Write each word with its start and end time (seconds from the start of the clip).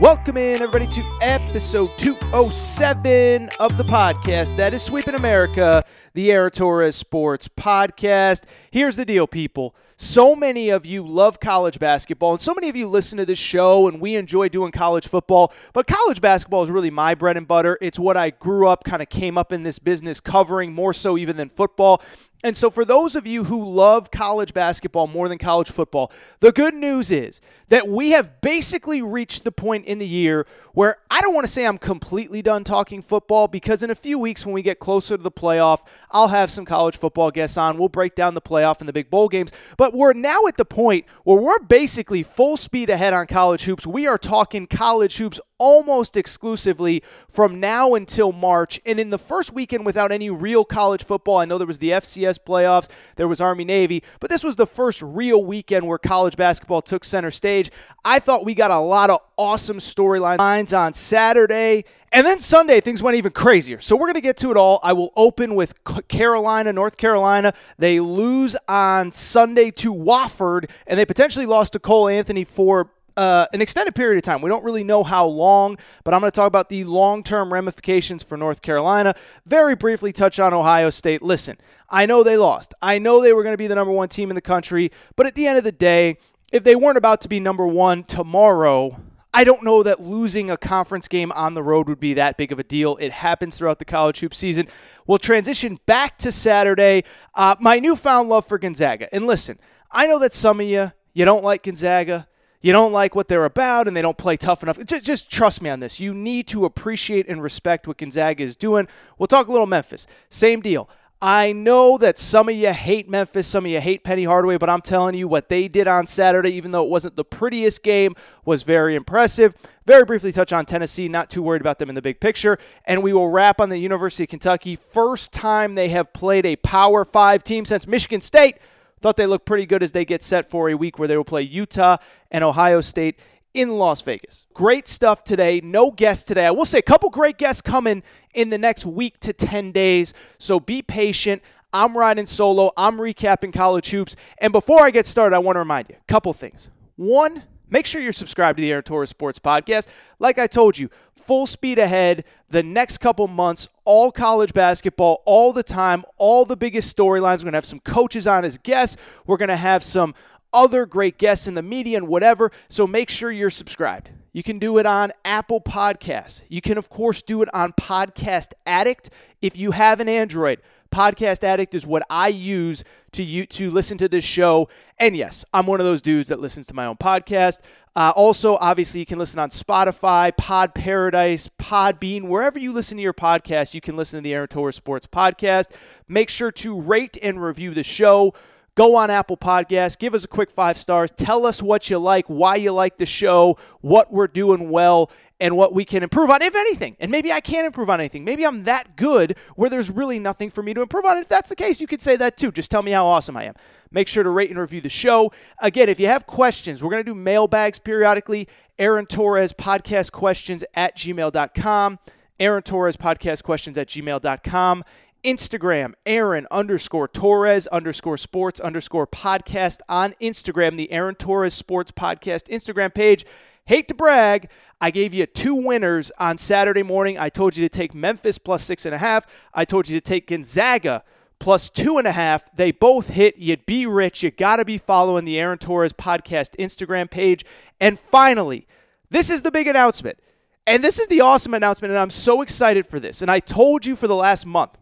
Welcome 0.00 0.38
in, 0.38 0.62
everybody, 0.62 0.86
to 0.86 1.18
episode 1.20 1.90
207 1.98 3.50
of 3.60 3.76
the 3.76 3.84
podcast 3.84 4.56
that 4.56 4.72
is 4.72 4.82
Sweeping 4.82 5.14
America, 5.14 5.84
the 6.12 6.32
Aaron 6.32 6.50
Torres 6.50 6.96
Sports 6.96 7.48
Podcast. 7.48 8.44
Here's 8.70 8.96
the 8.96 9.04
deal, 9.04 9.26
people. 9.26 9.74
So 9.96 10.34
many 10.34 10.70
of 10.70 10.86
you 10.86 11.06
love 11.06 11.40
college 11.40 11.78
basketball, 11.78 12.32
and 12.32 12.40
so 12.40 12.54
many 12.54 12.70
of 12.70 12.74
you 12.74 12.88
listen 12.88 13.18
to 13.18 13.26
this 13.26 13.38
show, 13.38 13.86
and 13.86 14.00
we 14.00 14.16
enjoy 14.16 14.48
doing 14.48 14.72
college 14.72 15.06
football. 15.06 15.52
But 15.74 15.86
college 15.86 16.22
basketball 16.22 16.62
is 16.62 16.70
really 16.70 16.90
my 16.90 17.14
bread 17.14 17.36
and 17.36 17.46
butter. 17.46 17.76
It's 17.82 17.98
what 17.98 18.16
I 18.16 18.30
grew 18.30 18.66
up, 18.66 18.82
kind 18.82 19.02
of 19.02 19.10
came 19.10 19.36
up 19.36 19.52
in 19.52 19.62
this 19.62 19.78
business 19.78 20.18
covering 20.18 20.72
more 20.72 20.94
so 20.94 21.18
even 21.18 21.36
than 21.36 21.50
football. 21.50 22.02
And 22.42 22.56
so, 22.56 22.70
for 22.70 22.86
those 22.86 23.16
of 23.16 23.26
you 23.26 23.44
who 23.44 23.68
love 23.68 24.10
college 24.10 24.54
basketball 24.54 25.06
more 25.06 25.28
than 25.28 25.36
college 25.36 25.70
football, 25.70 26.10
the 26.40 26.52
good 26.52 26.72
news 26.72 27.10
is 27.10 27.42
that 27.68 27.86
we 27.86 28.12
have 28.12 28.40
basically 28.40 29.02
reached 29.02 29.44
the 29.44 29.52
point 29.52 29.84
in 29.84 29.98
the 29.98 30.08
year 30.08 30.46
where 30.72 30.96
I 31.10 31.20
don't 31.20 31.34
want 31.34 31.46
to 31.46 31.52
say 31.52 31.66
I'm 31.66 31.76
completely 31.76 32.40
done 32.40 32.64
talking 32.64 33.02
football 33.02 33.46
because 33.46 33.82
in 33.82 33.90
a 33.90 33.94
few 33.94 34.18
weeks, 34.18 34.46
when 34.46 34.54
we 34.54 34.62
get 34.62 34.78
closer 34.78 35.18
to 35.18 35.22
the 35.22 35.30
playoff, 35.30 35.80
I'll 36.10 36.28
have 36.28 36.50
some 36.50 36.64
college 36.64 36.96
football 36.96 37.30
guests 37.30 37.56
on. 37.56 37.78
We'll 37.78 37.88
break 37.88 38.14
down 38.14 38.34
the 38.34 38.40
playoff 38.40 38.80
and 38.80 38.88
the 38.88 38.92
big 38.92 39.10
bowl 39.10 39.28
games. 39.28 39.52
But 39.76 39.94
we're 39.94 40.12
now 40.12 40.46
at 40.46 40.56
the 40.56 40.64
point 40.64 41.06
where 41.24 41.38
we're 41.38 41.60
basically 41.60 42.22
full 42.22 42.56
speed 42.56 42.90
ahead 42.90 43.12
on 43.12 43.26
college 43.26 43.64
hoops. 43.64 43.86
We 43.86 44.06
are 44.06 44.18
talking 44.18 44.66
college 44.66 45.16
hoops 45.18 45.40
almost 45.60 46.16
exclusively 46.16 47.02
from 47.28 47.60
now 47.60 47.94
until 47.94 48.32
March. 48.32 48.80
And 48.86 48.98
in 48.98 49.10
the 49.10 49.18
first 49.18 49.52
weekend 49.52 49.84
without 49.84 50.10
any 50.10 50.30
real 50.30 50.64
college 50.64 51.04
football, 51.04 51.36
I 51.36 51.44
know 51.44 51.58
there 51.58 51.66
was 51.66 51.78
the 51.78 51.90
FCS 51.90 52.38
playoffs, 52.44 52.88
there 53.16 53.28
was 53.28 53.40
Army 53.40 53.64
Navy, 53.64 54.02
but 54.20 54.30
this 54.30 54.42
was 54.42 54.56
the 54.56 54.66
first 54.66 55.02
real 55.02 55.44
weekend 55.44 55.86
where 55.86 55.98
college 55.98 56.36
basketball 56.36 56.80
took 56.80 57.04
center 57.04 57.30
stage. 57.30 57.70
I 58.04 58.18
thought 58.18 58.44
we 58.44 58.54
got 58.54 58.70
a 58.70 58.80
lot 58.80 59.10
of 59.10 59.20
awesome 59.36 59.78
storylines 59.78 60.76
on 60.76 60.94
Saturday. 60.94 61.84
And 62.12 62.26
then 62.26 62.40
Sunday, 62.40 62.80
things 62.80 63.02
went 63.02 63.16
even 63.16 63.30
crazier. 63.30 63.80
So 63.80 63.94
we're 63.94 64.06
going 64.06 64.14
to 64.14 64.20
get 64.20 64.36
to 64.38 64.50
it 64.50 64.56
all. 64.56 64.80
I 64.82 64.92
will 64.92 65.12
open 65.14 65.54
with 65.54 65.74
Carolina, 66.08 66.72
North 66.72 66.96
Carolina. 66.96 67.52
They 67.78 68.00
lose 68.00 68.56
on 68.66 69.12
Sunday 69.12 69.70
to 69.72 69.94
Wofford, 69.94 70.68
and 70.88 70.98
they 70.98 71.04
potentially 71.04 71.46
lost 71.46 71.74
to 71.74 71.78
Cole 71.78 72.08
Anthony 72.08 72.42
for 72.42 72.90
uh, 73.16 73.46
an 73.52 73.60
extended 73.60 73.94
period 73.94 74.16
of 74.16 74.24
time. 74.24 74.42
We 74.42 74.50
don't 74.50 74.64
really 74.64 74.82
know 74.82 75.04
how 75.04 75.26
long, 75.26 75.76
but 76.02 76.12
I'm 76.12 76.20
going 76.20 76.32
to 76.32 76.34
talk 76.34 76.48
about 76.48 76.68
the 76.68 76.82
long 76.82 77.22
term 77.22 77.52
ramifications 77.52 78.24
for 78.24 78.36
North 78.36 78.60
Carolina. 78.60 79.14
Very 79.46 79.76
briefly 79.76 80.12
touch 80.12 80.40
on 80.40 80.52
Ohio 80.52 80.90
State. 80.90 81.22
Listen, 81.22 81.58
I 81.88 82.06
know 82.06 82.24
they 82.24 82.36
lost. 82.36 82.74
I 82.82 82.98
know 82.98 83.22
they 83.22 83.32
were 83.32 83.44
going 83.44 83.54
to 83.54 83.58
be 83.58 83.68
the 83.68 83.74
number 83.76 83.92
one 83.92 84.08
team 84.08 84.30
in 84.30 84.34
the 84.34 84.40
country, 84.40 84.90
but 85.14 85.26
at 85.26 85.36
the 85.36 85.46
end 85.46 85.58
of 85.58 85.64
the 85.64 85.72
day, 85.72 86.18
if 86.52 86.64
they 86.64 86.74
weren't 86.74 86.98
about 86.98 87.20
to 87.20 87.28
be 87.28 87.38
number 87.38 87.66
one 87.66 88.02
tomorrow, 88.02 89.00
I 89.32 89.44
don't 89.44 89.62
know 89.62 89.82
that 89.82 90.00
losing 90.00 90.50
a 90.50 90.56
conference 90.56 91.06
game 91.06 91.30
on 91.32 91.54
the 91.54 91.62
road 91.62 91.88
would 91.88 92.00
be 92.00 92.14
that 92.14 92.36
big 92.36 92.50
of 92.50 92.58
a 92.58 92.64
deal. 92.64 92.96
It 92.96 93.12
happens 93.12 93.56
throughout 93.56 93.78
the 93.78 93.84
college 93.84 94.20
hoop 94.20 94.34
season. 94.34 94.66
We'll 95.06 95.18
transition 95.18 95.78
back 95.86 96.18
to 96.18 96.32
Saturday. 96.32 97.04
Uh, 97.34 97.54
my 97.60 97.78
newfound 97.78 98.28
love 98.28 98.46
for 98.46 98.58
Gonzaga. 98.58 99.12
And 99.14 99.26
listen, 99.26 99.58
I 99.90 100.06
know 100.06 100.18
that 100.18 100.32
some 100.32 100.60
of 100.60 100.66
you, 100.66 100.92
you 101.14 101.24
don't 101.24 101.44
like 101.44 101.62
Gonzaga 101.62 102.26
you 102.62 102.72
don't 102.72 102.92
like 102.92 103.14
what 103.14 103.28
they're 103.28 103.46
about 103.46 103.88
and 103.88 103.96
they 103.96 104.02
don't 104.02 104.18
play 104.18 104.36
tough 104.36 104.62
enough. 104.62 104.78
Just, 104.84 105.04
just, 105.04 105.30
trust 105.30 105.62
me 105.62 105.70
on 105.70 105.80
this. 105.80 105.98
You 105.98 106.12
need 106.12 106.46
to 106.48 106.64
appreciate 106.64 107.26
and 107.28 107.42
respect 107.42 107.88
what 107.88 107.96
Gonzaga 107.96 108.42
is 108.42 108.56
doing. 108.56 108.86
We'll 109.18 109.26
talk 109.26 109.48
a 109.48 109.50
little 109.50 109.66
Memphis. 109.66 110.06
Same 110.28 110.60
deal. 110.60 110.88
I 111.22 111.52
know 111.52 111.98
that 111.98 112.18
some 112.18 112.48
of 112.48 112.54
you 112.54 112.72
hate 112.72 113.06
Memphis, 113.06 113.46
some 113.46 113.66
of 113.66 113.70
you 113.70 113.78
hate 113.78 114.04
Penny 114.04 114.24
Hardaway, 114.24 114.56
but 114.56 114.70
I'm 114.70 114.80
telling 114.80 115.14
you 115.14 115.28
what 115.28 115.50
they 115.50 115.68
did 115.68 115.86
on 115.86 116.06
Saturday, 116.06 116.52
even 116.52 116.70
though 116.70 116.82
it 116.82 116.88
wasn't 116.88 117.16
the 117.16 117.24
prettiest 117.24 117.82
game, 117.82 118.14
was 118.46 118.62
very 118.62 118.94
impressive. 118.94 119.54
Very 119.84 120.06
briefly 120.06 120.32
touch 120.32 120.50
on 120.50 120.64
Tennessee, 120.64 121.08
not 121.08 121.28
too 121.28 121.42
worried 121.42 121.60
about 121.60 121.78
them 121.78 121.90
in 121.90 121.94
the 121.94 122.00
big 122.00 122.20
picture. 122.20 122.58
And 122.86 123.02
we 123.02 123.12
will 123.12 123.28
wrap 123.28 123.60
on 123.60 123.68
the 123.68 123.76
University 123.76 124.24
of 124.24 124.30
Kentucky. 124.30 124.76
First 124.76 125.30
time 125.30 125.74
they 125.74 125.90
have 125.90 126.10
played 126.14 126.46
a 126.46 126.56
Power 126.56 127.04
Five 127.04 127.44
team 127.44 127.66
since 127.66 127.86
Michigan 127.86 128.22
State. 128.22 128.56
Thought 129.02 129.16
they 129.16 129.26
looked 129.26 129.46
pretty 129.46 129.66
good 129.66 129.82
as 129.82 129.92
they 129.92 130.06
get 130.06 130.22
set 130.22 130.48
for 130.48 130.70
a 130.70 130.74
week 130.74 130.98
where 130.98 131.08
they 131.08 131.16
will 131.18 131.24
play 131.24 131.42
Utah 131.42 131.98
and 132.30 132.42
Ohio 132.42 132.80
State 132.80 133.18
in 133.54 133.70
Las 133.70 134.00
Vegas. 134.00 134.46
Great 134.54 134.86
stuff 134.86 135.24
today. 135.24 135.60
No 135.62 135.90
guests 135.90 136.24
today. 136.24 136.46
I 136.46 136.50
will 136.50 136.64
say 136.64 136.78
a 136.78 136.82
couple 136.82 137.10
great 137.10 137.38
guests 137.38 137.62
coming 137.62 138.02
in 138.34 138.50
the 138.50 138.58
next 138.58 138.86
week 138.86 139.18
to 139.20 139.32
10 139.32 139.72
days. 139.72 140.14
So 140.38 140.60
be 140.60 140.82
patient. 140.82 141.42
I'm 141.72 141.96
riding 141.96 142.26
solo. 142.26 142.72
I'm 142.76 142.98
recapping 142.98 143.52
college 143.52 143.90
hoops. 143.90 144.16
And 144.38 144.52
before 144.52 144.82
I 144.82 144.90
get 144.90 145.06
started, 145.06 145.36
I 145.36 145.38
want 145.38 145.56
to 145.56 145.60
remind 145.60 145.88
you 145.88 145.96
a 145.96 146.12
couple 146.12 146.32
things. 146.32 146.68
One, 146.96 147.44
Make 147.70 147.86
sure 147.86 148.02
you're 148.02 148.12
subscribed 148.12 148.56
to 148.56 148.62
the 148.62 148.72
Aaron 148.72 148.82
Torres 148.82 149.10
Sports 149.10 149.38
Podcast. 149.38 149.86
Like 150.18 150.38
I 150.38 150.48
told 150.48 150.76
you, 150.76 150.90
full 151.14 151.46
speed 151.46 151.78
ahead 151.78 152.24
the 152.48 152.64
next 152.64 152.98
couple 152.98 153.28
months, 153.28 153.68
all 153.84 154.10
college 154.10 154.52
basketball, 154.52 155.22
all 155.24 155.52
the 155.52 155.62
time, 155.62 156.04
all 156.16 156.44
the 156.44 156.56
biggest 156.56 156.94
storylines. 156.94 157.38
We're 157.38 157.44
going 157.44 157.52
to 157.52 157.58
have 157.58 157.64
some 157.64 157.78
coaches 157.80 158.26
on 158.26 158.44
as 158.44 158.58
guests. 158.58 158.96
We're 159.24 159.36
going 159.36 159.50
to 159.50 159.56
have 159.56 159.84
some 159.84 160.14
other 160.52 160.86
great 160.86 161.18
guests 161.18 161.46
in 161.46 161.54
the 161.54 161.62
media 161.62 161.96
and 161.96 162.08
whatever. 162.08 162.50
So 162.68 162.86
make 162.86 163.10
sure 163.10 163.30
you're 163.30 163.50
subscribed. 163.50 164.10
You 164.32 164.42
can 164.42 164.58
do 164.58 164.78
it 164.78 164.86
on 164.86 165.12
Apple 165.24 165.60
Podcasts. 165.60 166.42
You 166.48 166.60
can, 166.60 166.78
of 166.78 166.88
course, 166.88 167.22
do 167.22 167.42
it 167.42 167.48
on 167.52 167.72
Podcast 167.72 168.52
Addict. 168.64 169.10
If 169.42 169.56
you 169.56 169.72
have 169.72 169.98
an 169.98 170.08
Android, 170.08 170.60
Podcast 170.90 171.44
Addict 171.44 171.74
is 171.74 171.86
what 171.86 172.02
I 172.10 172.28
use 172.28 172.84
to 173.12 173.24
you 173.24 173.46
to 173.46 173.70
listen 173.70 173.98
to 173.98 174.08
this 174.08 174.24
show. 174.24 174.68
And 174.98 175.16
yes, 175.16 175.44
I'm 175.52 175.66
one 175.66 175.80
of 175.80 175.86
those 175.86 176.02
dudes 176.02 176.28
that 176.28 176.40
listens 176.40 176.66
to 176.68 176.74
my 176.74 176.86
own 176.86 176.96
podcast. 176.96 177.60
Uh, 177.96 178.12
also, 178.14 178.56
obviously, 178.56 179.00
you 179.00 179.06
can 179.06 179.18
listen 179.18 179.40
on 179.40 179.50
Spotify, 179.50 180.36
Pod 180.36 180.74
Paradise, 180.74 181.48
Podbean, 181.58 182.24
wherever 182.24 182.58
you 182.58 182.72
listen 182.72 182.96
to 182.96 183.02
your 183.02 183.12
podcast. 183.12 183.74
You 183.74 183.80
can 183.80 183.96
listen 183.96 184.18
to 184.18 184.22
the 184.22 184.32
Aaron 184.32 184.48
Torres 184.48 184.76
Sports 184.76 185.08
Podcast. 185.08 185.74
Make 186.06 186.28
sure 186.28 186.52
to 186.52 186.80
rate 186.80 187.18
and 187.20 187.42
review 187.42 187.74
the 187.74 187.82
show. 187.82 188.32
Go 188.74 188.96
on 188.96 189.10
Apple 189.10 189.36
Podcasts, 189.36 189.98
give 189.98 190.14
us 190.14 190.24
a 190.24 190.28
quick 190.28 190.50
five 190.50 190.78
stars. 190.78 191.10
Tell 191.10 191.44
us 191.44 191.62
what 191.62 191.90
you 191.90 191.98
like, 191.98 192.26
why 192.26 192.56
you 192.56 192.72
like 192.72 192.98
the 192.98 193.06
show, 193.06 193.58
what 193.80 194.12
we're 194.12 194.28
doing 194.28 194.70
well, 194.70 195.10
and 195.40 195.56
what 195.56 195.72
we 195.74 195.84
can 195.84 196.02
improve 196.02 196.30
on, 196.30 196.42
if 196.42 196.54
anything. 196.54 196.96
And 197.00 197.10
maybe 197.10 197.32
I 197.32 197.40
can 197.40 197.64
improve 197.64 197.90
on 197.90 197.98
anything. 197.98 198.24
Maybe 198.24 198.46
I'm 198.46 198.64
that 198.64 198.96
good 198.96 199.36
where 199.56 199.70
there's 199.70 199.90
really 199.90 200.18
nothing 200.18 200.50
for 200.50 200.62
me 200.62 200.74
to 200.74 200.82
improve 200.82 201.04
on. 201.04 201.16
If 201.16 201.28
that's 201.28 201.48
the 201.48 201.56
case, 201.56 201.80
you 201.80 201.86
could 201.86 202.00
say 202.00 202.16
that 202.16 202.36
too. 202.36 202.52
Just 202.52 202.70
tell 202.70 202.82
me 202.82 202.90
how 202.92 203.06
awesome 203.06 203.36
I 203.36 203.44
am. 203.44 203.54
Make 203.90 204.06
sure 204.06 204.22
to 204.22 204.30
rate 204.30 204.50
and 204.50 204.58
review 204.58 204.80
the 204.80 204.88
show. 204.88 205.32
Again, 205.58 205.88
if 205.88 205.98
you 205.98 206.06
have 206.06 206.26
questions, 206.26 206.82
we're 206.82 206.90
going 206.90 207.04
to 207.04 207.10
do 207.10 207.14
mailbags 207.14 207.78
periodically. 207.78 208.48
Aaron 208.78 209.06
Torres 209.06 209.52
podcast 209.52 210.12
questions 210.12 210.64
at 210.74 210.96
gmail.com. 210.96 211.98
Aaron 212.38 212.62
Torres 212.62 212.96
podcast 212.96 213.42
questions 213.42 213.76
at 213.76 213.88
gmail.com. 213.88 214.84
Instagram, 215.24 215.94
Aaron 216.06 216.46
underscore 216.50 217.08
Torres 217.08 217.66
underscore 217.68 218.16
sports 218.16 218.60
underscore 218.60 219.06
podcast 219.06 219.80
on 219.88 220.14
Instagram, 220.20 220.76
the 220.76 220.90
Aaron 220.92 221.14
Torres 221.14 221.54
Sports 221.54 221.92
Podcast 221.92 222.48
Instagram 222.48 222.94
page. 222.94 223.24
hate 223.66 223.88
to 223.88 223.94
brag, 223.94 224.50
I 224.80 224.90
gave 224.90 225.12
you 225.14 225.26
two 225.26 225.54
winners 225.54 226.10
on 226.18 226.38
Saturday 226.38 226.82
morning. 226.82 227.18
I 227.18 227.28
told 227.28 227.56
you 227.56 227.68
to 227.68 227.68
take 227.68 227.94
Memphis 227.94 228.38
plus 228.38 228.64
six 228.64 228.86
and 228.86 228.94
a 228.94 228.98
half. 228.98 229.26
I 229.54 229.64
told 229.64 229.88
you 229.88 229.96
to 229.96 230.00
take 230.00 230.26
Gonzaga 230.26 231.04
plus 231.38 231.70
two 231.70 231.98
and 231.98 232.06
a 232.06 232.12
half. 232.12 232.44
They 232.56 232.72
both 232.72 233.10
hit. 233.10 233.36
You'd 233.36 233.66
be 233.66 233.86
rich. 233.86 234.22
You 234.22 234.30
got 234.30 234.56
to 234.56 234.64
be 234.64 234.78
following 234.78 235.24
the 235.24 235.38
Aaron 235.38 235.58
Torres 235.58 235.92
podcast 235.92 236.56
Instagram 236.58 237.10
page. 237.10 237.44
And 237.80 237.98
finally, 237.98 238.66
this 239.10 239.30
is 239.30 239.42
the 239.42 239.50
big 239.50 239.66
announcement. 239.66 240.18
And 240.66 240.84
this 240.84 240.98
is 240.98 241.08
the 241.08 241.22
awesome 241.22 241.54
announcement, 241.54 241.90
and 241.90 241.98
I'm 241.98 242.10
so 242.10 242.42
excited 242.42 242.86
for 242.86 243.00
this. 243.00 243.22
And 243.22 243.30
I 243.30 243.40
told 243.40 243.84
you 243.86 243.96
for 243.96 244.06
the 244.06 244.14
last 244.14 244.46
month, 244.46 244.76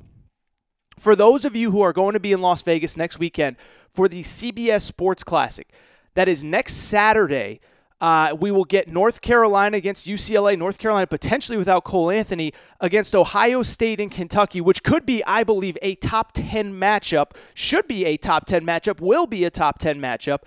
for 0.99 1.17
those 1.17 1.45
of 1.45 1.57
you 1.57 1.71
who 1.71 1.81
are 1.81 1.93
going 1.93 2.15
to 2.15 2.21
be 2.21 2.33
in 2.33 2.41
Las 2.41 2.63
Vegas 2.63 2.97
next 2.97 3.19
weekend 3.19 3.57
for 3.93 4.09
the 4.09 4.23
CBS 4.23 4.83
Sports 4.83 5.25
Classic, 5.25 5.69
that 6.15 6.29
is 6.29 6.43
next 6.45 6.75
Saturday. 6.75 7.61
Uh, 8.01 8.37
we 8.39 8.53
will 8.53 8.65
get 8.65 8.87
North 8.87 9.21
Carolina 9.21 9.77
against 9.77 10.07
UCLA, 10.07 10.57
North 10.57 10.79
Carolina 10.79 11.07
potentially 11.07 11.59
without 11.59 11.83
Cole 11.83 12.11
Anthony 12.11 12.53
against 12.81 13.13
Ohio 13.15 13.63
State 13.63 13.99
and 13.99 14.11
Kentucky, 14.11 14.61
which 14.61 14.85
could 14.85 15.05
be, 15.05 15.25
I 15.25 15.43
believe, 15.43 15.77
a 15.83 15.97
top 15.97 16.31
10 16.33 16.75
matchup, 16.75 17.33
should 17.55 17.89
be 17.89 18.05
a 18.05 18.17
top 18.17 18.47
10 18.47 18.65
matchup, 18.65 19.01
will 19.01 19.27
be 19.27 19.45
a 19.45 19.51
top 19.51 19.79
10 19.79 19.99
matchup. 19.99 20.41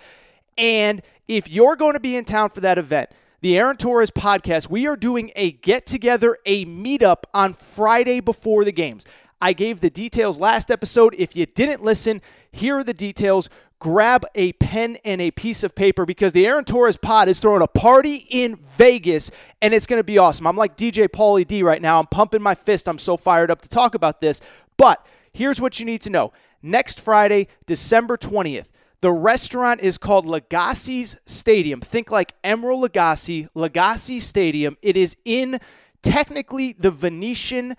And 0.56 1.02
if 1.28 1.48
you're 1.48 1.76
going 1.76 1.92
to 1.94 2.00
be 2.00 2.16
in 2.16 2.24
town 2.24 2.48
for 2.48 2.60
that 2.60 2.78
event, 2.78 3.10
the 3.42 3.58
Aaron 3.58 3.76
Torres 3.76 4.10
podcast, 4.10 4.70
we 4.70 4.86
are 4.86 4.96
doing 4.96 5.32
a 5.34 5.50
get 5.50 5.84
together, 5.84 6.38
a 6.46 6.64
meetup 6.64 7.24
on 7.34 7.54
Friday 7.54 8.20
before 8.20 8.64
the 8.64 8.72
games. 8.72 9.04
I 9.42 9.54
gave 9.54 9.80
the 9.80 9.90
details 9.90 10.38
last 10.38 10.70
episode. 10.70 11.16
If 11.18 11.34
you 11.34 11.46
didn't 11.46 11.82
listen, 11.82 12.22
here 12.52 12.76
are 12.76 12.84
the 12.84 12.94
details. 12.94 13.50
Grab 13.80 14.24
a 14.36 14.52
pen 14.52 14.98
and 15.04 15.20
a 15.20 15.32
piece 15.32 15.64
of 15.64 15.74
paper 15.74 16.06
because 16.06 16.32
the 16.32 16.46
Aaron 16.46 16.64
Torres 16.64 16.96
pod 16.96 17.28
is 17.28 17.40
throwing 17.40 17.60
a 17.60 17.66
party 17.66 18.24
in 18.30 18.54
Vegas 18.54 19.32
and 19.60 19.74
it's 19.74 19.88
going 19.88 19.98
to 19.98 20.04
be 20.04 20.16
awesome. 20.16 20.46
I'm 20.46 20.56
like 20.56 20.76
DJ 20.76 21.08
Pauly 21.08 21.44
D 21.44 21.64
right 21.64 21.82
now. 21.82 21.98
I'm 21.98 22.06
pumping 22.06 22.40
my 22.40 22.54
fist. 22.54 22.88
I'm 22.88 22.98
so 22.98 23.16
fired 23.16 23.50
up 23.50 23.60
to 23.62 23.68
talk 23.68 23.96
about 23.96 24.20
this. 24.20 24.40
But 24.76 25.04
here's 25.32 25.60
what 25.60 25.80
you 25.80 25.86
need 25.86 26.02
to 26.02 26.10
know. 26.10 26.32
Next 26.62 27.00
Friday, 27.00 27.48
December 27.66 28.16
20th, 28.16 28.68
the 29.00 29.10
restaurant 29.10 29.80
is 29.80 29.98
called 29.98 30.24
Lagasse's 30.24 31.16
Stadium. 31.26 31.80
Think 31.80 32.12
like 32.12 32.40
Emeril 32.42 32.86
Lagasse, 32.86 33.48
Lagasse 33.56 34.20
Stadium. 34.20 34.76
It 34.82 34.96
is 34.96 35.16
in 35.24 35.58
technically 36.00 36.74
the 36.74 36.92
Venetian 36.92 37.74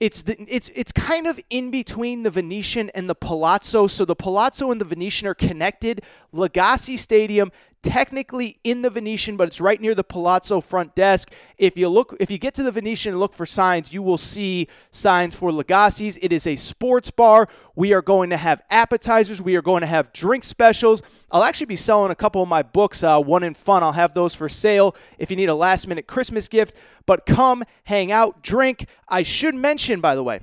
it's 0.00 0.22
the, 0.22 0.36
it's 0.48 0.70
it's 0.76 0.92
kind 0.92 1.26
of 1.26 1.40
in 1.50 1.70
between 1.70 2.22
the 2.22 2.30
Venetian 2.30 2.88
and 2.90 3.10
the 3.10 3.16
Palazzo. 3.16 3.88
So 3.88 4.04
the 4.04 4.14
Palazzo 4.14 4.70
and 4.70 4.80
the 4.80 4.84
Venetian 4.84 5.26
are 5.26 5.34
connected. 5.34 6.02
Lagasse 6.32 6.96
Stadium 6.96 7.50
technically 7.82 8.58
in 8.64 8.82
the 8.82 8.90
Venetian, 8.90 9.36
but 9.36 9.48
it's 9.48 9.60
right 9.60 9.80
near 9.80 9.94
the 9.94 10.04
Palazzo 10.04 10.60
front 10.60 10.94
desk. 10.94 11.32
If 11.56 11.76
you 11.76 11.88
look, 11.88 12.16
if 12.20 12.30
you 12.30 12.38
get 12.38 12.54
to 12.54 12.62
the 12.62 12.72
Venetian 12.72 13.12
and 13.12 13.20
look 13.20 13.32
for 13.32 13.46
signs, 13.46 13.92
you 13.92 14.02
will 14.02 14.18
see 14.18 14.68
signs 14.90 15.34
for 15.34 15.50
Lagasse's. 15.50 16.18
It 16.20 16.32
is 16.32 16.46
a 16.46 16.56
sports 16.56 17.10
bar. 17.10 17.48
We 17.76 17.92
are 17.92 18.02
going 18.02 18.30
to 18.30 18.36
have 18.36 18.62
appetizers. 18.70 19.40
We 19.40 19.56
are 19.56 19.62
going 19.62 19.82
to 19.82 19.86
have 19.86 20.12
drink 20.12 20.44
specials. 20.44 21.02
I'll 21.30 21.44
actually 21.44 21.66
be 21.66 21.76
selling 21.76 22.10
a 22.10 22.16
couple 22.16 22.42
of 22.42 22.48
my 22.48 22.62
books, 22.62 23.02
uh, 23.02 23.20
One 23.20 23.44
in 23.44 23.54
Fun. 23.54 23.82
I'll 23.82 23.92
have 23.92 24.14
those 24.14 24.34
for 24.34 24.48
sale 24.48 24.96
if 25.18 25.30
you 25.30 25.36
need 25.36 25.48
a 25.48 25.54
last 25.54 25.86
minute 25.86 26.06
Christmas 26.06 26.48
gift. 26.48 26.74
But 27.06 27.26
come, 27.26 27.64
hang 27.84 28.10
out, 28.10 28.42
drink. 28.42 28.86
I 29.08 29.22
should 29.22 29.54
mention, 29.54 30.00
by 30.00 30.14
the 30.14 30.24
way, 30.24 30.40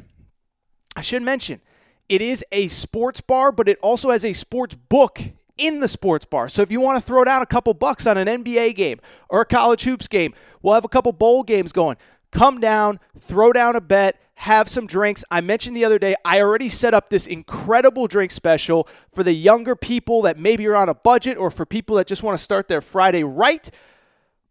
I 0.96 1.02
should 1.02 1.24
mention, 1.24 1.62
it 2.08 2.22
is 2.22 2.46
a 2.52 2.70
sports 2.70 3.20
bar, 3.20 3.52
but 3.52 3.68
it 3.68 3.78
also 3.82 4.12
has 4.12 4.24
a 4.24 4.34
sports 4.34 4.76
book 4.76 5.20
in 5.58 5.80
the 5.80 5.88
sports 5.88 6.26
bar. 6.26 6.50
So 6.50 6.62
if 6.62 6.72
you 6.72 6.82
want 6.82 6.98
to 6.98 7.02
throw 7.02 7.24
down 7.24 7.42
a 7.42 7.46
couple 7.46 7.74
bucks 7.74 8.06
on 8.08 8.18
an 8.18 8.28
NBA 8.28 8.76
game 8.76 9.00
or 9.30 9.42
a 9.42 9.46
college 9.46 9.84
hoops 9.84 10.08
game, 10.08 10.34
we'll 10.62 10.74
have 10.74 10.86
a 10.86 10.90
couple 10.90 11.12
bowl 11.12 11.44
games 11.44 11.72
going. 11.72 11.98
Come 12.32 12.60
down, 12.60 13.00
throw 13.18 13.54
down 13.54 13.76
a 13.76 13.82
bet, 13.82 14.20
have 14.36 14.70
some 14.70 14.86
drinks. 14.86 15.24
I 15.32 15.42
mentioned 15.42 15.78
the 15.78 15.86
other 15.86 16.00
day, 16.00 16.16
I 16.26 16.42
already 16.42 16.70
set 16.70 16.94
up 16.94 17.10
this 17.10 17.28
incredible 17.28 18.08
drink 18.08 18.32
special 18.32 18.88
for 19.12 19.24
the 19.24 19.34
younger 19.34 19.76
people 19.76 20.22
that 20.24 20.38
maybe 20.38 20.68
are 20.68 20.76
on 20.76 20.90
a 20.90 20.94
budget 20.94 21.38
or 21.38 21.50
for 21.50 21.66
people 21.66 21.96
that 21.96 22.08
just 22.08 22.24
want 22.24 22.38
to 22.38 22.44
start 22.44 22.68
their 22.68 22.82
Friday 22.82 23.24
right. 23.24 23.70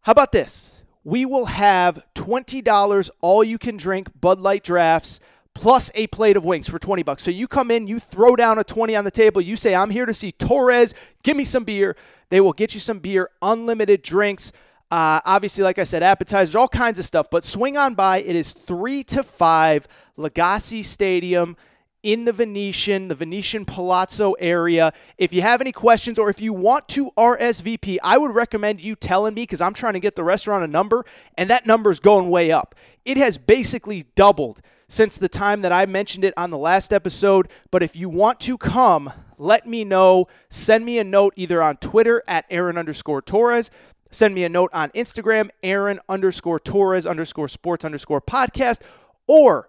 How 0.02 0.12
about 0.12 0.32
this? 0.32 0.82
We 1.04 1.26
will 1.26 1.46
have 1.46 2.02
$20 2.14 3.10
all 3.20 3.44
you 3.44 3.58
can 3.58 3.76
drink 3.76 4.08
Bud 4.18 4.40
Light 4.40 4.64
drafts 4.64 5.20
plus 5.54 5.90
a 5.94 6.06
plate 6.08 6.36
of 6.36 6.44
wings 6.44 6.68
for 6.68 6.78
20 6.78 7.02
bucks. 7.02 7.22
So 7.22 7.30
you 7.30 7.48
come 7.48 7.70
in, 7.70 7.86
you 7.86 7.98
throw 7.98 8.36
down 8.36 8.58
a 8.58 8.64
20 8.64 8.94
on 8.96 9.04
the 9.04 9.10
table, 9.10 9.40
you 9.40 9.56
say, 9.56 9.74
I'm 9.74 9.90
here 9.90 10.06
to 10.06 10.14
see 10.14 10.32
Torres, 10.32 10.94
give 11.22 11.36
me 11.36 11.44
some 11.44 11.64
beer. 11.64 11.96
They 12.28 12.40
will 12.40 12.52
get 12.52 12.74
you 12.74 12.80
some 12.80 12.98
beer, 12.98 13.30
unlimited 13.40 14.02
drinks. 14.02 14.52
Uh, 14.90 15.20
obviously, 15.24 15.64
like 15.64 15.78
I 15.78 15.84
said, 15.84 16.02
appetizers, 16.02 16.54
all 16.54 16.68
kinds 16.68 16.98
of 16.98 17.04
stuff. 17.04 17.28
But 17.30 17.44
swing 17.44 17.76
on 17.76 17.94
by. 17.94 18.18
It 18.18 18.36
is 18.36 18.52
3 18.52 19.04
to 19.04 19.22
5, 19.22 19.88
Lagasse 20.18 20.84
Stadium 20.84 21.56
in 22.04 22.26
the 22.26 22.32
Venetian, 22.32 23.08
the 23.08 23.14
Venetian 23.14 23.64
Palazzo 23.64 24.32
area. 24.34 24.92
If 25.16 25.32
you 25.32 25.40
have 25.40 25.62
any 25.62 25.72
questions 25.72 26.18
or 26.18 26.28
if 26.28 26.40
you 26.40 26.52
want 26.52 26.86
to 26.88 27.10
RSVP, 27.12 27.96
I 28.02 28.18
would 28.18 28.32
recommend 28.32 28.82
you 28.82 28.94
telling 28.94 29.32
me 29.34 29.42
because 29.42 29.62
I'm 29.62 29.72
trying 29.72 29.94
to 29.94 30.00
get 30.00 30.14
the 30.14 30.22
restaurant 30.22 30.62
a 30.62 30.68
number, 30.68 31.06
and 31.38 31.48
that 31.48 31.66
number 31.66 31.90
is 31.90 32.00
going 32.00 32.28
way 32.28 32.52
up. 32.52 32.74
It 33.06 33.16
has 33.16 33.38
basically 33.38 34.04
doubled 34.14 34.60
since 34.94 35.16
the 35.16 35.28
time 35.28 35.62
that 35.62 35.72
I 35.72 35.86
mentioned 35.86 36.24
it 36.24 36.32
on 36.36 36.50
the 36.50 36.58
last 36.58 36.92
episode. 36.92 37.48
But 37.72 37.82
if 37.82 37.96
you 37.96 38.08
want 38.08 38.38
to 38.40 38.56
come, 38.56 39.12
let 39.38 39.66
me 39.66 39.82
know. 39.82 40.28
Send 40.48 40.84
me 40.84 41.00
a 41.00 41.04
note 41.04 41.34
either 41.36 41.60
on 41.60 41.78
Twitter 41.78 42.22
at 42.28 42.44
Aaron 42.48 42.78
underscore 42.78 43.20
Torres. 43.20 43.72
Send 44.12 44.36
me 44.36 44.44
a 44.44 44.48
note 44.48 44.70
on 44.72 44.90
Instagram, 44.90 45.50
Aaron 45.64 45.98
underscore 46.08 46.60
Torres 46.60 47.06
underscore 47.06 47.48
sports 47.48 47.84
underscore 47.84 48.20
podcast, 48.20 48.82
or 49.26 49.68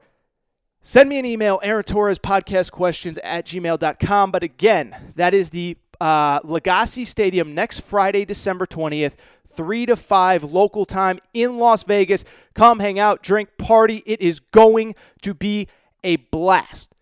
send 0.84 1.10
me 1.10 1.18
an 1.18 1.26
email, 1.26 1.60
Aaron 1.64 1.84
Torres 1.84 2.20
podcast 2.20 2.72
questions 2.72 3.18
at 3.24 3.48
gmail.com. 3.48 4.30
But 4.30 4.44
again, 4.44 4.96
that 5.16 5.34
is 5.34 5.50
the 5.50 5.76
uh, 6.00 6.42
Lagasse 6.42 7.08
Stadium 7.08 7.56
next 7.56 7.80
Friday, 7.80 8.26
December 8.26 8.68
20th. 8.68 9.14
3 9.56 9.86
to 9.88 9.96
5 9.96 10.44
local 10.44 10.86
time 10.86 11.20
in 11.34 11.58
Las 11.58 11.84
Vegas. 11.84 12.24
Come 12.54 12.80
hang 12.80 13.00
out, 13.00 13.24
drink, 13.24 13.50
party. 13.58 14.04
It 14.06 14.22
is 14.22 14.40
going 14.40 14.96
to 15.22 15.34
be 15.34 15.68
a 16.04 16.18
blast. 16.18 16.94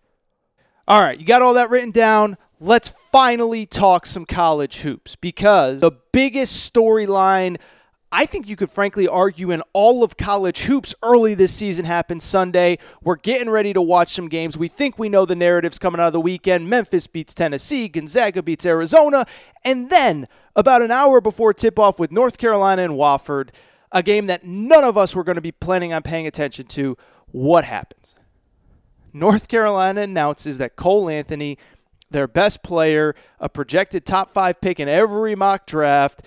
All 0.86 1.00
right, 1.00 1.18
you 1.18 1.24
got 1.24 1.42
all 1.42 1.54
that 1.54 1.70
written 1.70 1.90
down. 1.90 2.36
Let's 2.60 2.88
finally 2.88 3.66
talk 3.66 4.06
some 4.06 4.24
college 4.24 4.78
hoops 4.78 5.16
because 5.16 5.80
the 5.80 5.92
biggest 6.12 6.72
storyline 6.72 7.58
I 8.16 8.26
think 8.26 8.48
you 8.48 8.54
could 8.54 8.70
frankly 8.70 9.08
argue 9.08 9.50
in 9.50 9.60
all 9.72 10.04
of 10.04 10.16
college 10.16 10.62
hoops 10.62 10.94
early 11.02 11.34
this 11.34 11.52
season 11.52 11.84
happened 11.84 12.22
Sunday. 12.22 12.78
We're 13.02 13.16
getting 13.16 13.50
ready 13.50 13.72
to 13.72 13.82
watch 13.82 14.10
some 14.10 14.28
games. 14.28 14.56
We 14.56 14.68
think 14.68 15.00
we 15.00 15.08
know 15.08 15.26
the 15.26 15.34
narratives 15.34 15.80
coming 15.80 16.00
out 16.00 16.06
of 16.06 16.12
the 16.12 16.20
weekend. 16.20 16.70
Memphis 16.70 17.08
beats 17.08 17.34
Tennessee, 17.34 17.88
Gonzaga 17.88 18.40
beats 18.40 18.64
Arizona, 18.64 19.26
and 19.64 19.90
then 19.90 20.28
about 20.54 20.80
an 20.80 20.92
hour 20.92 21.20
before 21.20 21.52
tip 21.52 21.76
off 21.76 21.98
with 21.98 22.12
North 22.12 22.38
Carolina 22.38 22.84
and 22.84 22.92
Wofford, 22.92 23.48
a 23.90 24.00
game 24.00 24.28
that 24.28 24.44
none 24.44 24.84
of 24.84 24.96
us 24.96 25.16
were 25.16 25.24
going 25.24 25.34
to 25.34 25.42
be 25.42 25.50
planning 25.50 25.92
on 25.92 26.02
paying 26.02 26.28
attention 26.28 26.66
to. 26.66 26.96
What 27.32 27.64
happens? 27.64 28.14
North 29.12 29.48
Carolina 29.48 30.02
announces 30.02 30.58
that 30.58 30.76
Cole 30.76 31.08
Anthony, 31.08 31.58
their 32.12 32.28
best 32.28 32.62
player, 32.62 33.16
a 33.40 33.48
projected 33.48 34.06
top 34.06 34.32
five 34.32 34.60
pick 34.60 34.78
in 34.78 34.88
every 34.88 35.34
mock 35.34 35.66
draft, 35.66 36.22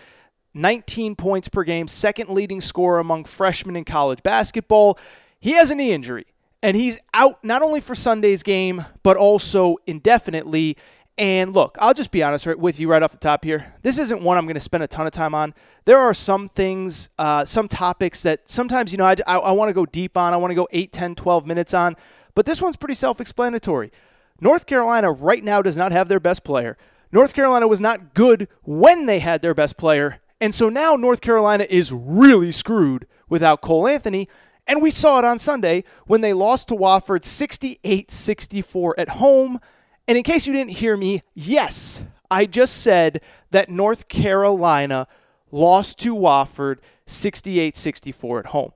19 0.58 1.16
points 1.16 1.48
per 1.48 1.64
game, 1.64 1.88
second 1.88 2.30
leading 2.30 2.62
scorer 2.62 3.00
among 3.00 3.26
freshmen 3.26 3.76
in 3.76 3.84
college 3.84 4.24
basketball. 4.24 4.98
He 5.40 5.54
has 5.54 5.70
a 5.70 5.76
knee 5.76 5.92
injury, 5.92 6.26
and 6.62 6.76
he's 6.76 6.98
out 7.14 7.44
not 7.44 7.62
only 7.62 7.80
for 7.80 7.96
Sunday's 7.96 8.44
game, 8.44 8.86
but 9.04 9.16
also 9.18 9.78
indefinitely. 9.86 10.76
And 11.18 11.54
look, 11.54 11.78
I'll 11.80 11.94
just 11.94 12.12
be 12.12 12.22
honest 12.22 12.46
with 12.46 12.80
you 12.80 12.90
right 12.90 13.02
off 13.02 13.12
the 13.12 13.18
top 13.18 13.44
here. 13.44 13.74
This 13.82 13.98
isn't 13.98 14.22
one 14.22 14.38
I'm 14.38 14.46
going 14.46 14.56
to 14.56 14.60
spend 14.60 14.84
a 14.84 14.88
ton 14.88 15.08
of 15.08 15.12
time 15.12 15.34
on. 15.34 15.54
There 15.86 15.98
are 15.98 16.14
some 16.14 16.48
things, 16.48 17.10
uh, 17.18 17.46
some 17.46 17.68
topics 17.68 18.22
that 18.24 18.48
sometimes, 18.48 18.92
you 18.92 18.98
know, 18.98 19.06
I, 19.06 19.16
I, 19.26 19.38
I 19.38 19.52
want 19.52 19.70
to 19.70 19.74
go 19.74 19.86
deep 19.86 20.18
on. 20.18 20.34
I 20.34 20.38
want 20.38 20.52
to 20.52 20.56
go 20.56 20.68
8, 20.72 20.92
10, 20.92 21.16
12 21.16 21.48
minutes 21.48 21.74
on. 21.74 21.96
But 22.36 22.46
this 22.46 22.62
one's 22.62 22.78
pretty 22.78 22.94
self 22.94 23.20
explanatory. 23.20 23.92
North 24.40 24.68
Carolina 24.68 25.12
right 25.12 25.44
now 25.44 25.64
does 25.64 25.76
not 25.76 25.92
have 25.92 26.08
their 26.08 26.20
best 26.20 26.44
player. 26.44 26.78
North 27.12 27.34
Carolina 27.34 27.68
was 27.68 27.80
not 27.80 28.14
good 28.14 28.48
when 28.64 29.08
they 29.08 29.20
had 29.20 29.42
their 29.42 29.56
best 29.56 29.78
player. 29.78 30.20
And 30.40 30.54
so 30.54 30.70
now 30.70 30.96
North 30.96 31.22
Carolina 31.22 31.66
is 31.70 31.92
really 31.92 32.52
screwed 32.52 33.08
without 33.30 33.62
Cole 33.62 33.88
Anthony. 33.88 34.30
And 34.68 34.82
we 34.82 34.92
saw 34.92 35.20
it 35.20 35.26
on 35.26 35.40
Sunday 35.40 35.84
when 36.06 36.22
they 36.22 36.34
lost 36.34 36.68
to 36.68 36.76
Wofford 36.76 37.24
68 37.24 38.12
64 38.12 39.00
at 39.00 39.10
home. 39.10 39.60
And 40.08 40.18
in 40.18 40.24
case 40.24 40.46
you 40.46 40.54
didn't 40.54 40.72
hear 40.72 40.96
me, 40.98 41.24
yes, 41.34 42.04
I 42.30 42.46
just 42.46 42.82
said 42.82 43.22
that 43.52 43.70
North 43.70 44.08
Carolina 44.08 45.08
lost 45.52 46.00
to 46.00 46.16
Wofford 46.16 46.80
68 47.06 47.78
64 47.78 48.40
at 48.40 48.46
home. 48.48 48.74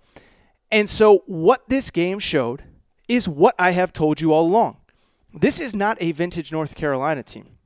And 0.71 0.89
so, 0.89 1.23
what 1.27 1.67
this 1.67 1.91
game 1.91 2.19
showed 2.19 2.63
is 3.09 3.27
what 3.27 3.55
I 3.59 3.71
have 3.71 3.91
told 3.91 4.21
you 4.21 4.31
all 4.31 4.45
along. 4.45 4.77
This 5.33 5.59
is 5.59 5.75
not 5.75 5.97
a 6.01 6.13
vintage 6.13 6.51
North 6.51 6.75
Carolina 6.75 7.23
team. 7.23 7.57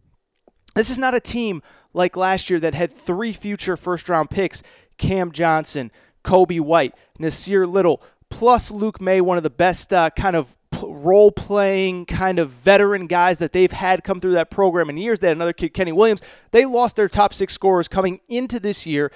This 0.76 0.90
is 0.90 0.98
not 0.98 1.16
a 1.16 1.20
team 1.20 1.62
like 1.96 2.16
last 2.16 2.50
year 2.50 2.60
that 2.60 2.74
had 2.74 2.92
three 2.92 3.34
future 3.34 3.76
first 3.76 4.10
round 4.10 4.30
picks 4.30 4.62
Cam 4.98 5.32
Johnson, 5.32 5.92
Coby 6.24 6.60
White, 6.60 6.94
Nassir 7.20 7.68
Little, 7.68 8.02
plus 8.30 8.72
Luke 8.72 9.02
Maye, 9.02 9.22
one 9.22 9.38
of 9.38 9.44
the 9.44 9.50
best 9.50 9.94
uh, 9.94 10.10
kind 10.12 10.36
of 10.36 10.56
role 10.82 11.32
playing 11.32 12.06
kind 12.06 12.38
of 12.38 12.50
veteran 12.50 13.08
guys 13.08 13.38
that 13.38 13.54
they've 13.54 13.72
had 13.72 14.04
come 14.04 14.20
through 14.20 14.34
that 14.34 14.50
program 14.50 14.90
in 14.90 14.98
years. 14.98 15.20
They 15.20 15.28
had 15.28 15.38
another 15.38 15.54
kid, 15.54 15.70
Kenny 15.70 15.92
Williams. 15.92 16.22
They 16.52 16.66
lost 16.66 16.96
their 16.96 17.08
top 17.08 17.34
six 17.34 17.54
scorers 17.54 17.88
coming 17.88 18.20
into 18.28 18.60
this 18.60 18.86
year. 18.86 19.12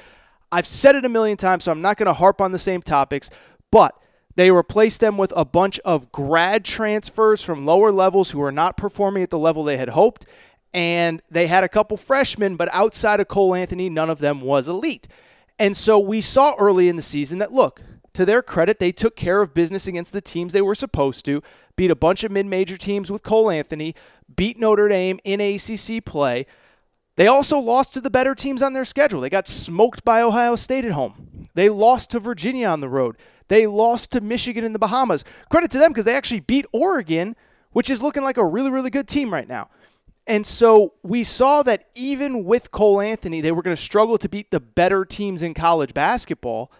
I've 0.51 0.67
said 0.67 0.95
it 0.95 1.05
a 1.05 1.09
million 1.09 1.37
times, 1.37 1.65
so 1.65 1.71
I'm 1.71 1.81
not 1.81 1.97
going 1.97 2.07
to 2.07 2.13
harp 2.13 2.41
on 2.41 2.51
the 2.51 2.59
same 2.59 2.81
topics, 2.81 3.29
but 3.71 3.93
they 4.35 4.51
replaced 4.51 5.01
them 5.01 5.17
with 5.17 5.33
a 5.35 5.45
bunch 5.45 5.79
of 5.79 6.11
grad 6.11 6.63
transfers 6.63 7.43
from 7.43 7.65
lower 7.65 7.91
levels 7.91 8.31
who 8.31 8.41
are 8.41 8.51
not 8.51 8.77
performing 8.77 9.21
at 9.21 9.29
the 9.29 9.37
level 9.37 9.63
they 9.63 9.77
had 9.77 9.89
hoped. 9.89 10.25
And 10.73 11.21
they 11.31 11.47
had 11.47 11.63
a 11.63 11.69
couple 11.69 11.97
freshmen, 11.97 12.55
but 12.55 12.69
outside 12.71 13.19
of 13.19 13.27
Cole 13.27 13.55
Anthony, 13.55 13.89
none 13.89 14.09
of 14.09 14.19
them 14.19 14.41
was 14.41 14.67
elite. 14.67 15.07
And 15.57 15.75
so 15.75 15.99
we 15.99 16.21
saw 16.21 16.55
early 16.57 16.87
in 16.89 16.95
the 16.95 17.01
season 17.01 17.39
that, 17.39 17.51
look, 17.51 17.81
to 18.13 18.25
their 18.25 18.41
credit, 18.41 18.79
they 18.79 18.91
took 18.91 19.15
care 19.15 19.41
of 19.41 19.53
business 19.53 19.87
against 19.87 20.13
the 20.13 20.21
teams 20.21 20.53
they 20.53 20.61
were 20.61 20.75
supposed 20.75 21.25
to, 21.25 21.41
beat 21.75 21.91
a 21.91 21.95
bunch 21.95 22.23
of 22.23 22.31
mid 22.31 22.45
major 22.45 22.77
teams 22.77 23.11
with 23.11 23.23
Cole 23.23 23.49
Anthony, 23.49 23.95
beat 24.35 24.59
Notre 24.59 24.87
Dame 24.87 25.19
in 25.23 25.41
ACC 25.41 26.03
play. 26.03 26.45
They 27.15 27.27
also 27.27 27.59
lost 27.59 27.93
to 27.93 28.01
the 28.01 28.09
better 28.09 28.33
teams 28.33 28.61
on 28.63 28.73
their 28.73 28.85
schedule. 28.85 29.19
They 29.19 29.29
got 29.29 29.47
smoked 29.47 30.05
by 30.05 30.21
Ohio 30.21 30.55
State 30.55 30.85
at 30.85 30.91
home. 30.91 31.49
They 31.53 31.67
lost 31.67 32.11
to 32.11 32.19
Virginia 32.19 32.67
on 32.67 32.79
the 32.79 32.87
road. 32.87 33.17
They 33.49 33.67
lost 33.67 34.11
to 34.11 34.21
Michigan 34.21 34.63
in 34.63 34.71
the 34.71 34.79
Bahamas. 34.79 35.25
Credit 35.49 35.69
to 35.71 35.79
them 35.79 35.91
because 35.91 36.05
they 36.05 36.15
actually 36.15 36.39
beat 36.39 36.65
Oregon, 36.71 37.35
which 37.71 37.89
is 37.89 38.01
looking 38.01 38.23
like 38.23 38.37
a 38.37 38.45
really, 38.45 38.69
really 38.69 38.89
good 38.89 39.07
team 39.07 39.33
right 39.33 39.47
now. 39.47 39.69
And 40.29 40.45
so 40.45 40.93
we 41.01 41.23
saw 41.23 41.63
that 41.63 41.87
even 41.95 42.43
with 42.45 42.69
Cole 42.69 43.01
Anthony, 43.01 43.41
they 43.41 43.51
were 43.51 43.63
going 43.63 43.75
to 43.75 43.81
struggle 43.81 44.19
to 44.19 44.29
beat 44.29 44.51
the 44.51 44.59
better 44.59 45.03
teams 45.03 45.41
in 45.41 45.55
college 45.55 45.91
basketball. 45.91 46.71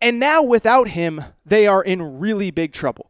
And 0.00 0.18
now 0.18 0.42
without 0.42 0.88
him, 0.88 1.22
they 1.44 1.68
are 1.68 1.80
in 1.80 2.18
really 2.18 2.50
big 2.50 2.72
trouble. 2.72 3.08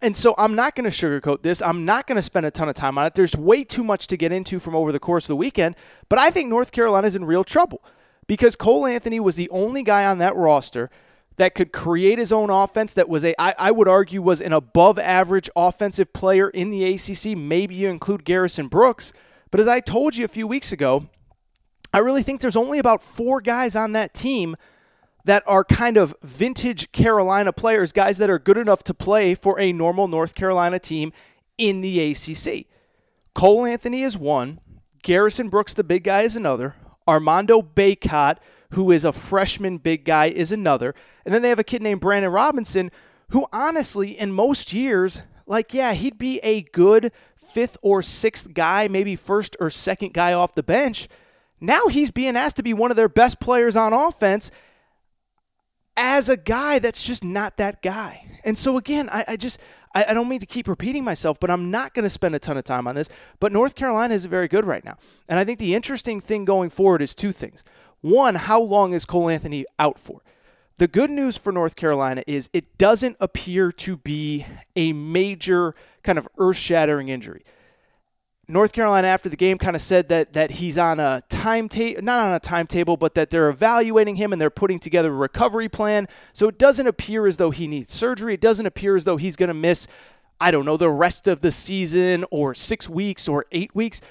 And 0.00 0.16
so 0.16 0.34
I'm 0.38 0.54
not 0.54 0.74
going 0.74 0.90
to 0.90 0.96
sugarcoat 0.96 1.42
this. 1.42 1.60
I'm 1.60 1.84
not 1.84 2.06
going 2.06 2.16
to 2.16 2.22
spend 2.22 2.46
a 2.46 2.50
ton 2.50 2.70
of 2.70 2.76
time 2.76 2.96
on 2.96 3.04
it. 3.04 3.14
There's 3.14 3.36
way 3.36 3.62
too 3.62 3.84
much 3.84 4.06
to 4.06 4.16
get 4.16 4.32
into 4.32 4.58
from 4.58 4.74
over 4.74 4.90
the 4.90 4.98
course 4.98 5.24
of 5.24 5.28
the 5.28 5.36
weekend. 5.36 5.76
But 6.08 6.18
I 6.18 6.30
think 6.30 6.48
North 6.48 6.72
Carolina 6.72 7.06
is 7.06 7.14
in 7.14 7.26
real 7.26 7.44
trouble 7.44 7.84
because 8.26 8.56
Cole 8.56 8.86
Anthony 8.86 9.20
was 9.20 9.36
the 9.36 9.50
only 9.50 9.82
guy 9.82 10.06
on 10.06 10.16
that 10.18 10.34
roster 10.34 10.88
that 11.36 11.54
could 11.54 11.72
create 11.72 12.18
his 12.18 12.32
own 12.32 12.50
offense 12.50 12.94
that 12.94 13.08
was 13.08 13.24
a 13.24 13.34
I, 13.40 13.54
I 13.58 13.70
would 13.70 13.88
argue 13.88 14.22
was 14.22 14.40
an 14.40 14.52
above 14.52 14.98
average 14.98 15.50
offensive 15.56 16.12
player 16.12 16.48
in 16.48 16.70
the 16.70 16.84
ACC. 16.84 17.36
Maybe 17.36 17.74
you 17.74 17.88
include 17.88 18.24
Garrison 18.24 18.68
Brooks. 18.68 19.12
But 19.50 19.60
as 19.60 19.68
I 19.68 19.80
told 19.80 20.16
you 20.16 20.24
a 20.24 20.28
few 20.28 20.46
weeks 20.46 20.72
ago, 20.72 21.08
I 21.92 21.98
really 21.98 22.22
think 22.22 22.40
there's 22.40 22.56
only 22.56 22.78
about 22.78 23.02
four 23.02 23.40
guys 23.40 23.76
on 23.76 23.92
that 23.92 24.14
team– 24.14 24.56
that 25.24 25.42
are 25.46 25.64
kind 25.64 25.96
of 25.96 26.14
vintage 26.22 26.92
Carolina 26.92 27.52
players, 27.52 27.92
guys 27.92 28.18
that 28.18 28.30
are 28.30 28.38
good 28.38 28.58
enough 28.58 28.84
to 28.84 28.94
play 28.94 29.34
for 29.34 29.58
a 29.58 29.72
normal 29.72 30.06
North 30.06 30.34
Carolina 30.34 30.78
team 30.78 31.12
in 31.56 31.80
the 31.80 32.12
ACC. 32.12 32.66
Cole 33.34 33.64
Anthony 33.64 34.02
is 34.02 34.18
one. 34.18 34.60
Garrison 35.02 35.48
Brooks, 35.48 35.74
the 35.74 35.84
big 35.84 36.04
guy, 36.04 36.22
is 36.22 36.36
another. 36.36 36.74
Armando 37.08 37.62
Bacot, 37.62 38.36
who 38.74 38.90
is 38.90 39.04
a 39.04 39.12
freshman 39.12 39.78
big 39.78 40.04
guy, 40.04 40.26
is 40.26 40.52
another. 40.52 40.94
And 41.24 41.34
then 41.34 41.42
they 41.42 41.48
have 41.48 41.58
a 41.58 41.64
kid 41.64 41.82
named 41.82 42.00
Brandon 42.00 42.30
Robinson, 42.30 42.90
who 43.30 43.46
honestly, 43.52 44.18
in 44.18 44.32
most 44.32 44.72
years, 44.72 45.20
like, 45.46 45.74
yeah, 45.74 45.92
he'd 45.92 46.18
be 46.18 46.38
a 46.40 46.62
good 46.62 47.12
fifth 47.36 47.76
or 47.82 48.02
sixth 48.02 48.52
guy, 48.54 48.88
maybe 48.88 49.16
first 49.16 49.56
or 49.60 49.70
second 49.70 50.12
guy 50.12 50.32
off 50.32 50.54
the 50.54 50.62
bench. 50.62 51.08
Now 51.60 51.86
he's 51.88 52.10
being 52.10 52.36
asked 52.36 52.56
to 52.56 52.62
be 52.62 52.74
one 52.74 52.90
of 52.90 52.96
their 52.96 53.08
best 53.08 53.40
players 53.40 53.76
on 53.76 53.92
offense 53.92 54.50
as 55.96 56.28
a 56.28 56.36
guy 56.36 56.78
that's 56.78 57.04
just 57.06 57.22
not 57.22 57.56
that 57.58 57.80
guy. 57.82 58.40
And 58.44 58.58
so 58.58 58.76
again, 58.76 59.08
I, 59.10 59.24
I 59.28 59.36
just 59.36 59.60
I, 59.94 60.06
I, 60.08 60.14
don't 60.14 60.28
mean 60.28 60.40
to 60.40 60.46
keep 60.46 60.66
repeating 60.66 61.04
myself, 61.04 61.38
but 61.38 61.50
I'm 61.50 61.70
not 61.70 61.94
going 61.94 62.02
to 62.02 62.10
spend 62.10 62.34
a 62.34 62.38
ton 62.38 62.56
of 62.56 62.64
time 62.64 62.88
on 62.88 62.94
this. 62.96 63.08
But 63.38 63.52
North 63.52 63.76
Carolina 63.76 64.12
is 64.12 64.24
very 64.24 64.48
good 64.48 64.64
right 64.64 64.84
now. 64.84 64.96
And 65.28 65.38
I 65.38 65.44
think 65.44 65.58
the 65.58 65.74
interesting 65.74 66.20
thing 66.20 66.44
going 66.44 66.70
forward 66.70 67.00
is 67.00 67.14
two 67.14 67.32
things. 67.32 67.62
One, 68.04 68.34
how 68.34 68.60
long 68.60 68.92
is 68.92 69.06
Cole 69.06 69.30
Anthony 69.30 69.64
out 69.78 69.98
for? 69.98 70.20
The 70.76 70.86
good 70.86 71.08
news 71.08 71.38
for 71.38 71.50
North 71.52 71.74
Carolina 71.74 72.22
is 72.26 72.50
it 72.52 72.76
doesn't 72.76 73.16
appear 73.18 73.72
to 73.72 73.96
be 73.96 74.44
a 74.76 74.92
major 74.92 75.74
kind 76.02 76.18
of 76.18 76.28
earth 76.36 76.58
shattering 76.58 77.08
injury. 77.08 77.46
North 78.46 78.74
Carolina 78.74 79.08
after 79.08 79.30
the 79.30 79.36
game 79.36 79.56
kind 79.56 79.74
of 79.74 79.80
said 79.80 80.10
that 80.10 80.34
that 80.34 80.50
he's 80.50 80.76
on 80.76 81.00
a 81.00 81.22
timetable, 81.30 82.02
not 82.02 82.28
on 82.28 82.34
a 82.34 82.40
timetable, 82.40 82.98
but 82.98 83.14
that 83.14 83.30
they're 83.30 83.48
evaluating 83.48 84.16
him 84.16 84.34
and 84.34 84.42
they're 84.42 84.50
putting 84.50 84.78
together 84.78 85.08
a 85.08 85.16
recovery 85.16 85.70
plan. 85.70 86.06
So 86.34 86.46
it 86.46 86.58
doesn't 86.58 86.86
appear 86.86 87.26
as 87.26 87.38
though 87.38 87.52
he 87.52 87.66
needs 87.66 87.90
surgery. 87.90 88.34
It 88.34 88.42
doesn't 88.42 88.66
appear 88.66 88.96
as 88.96 89.04
though 89.04 89.16
he's 89.16 89.34
going 89.36 89.48
to 89.48 89.54
miss, 89.54 89.86
I 90.38 90.50
don't 90.50 90.66
know, 90.66 90.76
the 90.76 90.90
rest 90.90 91.26
of 91.26 91.40
the 91.40 91.50
season 91.50 92.26
or 92.30 92.52
six 92.52 92.86
weeks 92.86 93.28
or 93.28 93.46
eight 93.50 93.74
weeks. 93.74 94.02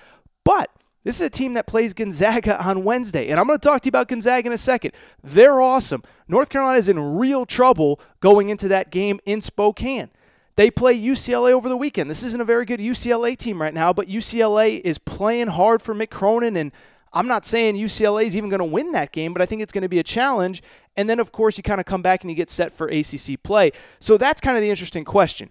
But 0.44 0.72
this 1.04 1.20
is 1.20 1.28
a 1.28 1.30
team 1.30 1.54
that 1.54 1.68
plays 1.68 1.94
Gonzaga 1.94 2.64
on 2.66 2.84
Wednesday, 2.84 3.30
and 3.30 3.40
I'm 3.40 3.48
going 3.48 3.60
to 3.60 3.68
talk 3.68 3.82
to 3.82 3.88
you 3.88 3.92
about 3.92 4.08
Gonzaga 4.08 4.48
in 4.48 4.54
a 4.54 4.58
second. 4.58 4.94
They're 5.24 5.62
awesome. 5.62 6.04
North 6.28 6.50
Carolina 6.50 6.78
is 6.78 6.90
in 6.90 7.18
real 7.18 7.46
trouble 7.46 8.00
going 8.20 8.50
into 8.50 8.68
that 8.70 8.92
game 8.92 9.20
in 9.26 9.42
Spokane. 9.42 10.10
They 10.56 10.70
play 10.70 11.00
UCLA 11.00 11.52
over 11.52 11.68
the 11.68 11.78
weekend. 11.78 12.10
This 12.10 12.24
isn't 12.24 12.40
a 12.40 12.46
very 12.46 12.66
good 12.66 12.80
UCLA 12.80 13.36
team 13.36 13.62
right 13.62 13.74
now, 13.74 13.92
but 13.92 14.08
UCLA 14.08 14.80
is 14.82 15.00
playing 15.00 15.48
hard 15.48 15.82
for 15.82 15.96
Mick 15.96 16.12
Cronin, 16.12 16.56
and 16.56 16.72
I'm 17.12 17.28
not 17.28 17.46
saying 17.46 17.76
UCLA 17.76 18.26
is 18.26 18.38
even 18.38 18.50
going 18.50 18.60
to 18.60 18.66
win 18.66 18.92
that 18.92 19.12
game, 19.12 19.34
but 19.34 19.42
I 19.42 19.46
think 19.46 19.62
it's 19.62 19.74
going 19.74 19.84
to 19.84 19.90
be 19.90 20.00
a 20.00 20.04
challenge. 20.04 20.62
And 20.96 21.10
then, 21.10 21.20
of 21.20 21.32
course, 21.32 21.58
you 21.58 21.64
kind 21.64 21.80
of 21.80 21.86
come 21.86 22.02
back 22.02 22.22
and 22.22 22.30
you 22.30 22.36
get 22.36 22.52
set 22.52 22.72
for 22.72 22.88
ACC 22.88 23.42
play. 23.42 23.72
So 24.00 24.18
that's 24.18 24.42
kind 24.42 24.58
of 24.58 24.62
the 24.62 24.70
interesting 24.70 25.06
question. 25.06 25.50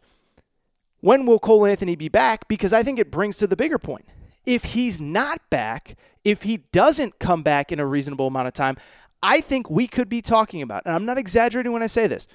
When 1.00 1.26
will 1.26 1.40
Cole 1.40 1.66
Anthony 1.66 1.97
be 1.97 2.09
back? 2.09 2.47
Because 2.47 2.73
I 2.73 2.85
think 2.85 2.99
it 3.00 3.11
brings 3.11 3.38
to 3.38 3.49
the 3.49 3.56
bigger 3.56 3.78
point. 3.78 4.04
If 4.44 4.64
he's 4.64 5.00
not 5.00 5.40
back, 5.50 5.96
if 6.25 6.42
he 6.42 6.58
doesn't 6.72 7.18
come 7.18 7.42
back 7.42 7.72
in 7.72 7.80
a 7.80 7.87
reasonable 7.87 8.26
amount 8.26 8.49
of 8.49 8.54
time, 8.54 8.76
I 9.22 9.40
think 9.40 9.70
we 9.70 9.87
could 9.87 10.08
be 10.08 10.20
talking 10.20 10.62
about, 10.62 10.82
and 10.84 10.94
I'm 10.94 11.04
not 11.04 11.18
exaggerating 11.18 11.72
when 11.72 11.82
I 11.82 11.87
say 11.87 12.06
this, 12.06 12.26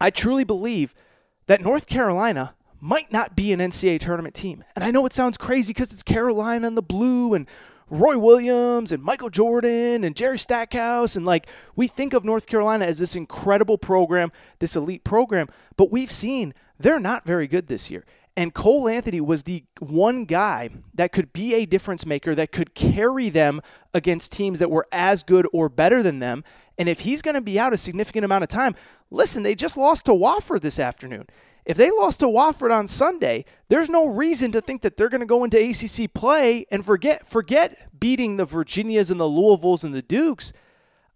I 0.00 0.10
truly 0.10 0.44
believe– 0.44 0.94
that 1.46 1.60
North 1.60 1.86
Carolina 1.86 2.54
might 2.80 3.12
not 3.12 3.36
be 3.36 3.52
an 3.52 3.60
NCAA 3.60 4.00
tournament 4.00 4.34
team. 4.34 4.64
And 4.74 4.84
I 4.84 4.90
know 4.90 5.06
it 5.06 5.12
sounds 5.12 5.36
crazy 5.36 5.72
because 5.72 5.92
it's 5.92 6.02
Carolina 6.02 6.66
and 6.66 6.76
the 6.76 6.82
blue 6.82 7.34
and 7.34 7.46
Roy 7.88 8.16
Williams 8.18 8.90
and 8.90 9.02
Michael 9.02 9.30
Jordan 9.30 10.02
and 10.02 10.16
Jerry 10.16 10.38
Stackhouse. 10.38 11.14
And 11.14 11.26
like 11.26 11.46
we 11.76 11.86
think 11.86 12.14
of 12.14 12.24
North 12.24 12.46
Carolina 12.46 12.86
as 12.86 12.98
this 12.98 13.14
incredible 13.14 13.78
program, 13.78 14.32
this 14.58 14.76
elite 14.76 15.04
program, 15.04 15.48
but 15.76 15.92
we've 15.92 16.10
seen 16.10 16.54
they're 16.78 16.98
not 16.98 17.24
very 17.24 17.46
good 17.46 17.68
this 17.68 17.90
year. 17.90 18.04
And 18.36 18.54
Cole 18.54 18.88
Anthony 18.88 19.20
was 19.20 19.42
the 19.42 19.64
one 19.78 20.24
guy 20.24 20.70
that 20.94 21.12
could 21.12 21.32
be 21.32 21.54
a 21.54 21.66
difference 21.66 22.06
maker, 22.06 22.34
that 22.34 22.50
could 22.50 22.74
carry 22.74 23.28
them 23.28 23.60
against 23.92 24.32
teams 24.32 24.58
that 24.58 24.70
were 24.70 24.86
as 24.90 25.22
good 25.22 25.46
or 25.52 25.68
better 25.68 26.02
than 26.02 26.18
them. 26.18 26.42
And 26.78 26.88
if 26.88 27.00
he's 27.00 27.20
going 27.20 27.34
to 27.34 27.42
be 27.42 27.58
out 27.58 27.74
a 27.74 27.76
significant 27.76 28.24
amount 28.24 28.44
of 28.44 28.48
time, 28.48 28.74
listen, 29.10 29.42
they 29.42 29.54
just 29.54 29.76
lost 29.76 30.06
to 30.06 30.12
Wofford 30.12 30.62
this 30.62 30.78
afternoon. 30.78 31.26
If 31.64 31.76
they 31.76 31.90
lost 31.90 32.20
to 32.20 32.26
Wofford 32.26 32.74
on 32.74 32.86
Sunday, 32.86 33.44
there's 33.68 33.88
no 33.88 34.06
reason 34.06 34.50
to 34.52 34.60
think 34.60 34.82
that 34.82 34.96
they're 34.96 35.08
going 35.08 35.20
to 35.20 35.26
go 35.26 35.44
into 35.44 35.58
ACC 35.58 36.12
play 36.12 36.66
and 36.70 36.84
forget 36.84 37.26
forget 37.26 37.88
beating 37.98 38.36
the 38.36 38.44
Virginias 38.44 39.10
and 39.10 39.20
the 39.20 39.28
Louisvilles 39.28 39.84
and 39.84 39.94
the 39.94 40.02
Dukes. 40.02 40.52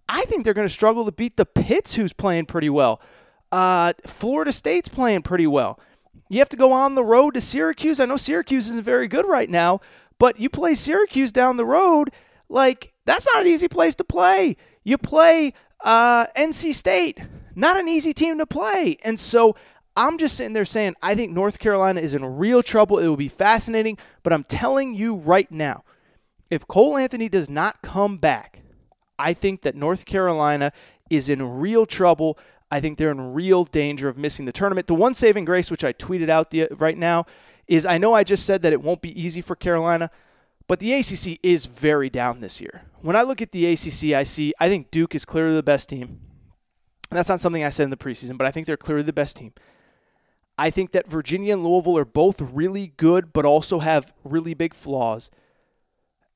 I 0.08 0.24
think 0.26 0.44
they're 0.44 0.54
going 0.54 0.68
to 0.68 0.72
struggle 0.72 1.04
to 1.06 1.12
beat 1.12 1.36
the 1.36 1.46
Pitts, 1.46 1.94
who's 1.94 2.12
playing 2.12 2.46
pretty 2.46 2.70
well. 2.70 3.00
Uh, 3.50 3.92
Florida 4.06 4.52
State's 4.52 4.88
playing 4.88 5.22
pretty 5.22 5.46
well. 5.48 5.80
You 6.28 6.38
have 6.40 6.48
to 6.50 6.56
go 6.56 6.72
on 6.72 6.94
the 6.94 7.04
road 7.04 7.34
to 7.34 7.40
Syracuse. 7.40 8.00
I 8.00 8.04
know 8.04 8.16
Syracuse 8.16 8.68
isn't 8.70 8.84
very 8.84 9.08
good 9.08 9.26
right 9.26 9.48
now, 9.48 9.80
but 10.18 10.40
you 10.40 10.48
play 10.48 10.74
Syracuse 10.74 11.32
down 11.32 11.56
the 11.56 11.64
road, 11.64 12.10
like 12.48 12.92
that's 13.04 13.26
not 13.32 13.42
an 13.42 13.48
easy 13.48 13.68
place 13.68 13.94
to 13.96 14.04
play. 14.04 14.56
You 14.82 14.98
play 14.98 15.52
uh, 15.84 16.26
NC 16.36 16.74
State, 16.74 17.20
not 17.54 17.76
an 17.76 17.88
easy 17.88 18.12
team 18.12 18.38
to 18.38 18.46
play. 18.46 18.98
And 19.04 19.18
so 19.18 19.56
I'm 19.96 20.18
just 20.18 20.36
sitting 20.36 20.52
there 20.52 20.64
saying, 20.64 20.94
I 21.02 21.14
think 21.14 21.32
North 21.32 21.58
Carolina 21.58 22.00
is 22.00 22.14
in 22.14 22.24
real 22.24 22.62
trouble. 22.62 22.98
It 22.98 23.08
will 23.08 23.16
be 23.16 23.28
fascinating. 23.28 23.98
But 24.22 24.32
I'm 24.32 24.44
telling 24.44 24.94
you 24.94 25.16
right 25.16 25.50
now, 25.50 25.84
if 26.50 26.66
Cole 26.66 26.96
Anthony 26.96 27.28
does 27.28 27.48
not 27.48 27.82
come 27.82 28.18
back, 28.18 28.62
I 29.18 29.32
think 29.32 29.62
that 29.62 29.74
North 29.74 30.04
Carolina 30.04 30.72
is 31.08 31.28
in 31.28 31.58
real 31.58 31.86
trouble. 31.86 32.38
I 32.70 32.80
think 32.80 32.98
they're 32.98 33.10
in 33.10 33.32
real 33.32 33.64
danger 33.64 34.08
of 34.08 34.16
missing 34.18 34.44
the 34.46 34.52
tournament. 34.52 34.86
The 34.86 34.94
one 34.94 35.14
saving 35.14 35.44
grace, 35.44 35.70
which 35.70 35.84
I 35.84 35.92
tweeted 35.92 36.28
out 36.28 36.50
the, 36.50 36.68
right 36.72 36.98
now, 36.98 37.26
is 37.68 37.86
I 37.86 37.98
know 37.98 38.14
I 38.14 38.24
just 38.24 38.44
said 38.44 38.62
that 38.62 38.72
it 38.72 38.82
won't 38.82 39.02
be 39.02 39.20
easy 39.20 39.40
for 39.40 39.54
Carolina. 39.54 40.10
But 40.68 40.80
the 40.80 40.92
ACC 40.94 41.38
is 41.42 41.66
very 41.66 42.10
down 42.10 42.40
this 42.40 42.60
year. 42.60 42.82
When 43.00 43.14
I 43.14 43.22
look 43.22 43.40
at 43.40 43.52
the 43.52 43.66
ACC, 43.66 44.16
I 44.16 44.24
see 44.24 44.52
I 44.58 44.68
think 44.68 44.90
Duke 44.90 45.14
is 45.14 45.24
clearly 45.24 45.54
the 45.54 45.62
best 45.62 45.88
team. 45.88 46.20
That's 47.10 47.28
not 47.28 47.40
something 47.40 47.62
I 47.62 47.70
said 47.70 47.84
in 47.84 47.90
the 47.90 47.96
preseason, 47.96 48.36
but 48.36 48.46
I 48.46 48.50
think 48.50 48.66
they're 48.66 48.76
clearly 48.76 49.04
the 49.04 49.12
best 49.12 49.36
team. 49.36 49.52
I 50.58 50.70
think 50.70 50.90
that 50.92 51.06
Virginia 51.06 51.52
and 51.52 51.64
Louisville 51.64 51.98
are 51.98 52.04
both 52.04 52.40
really 52.40 52.94
good, 52.96 53.32
but 53.32 53.44
also 53.44 53.78
have 53.78 54.12
really 54.24 54.54
big 54.54 54.74
flaws. 54.74 55.30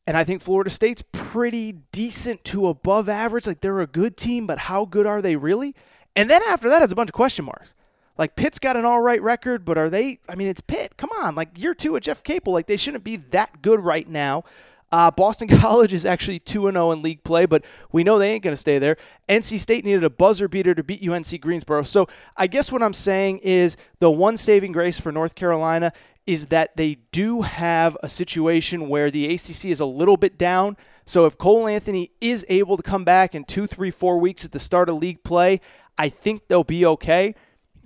And 0.07 0.17
I 0.17 0.25
think 0.25 0.43
Florida 0.43 0.71
State's 0.71 1.03
pretty 1.11 1.73
decent 1.91 2.45
to 2.45 2.69
above 2.69 3.09
average. 3.09 3.47
Like 3.47 3.63
they're 3.63 3.81
a 3.81 3.87
good 3.87 4.17
team, 4.17 4.47
but 4.47 4.59
how 4.59 4.85
good 4.85 5.07
are 5.07 5.23
they 5.23 5.37
really? 5.37 5.75
And 6.17 6.29
then 6.29 6.43
after 6.49 6.69
that, 6.69 6.83
it's 6.83 6.93
a 6.93 6.97
bunch 6.97 7.11
of 7.11 7.15
question 7.15 7.45
marks. 7.45 7.75
Like 8.19 8.37
Pitt's 8.37 8.59
got 8.59 8.77
an 8.77 8.85
all 8.85 9.01
right 9.01 9.23
record, 9.23 9.65
but 9.65 9.79
are 9.79 9.89
they? 9.89 10.19
I 10.29 10.35
mean, 10.35 10.49
it's 10.49 10.61
Pitt. 10.61 10.97
Come 10.97 11.11
on, 11.23 11.35
like 11.35 11.59
year 11.59 11.75
two 11.75 11.97
at 11.97 12.03
Jeff 12.03 12.23
Capel, 12.23 12.53
like 12.53 12.67
they 12.67 12.77
shouldn't 12.77 13.05
be 13.05 13.17
that 13.17 13.63
good 13.63 13.81
right 13.81 14.09
now. 14.09 14.45
Uh, 14.93 15.11
Boston 15.11 15.49
College 15.61 15.93
is 15.93 16.05
actually 16.05 16.39
2 16.39 16.71
0 16.71 16.91
in 16.91 17.03
league 17.03 17.23
play, 17.25 17.47
but 17.47 17.65
we 17.93 18.05
know 18.05 18.19
they 18.19 18.33
ain't 18.33 18.43
going 18.43 18.53
to 18.53 18.61
stay 18.61 18.79
there. 18.79 18.97
NC 19.29 19.59
State 19.61 19.85
needed 19.85 20.05
a 20.05 20.11
buzzer 20.11 20.49
beater 20.49 20.75
to 20.75 20.83
beat 20.83 21.09
UNC 21.09 21.41
Greensboro. 21.41 21.83
So 21.83 22.09
I 22.37 22.47
guess 22.47 22.73
what 22.73 22.83
I'm 22.83 22.93
saying 22.93 23.39
is 23.39 23.77
the 24.01 24.11
one 24.11 24.37
saving 24.37 24.73
grace 24.73 24.99
for 24.99 25.13
North 25.13 25.35
Carolina 25.35 25.93
is 26.27 26.47
that 26.47 26.77
they 26.77 26.97
do 27.13 27.43
have 27.43 27.97
a 28.03 28.09
situation 28.09 28.89
where 28.89 29.11
the 29.11 29.27
ACC 29.27 29.67
is 29.67 29.81
a 29.81 29.87
little 29.87 30.17
bit 30.17 30.37
down. 30.37 30.77
So 31.07 31.27
if 31.27 31.39
Cole 31.39 31.67
Anthony 31.67 32.11
is 32.21 32.45
able 32.49 32.77
to 32.77 32.83
come 32.83 33.05
back 33.05 33.35
in 33.35 33.45
two, 33.45 33.67
three, 33.67 33.91
four 33.91 34.19
weeks 34.19 34.45
at 34.45 34.53
the 34.53 34.61
start 34.61 34.89
of 34.89 34.97
league 34.97 35.25
play, 35.25 35.61
I 36.01 36.09
think 36.09 36.49
they'll 36.49 36.65
be 36.65 36.87
okay. 36.87 37.35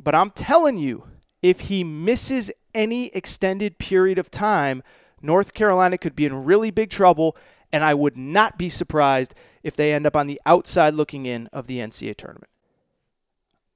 But 0.00 0.14
I'm 0.14 0.30
telling 0.30 0.78
you, 0.78 1.08
if 1.42 1.62
he 1.62 1.82
misses 1.82 2.52
any 2.72 3.06
extended 3.08 3.78
period 3.78 4.18
of 4.18 4.30
time, 4.30 4.84
North 5.20 5.52
Carolina 5.52 5.98
could 5.98 6.14
be 6.14 6.24
in 6.24 6.44
really 6.44 6.70
big 6.70 6.90
trouble, 6.90 7.36
and 7.72 7.82
I 7.82 7.92
would 7.92 8.16
not 8.16 8.56
be 8.56 8.68
surprised 8.68 9.34
if 9.64 9.74
they 9.74 9.92
end 9.92 10.06
up 10.06 10.14
on 10.14 10.28
the 10.28 10.40
outside 10.46 10.94
looking 10.94 11.26
in 11.26 11.48
of 11.48 11.66
the 11.66 11.78
NCAA 11.78 12.14
tournament. 12.14 12.50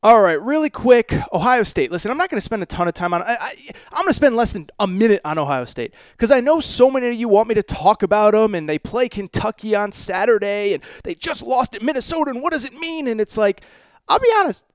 All 0.04 0.22
right, 0.22 0.40
really 0.40 0.70
quick, 0.70 1.12
Ohio 1.32 1.64
State. 1.64 1.90
Listen, 1.90 2.12
I'm 2.12 2.16
not 2.16 2.30
going 2.30 2.38
to 2.38 2.44
spend 2.44 2.62
a 2.62 2.66
ton 2.66 2.86
of 2.86 2.94
time 2.94 3.12
on. 3.12 3.22
I, 3.22 3.36
I, 3.40 3.54
I'm 3.90 4.02
going 4.02 4.10
to 4.10 4.14
spend 4.14 4.36
less 4.36 4.52
than 4.52 4.68
a 4.78 4.86
minute 4.86 5.20
on 5.24 5.36
Ohio 5.38 5.64
State 5.64 5.92
because 6.12 6.30
I 6.30 6.38
know 6.38 6.60
so 6.60 6.88
many 6.92 7.08
of 7.08 7.14
you 7.14 7.28
want 7.28 7.48
me 7.48 7.56
to 7.56 7.64
talk 7.64 8.04
about 8.04 8.34
them, 8.34 8.54
and 8.54 8.68
they 8.68 8.78
play 8.78 9.08
Kentucky 9.08 9.74
on 9.74 9.90
Saturday, 9.90 10.74
and 10.74 10.84
they 11.02 11.16
just 11.16 11.42
lost 11.42 11.74
at 11.74 11.82
Minnesota, 11.82 12.30
and 12.30 12.40
what 12.40 12.52
does 12.52 12.64
it 12.64 12.74
mean? 12.74 13.08
And 13.08 13.20
it's 13.20 13.36
like, 13.36 13.64
I'll 14.08 14.18
be 14.18 14.32
honest, 14.36 14.66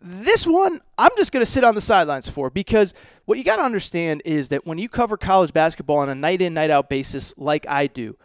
this 0.00 0.46
one, 0.46 0.80
I'm 0.96 1.10
just 1.16 1.32
going 1.32 1.44
to 1.44 1.50
sit 1.50 1.64
on 1.64 1.74
the 1.74 1.80
sidelines 1.80 2.28
for 2.28 2.50
because 2.50 2.94
what 3.24 3.38
you 3.38 3.44
got 3.44 3.56
to 3.56 3.62
understand 3.62 4.22
is 4.24 4.48
that 4.50 4.66
when 4.66 4.78
you 4.78 4.88
cover 4.88 5.16
college 5.16 5.52
basketball 5.52 5.98
on 5.98 6.08
a 6.08 6.14
night 6.14 6.40
in, 6.40 6.54
night 6.54 6.70
out 6.70 6.88
basis 6.88 7.34
like 7.36 7.66
I 7.68 7.88
do, 7.88 8.16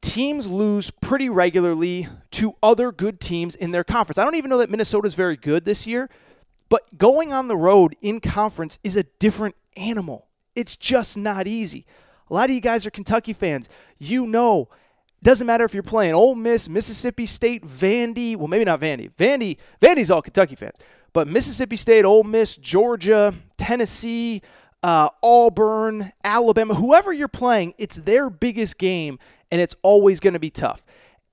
teams 0.00 0.46
lose 0.46 0.90
pretty 0.90 1.28
regularly 1.28 2.06
to 2.32 2.54
other 2.62 2.92
good 2.92 3.20
teams 3.20 3.54
in 3.54 3.72
their 3.72 3.84
conference. 3.84 4.18
I 4.18 4.24
don't 4.24 4.36
even 4.36 4.50
know 4.50 4.58
that 4.58 4.70
Minnesota's 4.70 5.14
very 5.14 5.36
good 5.36 5.64
this 5.64 5.86
year, 5.86 6.08
but 6.68 6.96
going 6.96 7.32
on 7.32 7.48
the 7.48 7.56
road 7.56 7.96
in 8.00 8.20
conference 8.20 8.78
is 8.84 8.96
a 8.96 9.02
different 9.02 9.56
animal. 9.76 10.28
It's 10.54 10.76
just 10.76 11.16
not 11.16 11.48
easy. 11.48 11.84
A 12.30 12.34
lot 12.34 12.48
of 12.48 12.54
you 12.54 12.60
guys 12.60 12.86
are 12.86 12.90
Kentucky 12.90 13.32
fans. 13.32 13.68
You 13.98 14.26
know 14.26 14.68
doesn't 15.24 15.46
matter 15.46 15.64
if 15.64 15.72
you're 15.72 15.82
playing 15.82 16.14
Ole 16.14 16.34
Miss, 16.34 16.68
Mississippi 16.68 17.24
State, 17.26 17.64
Vandy. 17.64 18.36
Well, 18.36 18.46
maybe 18.46 18.64
not 18.64 18.80
Vandy. 18.80 19.10
Vandy, 19.14 19.56
Vandy's 19.80 20.10
all 20.10 20.22
Kentucky 20.22 20.54
fans. 20.54 20.76
But 21.14 21.28
Mississippi 21.28 21.76
State, 21.76 22.04
Ole 22.04 22.24
Miss, 22.24 22.56
Georgia, 22.56 23.34
Tennessee, 23.56 24.42
uh, 24.82 25.08
Auburn, 25.22 26.12
Alabama, 26.22 26.74
whoever 26.74 27.10
you're 27.12 27.26
playing, 27.26 27.72
it's 27.78 27.96
their 27.96 28.28
biggest 28.28 28.76
game, 28.76 29.18
and 29.50 29.60
it's 29.60 29.74
always 29.82 30.20
going 30.20 30.34
to 30.34 30.38
be 30.38 30.50
tough. 30.50 30.84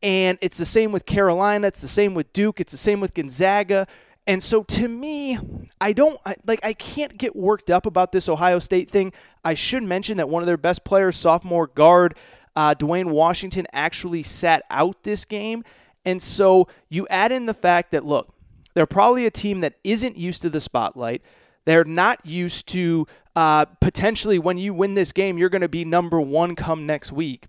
And 0.02 0.38
it's 0.42 0.58
the 0.58 0.66
same 0.66 0.94
with 0.94 1.06
Carolina. 1.06 1.68
It's 1.68 1.82
the 1.82 1.88
same 1.88 2.14
with 2.14 2.32
Duke. 2.32 2.62
It's 2.62 2.72
the 2.72 2.78
same 2.78 3.02
with 3.02 3.14
Gonzaga. 3.14 3.88
And 4.26 4.42
so 4.42 4.64
to 4.64 4.88
me, 4.88 5.38
I 5.82 5.94
don't 5.94 6.18
like 6.46 6.64
I 6.64 6.74
can't 6.74 7.18
get 7.18 7.36
worked 7.36 7.70
up 7.70 7.86
about 7.86 8.12
this 8.12 8.30
Ohio 8.30 8.60
State 8.60 8.90
thing. 8.90 9.12
I 9.44 9.54
should 9.56 9.84
mention 9.84 10.18
that 10.18 10.30
one 10.30 10.44
of 10.44 10.48
their 10.48 10.58
best 10.58 10.84
players, 10.86 11.18
sophomore 11.18 11.68
guard 11.68 12.16
uh, 12.56 12.74
Duane 12.74 13.10
Washington 13.10 13.68
actually 13.74 14.24
sat 14.24 14.64
out 14.70 15.04
this 15.04 15.26
game. 15.26 15.64
And 16.06 16.22
so 16.22 16.68
you 16.90 17.08
add 17.10 17.32
in 17.32 17.46
the 17.46 17.54
fact 17.54 17.92
that, 17.92 18.06
look, 18.06 18.34
they're 18.74 18.86
probably 18.88 19.26
a 19.26 19.32
team 19.32 19.62
that 19.62 19.76
isn't 19.84 20.18
used 20.18 20.42
to 20.42 20.50
the 20.50 20.62
spotlight. 20.62 21.22
They're 21.66 21.84
not 21.84 22.26
used 22.26 22.68
to 22.70 23.06
uh, 23.36 23.66
potentially 23.66 24.40
when 24.40 24.58
you 24.58 24.74
win 24.74 24.94
this 24.96 25.12
game, 25.12 25.38
you're 25.38 25.50
going 25.50 25.62
to 25.62 25.70
be 25.70 25.86
number 25.86 26.20
one 26.20 26.56
come 26.56 26.86
next 26.86 27.12
week. 27.12 27.46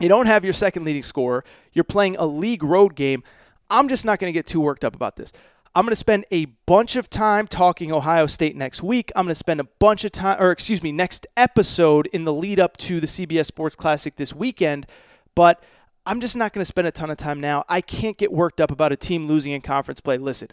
You 0.00 0.08
don't 0.08 0.26
have 0.26 0.44
your 0.44 0.52
second 0.52 0.84
leading 0.84 1.02
scorer. 1.02 1.44
You're 1.72 1.84
playing 1.84 2.16
a 2.16 2.26
league 2.26 2.64
road 2.64 2.96
game. 2.96 3.22
I'm 3.70 3.88
just 3.88 4.04
not 4.04 4.18
going 4.18 4.32
to 4.32 4.36
get 4.36 4.46
too 4.46 4.60
worked 4.60 4.84
up 4.84 4.96
about 4.96 5.16
this. 5.16 5.32
I'm 5.74 5.86
going 5.86 5.92
to 5.92 5.96
spend 5.96 6.26
a 6.30 6.44
bunch 6.66 6.96
of 6.96 7.08
time 7.08 7.46
talking 7.46 7.92
Ohio 7.92 8.26
State 8.26 8.54
next 8.54 8.82
week. 8.82 9.10
I'm 9.16 9.24
going 9.24 9.30
to 9.30 9.34
spend 9.34 9.58
a 9.58 9.64
bunch 9.64 10.04
of 10.04 10.12
time, 10.12 10.36
or 10.38 10.50
excuse 10.50 10.82
me, 10.82 10.92
next 10.92 11.26
episode 11.34 12.08
in 12.08 12.24
the 12.24 12.32
lead 12.32 12.60
up 12.60 12.76
to 12.78 13.00
the 13.00 13.06
CBS 13.06 13.46
Sports 13.46 13.74
Classic 13.74 14.14
this 14.16 14.34
weekend. 14.34 14.86
But 15.34 15.62
I'm 16.04 16.20
just 16.20 16.36
not 16.36 16.52
going 16.52 16.60
to 16.60 16.66
spend 16.66 16.88
a 16.88 16.90
ton 16.90 17.08
of 17.08 17.16
time 17.16 17.40
now. 17.40 17.64
I 17.70 17.80
can't 17.80 18.18
get 18.18 18.30
worked 18.32 18.60
up 18.60 18.70
about 18.70 18.92
a 18.92 18.96
team 18.96 19.26
losing 19.26 19.52
in 19.52 19.62
conference 19.62 20.00
play. 20.00 20.18
Listen, 20.18 20.48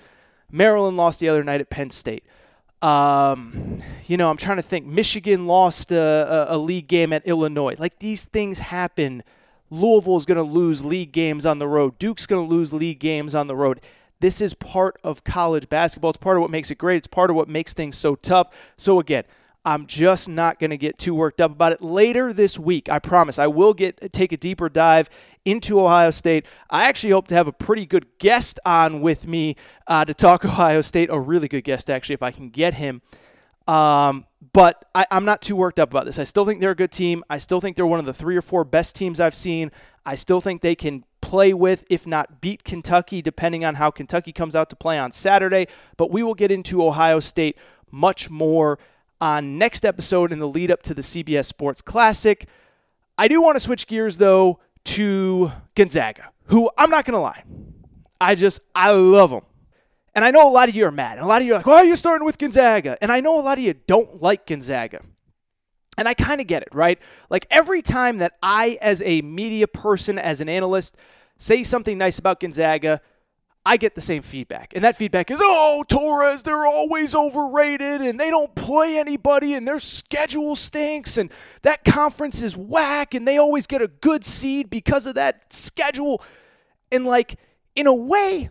Maryland 0.50 0.96
lost 0.96 1.20
the 1.20 1.28
other 1.28 1.44
night 1.44 1.60
at 1.60 1.70
Penn 1.70 1.90
State. 1.90 2.24
Um, 2.82 3.80
you 4.08 4.16
know, 4.16 4.30
I'm 4.30 4.38
trying 4.38 4.56
to 4.56 4.64
think. 4.64 4.86
Michigan 4.86 5.48
lost 5.48 5.92
a, 5.92 6.48
a, 6.50 6.56
a 6.56 6.58
league 6.58 6.88
game 6.88 7.12
at 7.12 7.28
Illinois. 7.28 7.76
Like 7.78 8.00
these 8.00 8.26
things 8.26 8.60
happen. 8.60 9.24
Louisville's 9.70 10.26
going 10.26 10.38
to 10.38 10.44
lose 10.44 10.86
league 10.86 11.12
games 11.12 11.46
on 11.46 11.60
the 11.60 11.68
road. 11.68 12.00
Duke's 12.00 12.26
going 12.26 12.48
to 12.48 12.50
lose 12.50 12.72
league 12.72 13.00
games 13.00 13.36
on 13.36 13.48
the 13.48 13.56
road. 13.56 13.82
This 14.22 14.42
is 14.42 14.54
part 14.54 14.98
of 15.04 15.24
college 15.24 15.70
basketball. 15.70 16.10
It's 16.10 16.18
part 16.18 16.38
of 16.38 16.42
what 16.42 16.52
makes 16.52 16.72
it 16.72 16.78
great. 16.78 16.98
It's 16.98 17.08
part 17.08 17.30
of 17.30 17.36
what 17.36 17.48
makes 17.48 17.74
things 17.74 17.98
so 17.98 18.16
tough. 18.16 18.74
So 18.76 19.00
again, 19.00 19.24
I'm 19.66 19.88
just 19.88 20.30
not 20.30 20.60
going 20.60 20.70
to 20.70 20.78
get 20.78 20.98
too 20.98 21.14
worked 21.14 21.42
up 21.42 21.52
about 21.52 21.74
it. 21.74 21.82
Later 21.82 22.34
this 22.34 22.58
week, 22.58 22.90
I 22.90 23.00
promise, 23.00 23.38
I 23.38 23.48
will 23.48 23.74
get 23.74 24.12
take 24.14 24.32
a 24.32 24.38
deeper 24.38 24.70
dive 24.70 25.10
into 25.46 25.80
Ohio 25.80 26.12
State. 26.12 26.46
I 26.70 26.88
actually 26.88 27.12
hope 27.12 27.28
to 27.28 27.36
have 27.36 27.48
a 27.48 27.52
pretty 27.52 27.86
good 27.86 28.08
guest 28.20 28.60
on 28.66 29.02
with 29.02 29.28
me 29.28 29.56
uh, 29.88 30.06
to 30.06 30.14
talk 30.14 30.46
Ohio 30.46 30.82
State. 30.82 31.10
A 31.10 31.20
really 31.20 31.48
good 31.48 31.64
guest, 31.64 31.90
actually, 31.90 32.16
if 32.16 32.24
I 32.24 32.32
can 32.32 32.50
get 32.50 32.76
him. 32.76 33.02
Um, 33.68 34.26
but 34.54 34.86
I, 34.96 35.06
I'm 35.12 35.26
not 35.26 35.42
too 35.42 35.56
worked 35.56 35.80
up 35.80 35.92
about 35.92 36.06
this. 36.06 36.18
I 36.18 36.24
still 36.24 36.46
think 36.46 36.60
they're 36.60 36.72
a 36.72 36.76
good 36.76 36.92
team. 36.92 37.24
I 37.30 37.38
still 37.38 37.62
think 37.62 37.76
they're 37.76 37.86
one 37.86 38.00
of 38.00 38.06
the 38.06 38.14
three 38.14 38.36
or 38.36 38.42
four 38.42 38.64
best 38.64 38.96
teams 38.96 39.20
I've 39.20 39.36
seen. 39.36 39.72
I 40.06 40.16
still 40.16 40.42
think 40.42 40.62
they 40.62 40.76
can 40.76 41.04
play 41.30 41.54
with, 41.54 41.86
if 41.92 42.08
not 42.08 42.42
beat 42.42 42.64
Kentucky, 42.64 43.22
depending 43.22 43.64
on 43.64 43.76
how 43.76 43.92
Kentucky 43.92 44.32
comes 44.32 44.56
out 44.56 44.68
to 44.72 44.76
play 44.76 44.98
on 44.98 45.12
Saturday. 45.12 45.68
But 45.96 46.10
we 46.10 46.24
will 46.24 46.34
get 46.34 46.50
into 46.50 46.84
Ohio 46.84 47.20
State 47.20 47.56
much 47.92 48.32
more 48.32 48.80
on 49.22 49.60
next 49.60 49.86
episode 49.86 50.32
in 50.32 50.40
the 50.40 50.48
lead 50.48 50.72
up 50.72 50.82
to 50.84 50.96
the 50.96 51.04
CBS 51.04 51.46
Sports 51.46 51.84
Classic. 51.84 52.48
I 53.16 53.28
do 53.28 53.44
want 53.44 53.58
to 53.58 53.60
switch 53.60 53.86
gears 53.86 54.18
though 54.18 54.60
to 54.86 55.52
Gonzaga, 55.76 56.32
who 56.46 56.72
I'm 56.80 56.90
not 56.90 57.06
going 57.06 57.14
to 57.14 57.20
lie, 57.20 57.44
I 58.20 58.34
just 58.34 58.62
I 58.74 58.92
love 58.92 59.30
them. 59.30 59.44
And 60.16 60.26
I 60.26 60.32
know 60.32 60.50
a 60.50 60.52
lot 60.52 60.68
of 60.68 60.74
you 60.74 60.86
are 60.86 60.92
mad. 60.92 61.20
And 61.20 61.26
a 61.26 61.28
lot 61.28 61.42
of 61.42 61.48
you 61.48 61.54
are 61.54 61.58
like, 61.58 61.68
why 61.68 61.76
are 61.76 61.86
you 61.86 61.96
starting 61.96 62.26
with 62.26 62.40
Gonzaga? 62.40 62.98
And 63.04 63.12
I 63.12 63.20
know 63.20 63.40
a 63.40 63.44
lot 63.44 63.60
of 63.60 63.64
you 63.64 63.76
don't 63.86 64.20
like 64.20 64.48
Gonzaga. 64.48 65.02
And 65.96 66.08
I 66.08 66.16
kind 66.16 66.42
of 66.42 66.48
get 66.48 66.64
it, 66.64 66.70
right? 66.74 66.98
Like 67.30 67.46
every 67.52 67.84
time 67.84 68.18
that 68.18 68.34
I, 68.42 68.80
as 68.82 69.04
a 69.06 69.22
media 69.22 69.68
person, 69.68 70.18
as 70.18 70.42
an 70.42 70.50
analyst, 70.50 70.96
say 71.40 71.64
something 71.64 71.98
nice 71.98 72.20
about 72.20 72.40
Gonzaga, 72.40 73.02
I 73.66 73.78
get 73.78 73.96
the 73.96 74.02
same 74.02 74.22
feedback. 74.22 74.74
And 74.76 74.84
that 74.84 74.96
feedback 74.96 75.32
is, 75.32 75.40
oh, 75.42 75.84
Torres, 75.88 76.44
they're 76.44 76.66
always 76.66 77.16
overrated 77.16 78.02
and 78.02 78.20
they 78.20 78.30
don't 78.30 78.54
play 78.56 78.98
anybody 78.98 79.54
and 79.54 79.68
their 79.68 79.80
schedule 79.80 80.56
stinks 80.56 81.18
and 81.18 81.32
that 81.64 81.84
conference 81.84 82.42
is 82.42 82.56
whack 82.56 83.14
and 83.14 83.28
they 83.28 83.38
always 83.38 83.68
get 83.68 83.82
a 83.82 83.88
good 83.88 84.24
seed 84.24 84.70
because 84.70 85.06
of 85.06 85.16
that 85.16 85.52
schedule. 85.52 86.22
And, 86.92 87.06
like, 87.06 87.40
in 87.76 87.88
a 87.88 87.96
way, 87.96 88.50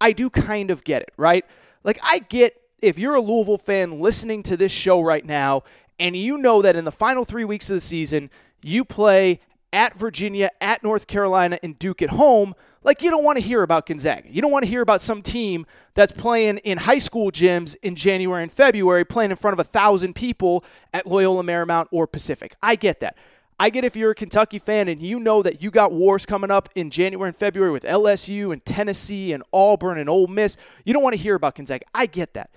I 0.00 0.12
do 0.12 0.30
kind 0.30 0.70
of 0.70 0.82
get 0.84 1.02
it, 1.02 1.12
right? 1.16 1.44
Like, 1.84 1.98
I 2.02 2.20
get 2.20 2.56
if 2.80 2.98
you're 2.98 3.14
a 3.14 3.20
Louisville 3.20 3.58
fan 3.58 4.00
listening 4.00 4.42
to 4.44 4.56
this 4.56 4.72
show 4.72 5.00
right 5.00 5.24
now 5.24 5.62
and 5.98 6.16
you 6.16 6.38
know 6.38 6.62
that 6.62 6.76
in 6.76 6.84
the 6.84 6.92
final 6.92 7.24
three 7.24 7.44
weeks 7.44 7.68
of 7.70 7.74
the 7.74 7.80
season, 7.80 8.30
you 8.62 8.84
play 8.84 9.40
at 9.72 9.94
Virginia, 9.94 10.50
at 10.60 10.82
North 10.82 11.06
Carolina, 11.06 11.58
and 11.62 11.78
Duke 11.78 12.02
at 12.02 12.10
home, 12.10 12.54
like 12.82 13.02
you 13.02 13.10
don't 13.10 13.24
want 13.24 13.38
to 13.38 13.44
hear 13.44 13.62
about 13.62 13.86
Gonzaga. 13.86 14.32
You 14.32 14.40
don't 14.40 14.50
want 14.50 14.64
to 14.64 14.70
hear 14.70 14.80
about 14.80 15.02
some 15.02 15.22
team 15.22 15.66
that's 15.94 16.12
playing 16.12 16.58
in 16.58 16.78
high 16.78 16.98
school 16.98 17.30
gyms 17.30 17.76
in 17.82 17.94
January 17.94 18.42
and 18.42 18.50
February, 18.50 19.04
playing 19.04 19.30
in 19.30 19.36
front 19.36 19.52
of 19.52 19.58
a 19.58 19.64
thousand 19.64 20.14
people 20.14 20.64
at 20.94 21.06
Loyola 21.06 21.42
Marymount 21.42 21.88
or 21.90 22.06
Pacific. 22.06 22.54
I 22.62 22.76
get 22.76 23.00
that. 23.00 23.16
I 23.58 23.68
get 23.68 23.84
if 23.84 23.94
you're 23.94 24.12
a 24.12 24.14
Kentucky 24.14 24.58
fan 24.58 24.88
and 24.88 25.02
you 25.02 25.20
know 25.20 25.42
that 25.42 25.62
you 25.62 25.70
got 25.70 25.92
wars 25.92 26.24
coming 26.24 26.50
up 26.50 26.70
in 26.74 26.88
January 26.88 27.28
and 27.28 27.36
February 27.36 27.70
with 27.70 27.82
LSU 27.82 28.54
and 28.54 28.64
Tennessee 28.64 29.34
and 29.34 29.42
Auburn 29.52 29.98
and 29.98 30.08
Ole 30.08 30.28
Miss. 30.28 30.56
You 30.86 30.94
don't 30.94 31.02
want 31.02 31.14
to 31.14 31.20
hear 31.20 31.34
about 31.34 31.56
Gonzaga. 31.56 31.84
I 31.92 32.06
get 32.06 32.32
that. 32.32 32.50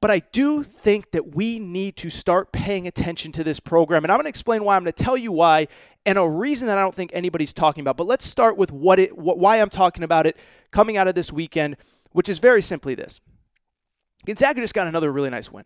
But 0.00 0.10
I 0.10 0.20
do 0.32 0.62
think 0.62 1.10
that 1.10 1.34
we 1.34 1.58
need 1.58 1.96
to 1.98 2.08
start 2.10 2.52
paying 2.52 2.86
attention 2.86 3.32
to 3.32 3.44
this 3.44 3.60
program. 3.60 4.04
And 4.04 4.10
I'm 4.10 4.16
going 4.16 4.24
to 4.24 4.30
explain 4.30 4.64
why. 4.64 4.76
I'm 4.76 4.82
going 4.82 4.92
to 4.92 5.04
tell 5.04 5.16
you 5.16 5.30
why 5.30 5.68
and 6.06 6.18
a 6.18 6.26
reason 6.26 6.66
that 6.68 6.78
I 6.78 6.82
don't 6.82 6.94
think 6.94 7.10
anybody's 7.12 7.52
talking 7.52 7.82
about. 7.82 7.96
But 7.96 8.06
let's 8.06 8.24
start 8.24 8.56
with 8.56 8.72
what 8.72 8.98
it, 8.98 9.16
what, 9.16 9.38
why 9.38 9.60
I'm 9.60 9.68
talking 9.68 10.02
about 10.02 10.26
it 10.26 10.36
coming 10.70 10.96
out 10.96 11.08
of 11.08 11.14
this 11.14 11.32
weekend, 11.32 11.76
which 12.12 12.28
is 12.28 12.38
very 12.38 12.62
simply 12.62 12.94
this 12.94 13.20
Gonzaga 14.24 14.60
just 14.60 14.74
got 14.74 14.86
another 14.86 15.12
really 15.12 15.30
nice 15.30 15.50
win. 15.50 15.64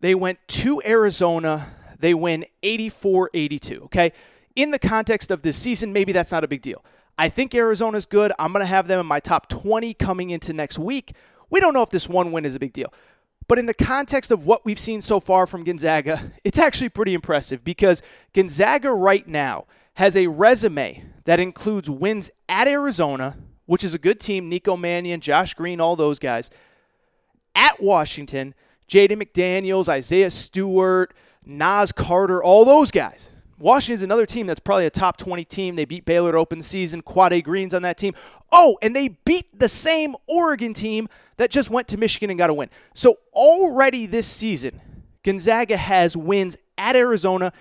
They 0.00 0.14
went 0.14 0.38
to 0.48 0.80
Arizona, 0.84 1.66
they 1.98 2.14
win 2.14 2.44
84 2.62 3.30
82. 3.34 3.82
Okay. 3.84 4.12
in 4.56 4.70
the 4.70 4.78
context 4.78 5.30
of 5.30 5.42
this 5.42 5.56
season, 5.56 5.92
maybe 5.92 6.12
that's 6.12 6.32
not 6.32 6.44
a 6.44 6.48
big 6.48 6.62
deal. 6.62 6.84
I 7.18 7.28
think 7.28 7.54
Arizona's 7.54 8.06
good. 8.06 8.32
I'm 8.38 8.52
going 8.52 8.62
to 8.62 8.66
have 8.66 8.88
them 8.88 8.98
in 8.98 9.06
my 9.06 9.20
top 9.20 9.48
20 9.48 9.92
coming 9.94 10.30
into 10.30 10.52
next 10.52 10.78
week. 10.78 11.12
We 11.50 11.60
don't 11.60 11.74
know 11.74 11.82
if 11.82 11.90
this 11.90 12.08
one 12.08 12.32
win 12.32 12.44
is 12.44 12.54
a 12.54 12.58
big 12.58 12.72
deal. 12.72 12.92
But 13.50 13.58
in 13.58 13.66
the 13.66 13.74
context 13.74 14.30
of 14.30 14.46
what 14.46 14.64
we've 14.64 14.78
seen 14.78 15.02
so 15.02 15.18
far 15.18 15.44
from 15.44 15.64
Gonzaga, 15.64 16.30
it's 16.44 16.56
actually 16.56 16.88
pretty 16.88 17.14
impressive 17.14 17.64
because 17.64 18.00
Gonzaga 18.32 18.92
right 18.92 19.26
now 19.26 19.66
has 19.94 20.16
a 20.16 20.28
resume 20.28 21.04
that 21.24 21.40
includes 21.40 21.90
wins 21.90 22.30
at 22.48 22.68
Arizona, 22.68 23.36
which 23.66 23.82
is 23.82 23.92
a 23.92 23.98
good 23.98 24.20
team, 24.20 24.48
Nico 24.48 24.76
Mannion, 24.76 25.20
Josh 25.20 25.54
Green, 25.54 25.80
all 25.80 25.96
those 25.96 26.20
guys, 26.20 26.48
at 27.56 27.82
Washington, 27.82 28.54
Jaden 28.88 29.20
McDaniels, 29.20 29.88
Isaiah 29.88 30.30
Stewart, 30.30 31.12
Nas 31.44 31.90
Carter, 31.90 32.40
all 32.40 32.64
those 32.64 32.92
guys. 32.92 33.29
Washington's 33.60 34.02
another 34.02 34.26
team 34.26 34.46
that's 34.46 34.60
probably 34.60 34.86
a 34.86 34.90
top 34.90 35.18
20 35.18 35.44
team. 35.44 35.76
They 35.76 35.84
beat 35.84 36.06
Baylor 36.06 36.32
to 36.32 36.38
open 36.38 36.58
the 36.58 36.64
season. 36.64 37.02
Quade 37.02 37.44
Green's 37.44 37.74
on 37.74 37.82
that 37.82 37.98
team. 37.98 38.14
Oh, 38.50 38.78
and 38.80 38.96
they 38.96 39.08
beat 39.08 39.58
the 39.58 39.68
same 39.68 40.16
Oregon 40.26 40.72
team 40.72 41.08
that 41.36 41.50
just 41.50 41.70
went 41.70 41.86
to 41.88 41.98
Michigan 41.98 42.30
and 42.30 42.38
got 42.38 42.50
a 42.50 42.54
win. 42.54 42.70
So 42.94 43.16
already 43.34 44.06
this 44.06 44.26
season, 44.26 44.80
Gonzaga 45.22 45.76
has 45.76 46.16
wins 46.16 46.56
at 46.78 46.96
Arizona, 46.96 47.52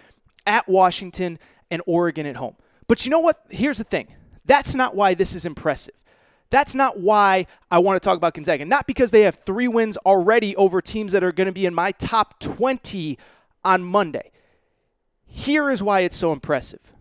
at 0.47 0.67
Washington, 0.69 1.38
and 1.69 1.81
Oregon 1.85 2.25
at 2.25 2.38
home. 2.38 2.55
But 2.88 3.05
you 3.05 3.12
know 3.12 3.19
what? 3.19 3.43
Here's 3.49 3.77
the 3.77 3.83
thing. 3.83 4.07
That's 4.45 4.73
not 4.73 4.95
why 4.95 5.13
this 5.13 5.35
is 5.35 5.45
impressive. 5.45 5.95
That's 6.49 6.73
not 6.73 6.99
why 6.99 7.45
I 7.69 7.79
want 7.79 8.01
to 8.01 8.05
talk 8.05 8.17
about 8.17 8.33
Gonzaga. 8.33 8.65
Not 8.65 8.88
because 8.88 9.12
they 9.12 9.21
have 9.21 9.35
three 9.35 9.67
wins 9.67 9.97
already 9.97 10.55
over 10.55 10.81
teams 10.81 11.12
that 11.12 11.23
are 11.23 11.31
going 11.31 11.45
to 11.45 11.53
be 11.53 11.65
in 11.65 11.75
my 11.75 11.91
top 11.91 12.39
20 12.39 13.19
on 13.63 13.83
Monday. 13.83 14.31
Here 15.29 15.69
is 15.69 15.81
why 15.81 16.01
it's 16.01 16.17
so 16.17 16.33
impressive. 16.33 16.91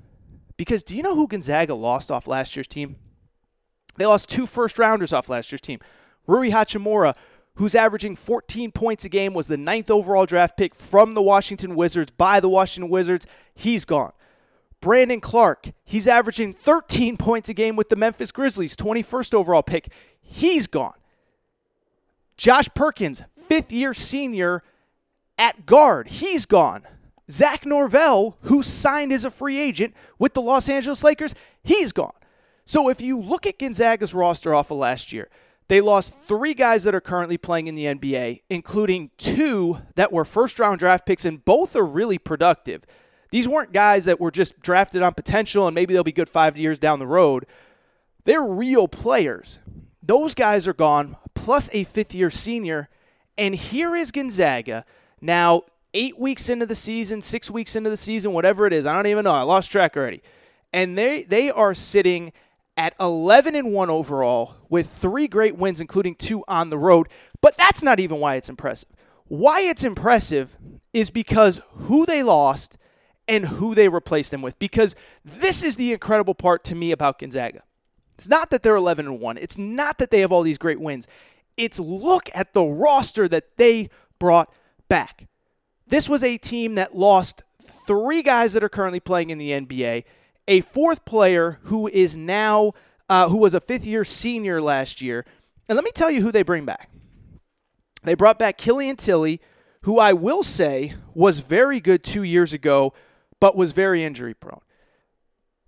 Because 0.57 0.83
do 0.83 0.97
you 0.97 1.03
know 1.03 1.15
who 1.15 1.27
Gonzaga 1.27 1.75
lost 1.75 2.11
off 2.11 2.29
last 2.29 2.55
year's 2.57 2.69
team? 2.69 2.97
They 3.97 4.07
lost 4.07 4.29
two 4.29 4.47
first 4.47 4.79
rounders 4.79 5.13
off 5.13 5.29
last 5.29 5.51
year's 5.51 5.61
team. 5.61 5.81
Rui 6.27 6.51
Hachimura, 6.51 7.15
who's 7.55 7.75
averaging 7.75 8.17
14 8.17 8.71
points 8.71 9.05
a 9.05 9.09
game, 9.09 9.35
was 9.35 9.49
the 9.49 9.57
ninth 9.57 9.91
overall 9.91 10.27
draft 10.27 10.57
pick 10.57 10.75
from 10.75 11.15
the 11.15 11.23
Washington 11.23 11.75
Wizards 11.75 12.13
by 12.17 12.39
the 12.39 12.49
Washington 12.49 12.91
Wizards. 12.91 13.27
He's 13.55 13.85
gone. 13.85 14.13
Brandon 14.81 15.21
Clarke, 15.21 15.73
he's 15.85 16.07
averaging 16.07 16.53
13 16.53 17.17
points 17.17 17.49
a 17.49 17.55
game 17.55 17.75
with 17.75 17.89
the 17.89 17.97
Memphis 17.97 18.31
Grizzlies, 18.31 18.77
21st 18.77 19.35
overall 19.35 19.63
pick. 19.63 19.91
He's 20.21 20.69
gone. 20.69 20.95
Josh 22.37 22.69
Perkins, 22.75 23.25
fifth 23.37 23.73
year 23.73 23.93
senior 23.95 24.63
at 25.37 25.67
guard, 25.67 26.09
he's 26.09 26.47
gone. 26.47 26.85
Zach 27.31 27.67
Norvell, 27.67 28.39
who 28.43 28.63
signed 28.63 29.13
as 29.13 29.25
a 29.25 29.31
free 29.31 29.61
agent 29.61 29.95
with 30.19 30.35
the 30.35 30.43
Los 30.43 30.69
Angeles 30.69 31.05
Lakers, 31.05 31.35
he's 31.63 31.93
gone. 31.93 32.13
So 32.65 32.89
if 32.89 33.01
you 33.01 33.21
look 33.21 33.47
at 33.47 33.59
Gonzaga's 33.59 34.15
roster 34.15 34.55
off 34.55 34.71
of 34.71 34.79
last 34.79 35.13
year, 35.13 35.29
they 35.69 35.83
lost 35.83 36.15
three 36.15 36.55
guys 36.55 36.85
that 36.85 36.95
are 36.95 37.01
currently 37.01 37.37
playing 37.37 37.67
in 37.67 37.75
the 37.75 37.85
NBA, 37.85 38.43
including 38.49 39.11
two 39.19 39.79
that 39.97 40.13
were 40.13 40.25
first 40.25 40.59
round 40.59 40.79
draft 40.79 41.07
picks, 41.07 41.27
and 41.27 41.45
both 41.45 41.77
are 41.77 41.85
really 41.85 42.19
productive. 42.19 42.85
These 43.31 43.47
weren't 43.47 43.73
guys 43.73 44.07
that 44.07 44.21
were 44.21 44.31
just 44.31 44.61
drafted 44.61 45.03
on 45.03 45.13
potential 45.13 45.67
and 45.67 45.75
maybe 45.75 45.93
they'll 45.93 46.03
be 46.03 46.13
good 46.13 46.31
five 46.31 46.57
years 46.57 46.79
down 46.79 46.99
the 46.99 47.07
road. 47.07 47.47
They're 48.25 48.43
real 48.43 48.89
players. 48.89 49.59
Those 50.03 50.35
guys 50.35 50.67
are 50.67 50.75
gone, 50.75 51.17
plus 51.35 51.69
a 51.75 51.85
fifth 51.85 52.15
year 52.15 52.31
senior. 52.31 52.89
And 53.37 53.55
here 53.55 53.95
is 53.95 54.11
Gonzaga 54.11 54.87
now 55.21 55.65
eight 55.99 56.17
weeks 56.17 56.49
into 56.49 56.65
the 56.65 56.77
season, 56.77 57.21
six 57.21 57.51
weeks 57.51 57.75
into 57.75 57.91
the 57.91 57.97
season, 57.97 58.33
whatever 58.33 58.67
it 58.67 58.73
is. 58.73 58.87
I 58.87 58.95
don't 58.95 59.09
even 59.09 59.25
know. 59.25 59.33
I 59.33 59.43
lost 59.43 59.73
track 59.73 59.97
already. 59.97 60.23
And 60.73 60.97
they 60.97 61.25
they 61.25 61.51
are 61.51 61.75
sitting 61.75 62.33
at 62.77 62.95
11 63.01 63.57
and 63.57 63.75
1 63.75 63.91
overall 63.91 64.55
with 64.69 64.89
three 64.89 65.27
great 65.27 65.57
wins 65.57 65.81
including 65.81 66.15
two 66.15 66.45
on 66.47 66.71
the 66.71 66.79
road. 66.79 67.09
But 67.41 67.59
that's 67.59 67.83
not 67.83 67.99
even 67.99 68.21
why 68.21 68.37
it's 68.37 68.49
impressive. 68.49 68.89
Why 69.25 69.63
it's 69.63 69.83
impressive 69.83 70.57
is 70.93 71.11
because 71.11 71.61
who 71.73 72.07
they 72.07 72.23
lost 72.23 72.77
and 73.27 73.45
who 73.45 73.75
they 73.75 73.89
replaced 73.89 74.31
them 74.31 74.41
with 74.41 74.57
because 74.61 74.95
this 75.25 75.65
is 75.65 75.75
the 75.75 75.93
incredible 75.93 76.35
part 76.35 76.63
to 76.65 76.77
me 76.77 76.93
about 76.93 77.19
Gonzaga. 77.19 77.65
It's 78.15 78.29
not 78.29 78.51
that 78.51 78.63
they're 78.63 78.77
11 78.77 79.07
and 79.07 79.21
1. 79.21 79.39
It's 79.39 79.59
not 79.59 79.99
that 79.99 80.11
they 80.13 80.21
have 80.21 80.31
all 80.31 80.43
these 80.43 80.59
great 80.59 80.81
wins. 80.81 81.09
It's 81.57 81.81
look 81.81 82.31
at 82.35 82.55
the 82.55 82.63
roster 82.63 83.27
that 83.29 83.57
they 83.57 83.91
brought 84.21 84.53
back. 84.89 85.27
This 85.89 86.09
was 86.09 86.23
a 86.23 86.37
team 86.37 86.75
that 86.75 86.97
lost 86.97 87.43
three 87.61 88.23
guys 88.23 88.53
that 88.53 88.63
are 88.63 88.69
currently 88.69 89.01
playing 89.01 89.31
in 89.31 89.39
the 89.39 89.51
NBA, 89.51 90.05
a 90.47 90.61
fourth 90.61 91.05
player 91.05 91.59
who 91.65 91.89
is 91.89 92.17
now 92.17 92.73
uh, 93.09 93.29
who 93.29 93.39
was 93.39 93.55
a 93.55 93.61
fifth 93.61 93.87
year 93.87 94.05
senior 94.05 94.61
last 94.61 95.01
year. 95.01 95.25
And 95.69 95.77
let 95.77 95.85
me 95.85 95.91
tell 95.95 96.11
you 96.11 96.23
who 96.23 96.33
they 96.33 96.43
bring 96.43 96.65
back. 96.65 96.91
They 98.03 98.15
brought 98.15 98.39
back 98.39 98.59
Killian 98.59 98.97
Tillie, 98.97 99.41
who 99.83 99.99
I 99.99 100.13
will 100.13 100.43
say 100.43 100.95
was 101.15 101.41
very 101.41 101.81
good 101.81 102.05
two 102.05 102.23
years 102.23 102.53
ago, 102.53 102.93
but 103.41 103.57
was 103.57 103.73
very 103.73 104.05
injury 104.05 104.35
prone. 104.35 104.61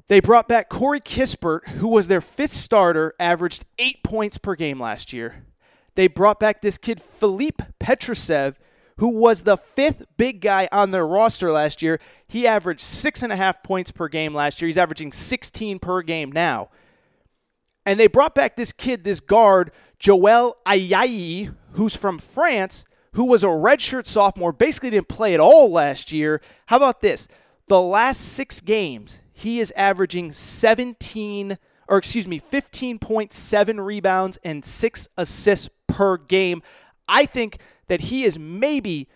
They 0.08 0.20
brought 0.20 0.48
back 0.48 0.68
Corey 0.68 1.00
Kispert, 1.00 1.68
who 1.68 1.88
was 1.88 2.08
their 2.08 2.20
fifth 2.20 2.50
starter, 2.50 3.14
averaged 3.20 3.64
eight 3.78 4.02
points 4.02 4.38
per 4.38 4.54
game 4.54 4.80
last 4.80 5.12
year. 5.12 5.46
They 5.94 6.08
brought 6.08 6.40
back 6.40 6.62
this 6.62 6.78
kid, 6.78 7.00
Filip 7.00 7.62
Petrusev, 7.78 8.56
who 9.00 9.08
was 9.08 9.42
the 9.42 9.56
fifth 9.56 10.04
big 10.18 10.42
guy 10.42 10.68
on 10.70 10.90
their 10.90 11.06
roster 11.06 11.50
last 11.50 11.80
year. 11.80 11.98
He 12.28 12.46
averaged 12.46 12.80
six 12.80 13.22
and 13.22 13.32
a 13.32 13.36
half 13.36 13.62
points 13.62 13.90
per 13.90 14.08
game 14.08 14.34
last 14.34 14.60
year. 14.60 14.66
He's 14.66 14.76
averaging 14.76 15.12
16 15.12 15.78
per 15.78 16.02
game 16.02 16.30
now. 16.30 16.68
And 17.86 17.98
they 17.98 18.08
brought 18.08 18.34
back 18.34 18.56
this 18.56 18.74
kid, 18.74 19.02
this 19.02 19.18
guard, 19.18 19.72
Joel 19.98 20.58
Ayayi, 20.66 21.54
who's 21.72 21.96
from 21.96 22.18
France, 22.18 22.84
who 23.12 23.24
was 23.24 23.42
a 23.42 23.46
redshirt 23.46 24.04
sophomore, 24.04 24.52
basically 24.52 24.90
didn't 24.90 25.08
play 25.08 25.32
at 25.32 25.40
all 25.40 25.72
last 25.72 26.12
year. 26.12 26.42
How 26.66 26.76
about 26.76 27.00
this? 27.00 27.26
The 27.68 27.80
last 27.80 28.20
six 28.20 28.60
games, 28.60 29.22
he 29.32 29.60
is 29.60 29.72
averaging 29.76 30.32
17, 30.32 31.56
or 31.88 31.96
excuse 31.96 32.28
me, 32.28 32.38
15.7 32.38 33.82
rebounds 33.82 34.38
and 34.44 34.62
six 34.62 35.08
assists 35.16 35.70
per 35.86 36.18
game. 36.18 36.62
I 37.08 37.24
think 37.24 37.60
that 37.90 38.02
he 38.02 38.22
is 38.22 38.38
maybe 38.38 39.08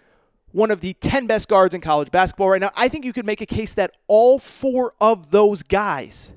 one 0.51 0.73
of 0.73 0.81
the 0.81 0.95
10 0.95 1.29
best 1.29 1.49
guards 1.49 1.77
in 1.77 1.81
college 1.81 2.11
basketball 2.11 2.51
right 2.51 2.61
now. 2.61 2.73
I 2.77 2.89
think 2.89 3.05
you 3.05 3.13
could 3.13 3.25
make 3.25 3.41
a 3.41 3.47
case 3.47 3.73
that 3.75 3.93
all 4.09 4.41
four 4.41 4.95
of 5.01 5.31
those 5.31 5.63
guys 5.63 6.33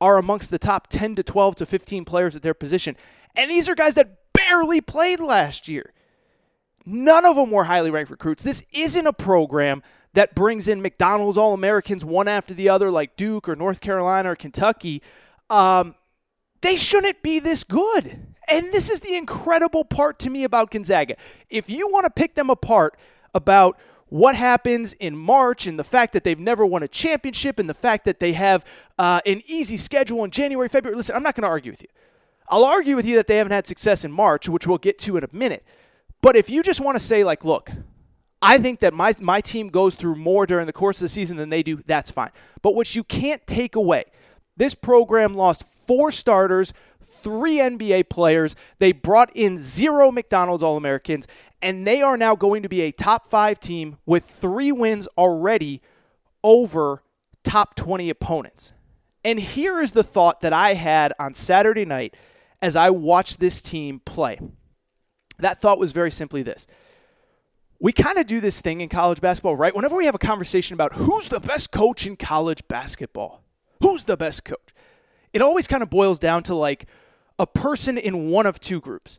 are 0.00 0.16
amongst 0.16 0.50
the 0.50 0.58
top 0.58 0.86
10 0.86 1.14
to 1.16 1.22
12 1.22 1.56
to 1.56 1.66
15 1.66 2.06
players 2.06 2.36
at 2.36 2.42
their 2.42 2.54
position. 2.54 2.96
And 3.34 3.50
these 3.50 3.68
are 3.68 3.74
guys 3.74 3.94
that 3.96 4.16
barely 4.32 4.80
played 4.80 5.20
last 5.20 5.68
year. 5.68 5.92
None 6.86 7.26
of 7.26 7.36
them 7.36 7.50
were 7.50 7.64
highly 7.64 7.90
ranked 7.90 8.10
recruits. 8.10 8.42
This 8.42 8.64
isn't 8.72 9.06
a 9.06 9.12
program 9.12 9.82
that 10.14 10.34
brings 10.34 10.68
in 10.68 10.80
McDonald's 10.80 11.36
All 11.36 11.52
Americans 11.52 12.02
one 12.02 12.28
after 12.28 12.54
the 12.54 12.70
other, 12.70 12.90
like 12.90 13.14
Duke 13.14 13.46
or 13.46 13.56
North 13.56 13.82
Carolina 13.82 14.32
or 14.32 14.36
Kentucky. 14.36 15.02
Um, 15.50 15.96
they 16.62 16.76
shouldn't 16.76 17.22
be 17.22 17.40
this 17.40 17.62
good. 17.62 18.35
And 18.48 18.72
this 18.72 18.90
is 18.90 19.00
the 19.00 19.16
incredible 19.16 19.84
part 19.84 20.18
to 20.20 20.30
me 20.30 20.44
about 20.44 20.70
Gonzaga. 20.70 21.16
If 21.50 21.68
you 21.68 21.88
want 21.90 22.04
to 22.04 22.10
pick 22.10 22.34
them 22.34 22.50
apart 22.50 22.96
about 23.34 23.78
what 24.08 24.36
happens 24.36 24.92
in 24.94 25.16
March 25.16 25.66
and 25.66 25.78
the 25.78 25.84
fact 25.84 26.12
that 26.12 26.22
they've 26.22 26.38
never 26.38 26.64
won 26.64 26.82
a 26.82 26.88
championship 26.88 27.58
and 27.58 27.68
the 27.68 27.74
fact 27.74 28.04
that 28.04 28.20
they 28.20 28.32
have 28.32 28.64
uh, 28.98 29.20
an 29.26 29.42
easy 29.46 29.76
schedule 29.76 30.22
in 30.22 30.30
January, 30.30 30.68
February, 30.68 30.96
listen, 30.96 31.16
I'm 31.16 31.24
not 31.24 31.34
going 31.34 31.42
to 31.42 31.48
argue 31.48 31.72
with 31.72 31.82
you. 31.82 31.88
I'll 32.48 32.64
argue 32.64 32.94
with 32.94 33.04
you 33.04 33.16
that 33.16 33.26
they 33.26 33.38
haven't 33.38 33.52
had 33.52 33.66
success 33.66 34.04
in 34.04 34.12
March, 34.12 34.48
which 34.48 34.66
we'll 34.66 34.78
get 34.78 34.98
to 35.00 35.16
in 35.16 35.24
a 35.24 35.28
minute. 35.32 35.64
But 36.22 36.36
if 36.36 36.48
you 36.48 36.62
just 36.62 36.80
want 36.80 36.96
to 36.96 37.02
say, 37.02 37.24
like, 37.24 37.44
look, 37.44 37.70
I 38.40 38.58
think 38.58 38.80
that 38.80 38.94
my, 38.94 39.12
my 39.18 39.40
team 39.40 39.68
goes 39.68 39.96
through 39.96 40.14
more 40.14 40.46
during 40.46 40.66
the 40.66 40.72
course 40.72 40.98
of 40.98 41.02
the 41.02 41.08
season 41.08 41.36
than 41.36 41.50
they 41.50 41.64
do, 41.64 41.82
that's 41.86 42.10
fine. 42.12 42.30
But 42.62 42.76
what 42.76 42.94
you 42.94 43.02
can't 43.02 43.44
take 43.46 43.74
away, 43.74 44.04
this 44.56 44.74
program 44.76 45.34
lost 45.34 45.64
four 45.64 46.12
starters 46.12 46.72
three 47.16 47.56
NBA 47.56 48.08
players. 48.08 48.54
They 48.78 48.92
brought 48.92 49.30
in 49.34 49.58
zero 49.58 50.10
McDonald's 50.10 50.62
All 50.62 50.76
Americans, 50.76 51.26
and 51.62 51.86
they 51.86 52.02
are 52.02 52.16
now 52.16 52.36
going 52.36 52.62
to 52.62 52.68
be 52.68 52.82
a 52.82 52.92
top 52.92 53.26
five 53.26 53.60
team 53.60 53.98
with 54.06 54.24
three 54.24 54.72
wins 54.72 55.08
already 55.18 55.80
over 56.44 57.02
top 57.42 57.74
20 57.74 58.10
opponents. 58.10 58.72
And 59.24 59.40
here 59.40 59.80
is 59.80 59.92
the 59.92 60.04
thought 60.04 60.42
that 60.42 60.52
I 60.52 60.74
had 60.74 61.12
on 61.18 61.34
Saturday 61.34 61.84
night 61.84 62.14
as 62.62 62.76
I 62.76 62.90
watched 62.90 63.40
this 63.40 63.60
team 63.60 64.00
play. 64.04 64.38
That 65.38 65.60
thought 65.60 65.78
was 65.78 65.92
very 65.92 66.10
simply 66.10 66.42
this. 66.42 66.66
We 67.78 67.92
kind 67.92 68.18
of 68.18 68.26
do 68.26 68.40
this 68.40 68.60
thing 68.60 68.80
in 68.80 68.88
college 68.88 69.20
basketball, 69.20 69.56
right? 69.56 69.74
Whenever 69.74 69.96
we 69.96 70.06
have 70.06 70.14
a 70.14 70.18
conversation 70.18 70.74
about 70.74 70.94
who's 70.94 71.28
the 71.28 71.40
best 71.40 71.72
coach 71.72 72.06
in 72.06 72.16
college 72.16 72.62
basketball, 72.68 73.42
who's 73.82 74.04
the 74.04 74.16
best 74.16 74.44
coach, 74.44 74.72
it 75.32 75.42
always 75.42 75.66
kind 75.66 75.82
of 75.82 75.90
boils 75.90 76.18
down 76.18 76.42
to 76.44 76.54
like, 76.54 76.86
a 77.38 77.46
person 77.46 77.98
in 77.98 78.30
one 78.30 78.46
of 78.46 78.60
two 78.60 78.80
groups. 78.80 79.18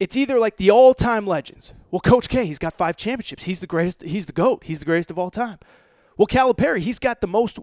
It's 0.00 0.16
either 0.16 0.38
like 0.38 0.56
the 0.56 0.70
all-time 0.70 1.26
legends. 1.26 1.72
Well, 1.90 2.00
Coach 2.00 2.28
K, 2.28 2.44
he's 2.44 2.58
got 2.58 2.72
five 2.72 2.96
championships. 2.96 3.44
He's 3.44 3.60
the 3.60 3.66
greatest. 3.66 4.02
He's 4.02 4.26
the 4.26 4.32
goat. 4.32 4.64
He's 4.64 4.80
the 4.80 4.84
greatest 4.84 5.10
of 5.10 5.18
all 5.18 5.30
time. 5.30 5.58
Well, 6.16 6.26
Calipari, 6.26 6.80
he's 6.80 6.98
got 6.98 7.20
the 7.20 7.28
most 7.28 7.58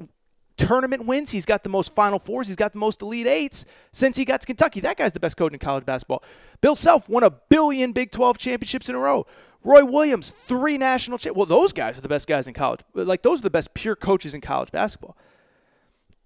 tournament 0.56 1.06
wins. 1.06 1.32
He's 1.32 1.46
got 1.46 1.64
the 1.64 1.70
most 1.70 1.94
Final 1.94 2.20
Fours. 2.20 2.48
He's 2.48 2.56
got 2.56 2.74
the 2.74 2.80
most 2.80 3.02
Elite 3.02 3.28
Eights 3.28 3.66
since 3.92 4.18
he 4.18 4.26
got 4.26 4.42
to 4.42 4.48
Kentucky. 4.48 4.80
That 4.80 4.98
guy's 4.98 5.12
the 5.12 5.20
best 5.20 5.38
coach 5.38 5.54
in 5.54 5.60
college 5.60 5.86
basketball. 5.86 6.24
Bill 6.62 6.76
Self 6.76 7.10
won 7.10 7.24
a 7.24 7.32
billion 7.32 7.92
Big 7.92 8.12
12 8.12 8.38
championships 8.38 8.90
in 8.90 8.96
a 8.96 9.00
row. 9.00 9.26
Roy 9.64 9.84
Williams, 9.84 10.32
three 10.32 10.78
national 10.78 11.18
champ. 11.18 11.36
Well, 11.36 11.46
those 11.46 11.74
guys 11.74 11.98
are 11.98 12.02
the 12.02 12.08
best 12.08 12.28
guys 12.28 12.48
in 12.48 12.54
college. 12.54 12.82
Like 12.94 13.24
those 13.24 13.40
are 13.40 13.44
the 13.44 13.50
best 13.50 13.74
pure 13.74 13.96
coaches 13.96 14.34
in 14.34 14.42
college 14.42 14.72
basketball. 14.72 15.18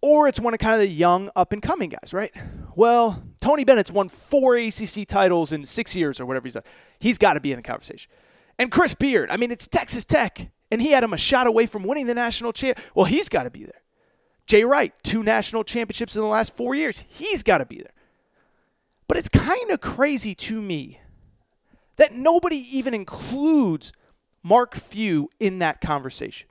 Or 0.01 0.27
it's 0.27 0.39
one 0.39 0.53
of 0.53 0.59
kind 0.59 0.73
of 0.73 0.81
the 0.81 0.87
young 0.87 1.31
up 1.35 1.53
and 1.53 1.61
coming 1.61 1.89
guys, 1.89 2.13
right? 2.13 2.31
Well, 2.75 3.21
Tony 3.41 3.63
Bennett's 3.63 3.91
won 3.91 4.09
four 4.09 4.55
ACC 4.55 5.07
titles 5.07 5.51
in 5.51 5.63
six 5.63 5.95
years 5.95 6.19
or 6.19 6.25
whatever 6.25 6.45
he's 6.45 6.53
done. 6.55 6.63
He's 6.99 7.17
got 7.17 7.33
to 7.33 7.39
be 7.39 7.51
in 7.51 7.57
the 7.57 7.63
conversation. 7.63 8.11
And 8.57 8.71
Chris 8.71 8.93
Beard, 8.93 9.29
I 9.29 9.37
mean, 9.37 9.51
it's 9.51 9.67
Texas 9.67 10.05
Tech, 10.05 10.51
and 10.71 10.81
he 10.81 10.91
had 10.91 11.03
him 11.03 11.13
a 11.13 11.17
shot 11.17 11.47
away 11.47 11.65
from 11.65 11.83
winning 11.83 12.07
the 12.07 12.13
national 12.13 12.53
champ. 12.53 12.79
Well, 12.95 13.05
he's 13.05 13.29
got 13.29 13.43
to 13.43 13.49
be 13.49 13.63
there. 13.63 13.81
Jay 14.45 14.63
Wright, 14.63 14.93
two 15.03 15.23
national 15.23 15.63
championships 15.63 16.15
in 16.15 16.21
the 16.21 16.27
last 16.27 16.55
four 16.55 16.75
years. 16.75 17.03
He's 17.07 17.43
got 17.43 17.59
to 17.59 17.65
be 17.65 17.77
there. 17.77 17.93
But 19.07 19.17
it's 19.17 19.29
kind 19.29 19.71
of 19.71 19.81
crazy 19.81 20.35
to 20.35 20.61
me 20.61 20.99
that 21.95 22.13
nobody 22.13 22.57
even 22.77 22.93
includes 22.93 23.93
Mark 24.41 24.75
Few 24.75 25.29
in 25.39 25.59
that 25.59 25.81
conversation. 25.81 26.47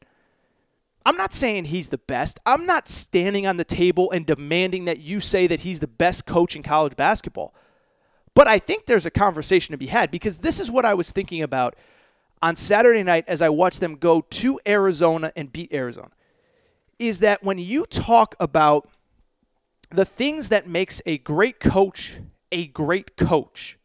I'm 1.04 1.16
not 1.16 1.32
saying 1.32 1.64
he's 1.64 1.88
the 1.88 1.98
best. 1.98 2.38
I'm 2.46 2.66
not 2.66 2.88
standing 2.88 3.46
on 3.46 3.56
the 3.56 3.64
table 3.64 4.10
and 4.10 4.24
demanding 4.24 4.84
that 4.84 4.98
you 4.98 5.20
say 5.20 5.46
that 5.46 5.60
he's 5.60 5.80
the 5.80 5.88
best 5.88 6.26
coach 6.26 6.54
in 6.54 6.62
college 6.62 6.96
basketball. 6.96 7.54
But 8.34 8.48
I 8.48 8.58
think 8.58 8.86
there's 8.86 9.06
a 9.06 9.10
conversation 9.10 9.72
to 9.72 9.78
be 9.78 9.88
had 9.88 10.10
because 10.10 10.38
this 10.38 10.60
is 10.60 10.70
what 10.70 10.84
I 10.84 10.94
was 10.94 11.10
thinking 11.10 11.42
about 11.42 11.76
on 12.40 12.56
Saturday 12.56 13.02
night 13.02 13.24
as 13.26 13.42
I 13.42 13.48
watched 13.48 13.80
them 13.80 13.96
go 13.96 14.20
to 14.20 14.60
Arizona 14.66 15.32
and 15.36 15.52
beat 15.52 15.72
Arizona. 15.72 16.10
Is 16.98 17.18
that 17.18 17.42
when 17.42 17.58
you 17.58 17.84
talk 17.86 18.34
about 18.38 18.88
the 19.90 20.04
things 20.04 20.48
that 20.48 20.66
makes 20.68 21.02
a 21.04 21.18
great 21.18 21.60
coach 21.60 22.18
a 22.52 22.66
great 22.66 23.16
coach, 23.16 23.78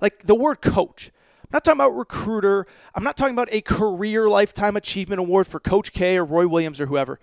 like 0.00 0.22
the 0.22 0.34
word 0.34 0.62
coach, 0.62 1.10
I'm 1.50 1.56
not 1.56 1.64
talking 1.64 1.80
about 1.80 1.96
recruiter. 1.96 2.64
I'm 2.94 3.02
not 3.02 3.16
talking 3.16 3.34
about 3.34 3.48
a 3.50 3.60
career 3.60 4.28
lifetime 4.28 4.76
achievement 4.76 5.18
award 5.18 5.48
for 5.48 5.58
Coach 5.58 5.92
K 5.92 6.16
or 6.16 6.24
Roy 6.24 6.46
Williams 6.46 6.80
or 6.80 6.86
whoever. 6.86 7.18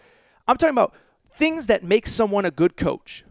I'm 0.49 0.57
talking 0.57 0.73
about 0.73 0.93
things 1.37 1.67
that 1.67 1.81
make 1.81 2.05
someone 2.05 2.43
a 2.43 2.51
good 2.51 2.75
coach. 2.75 3.23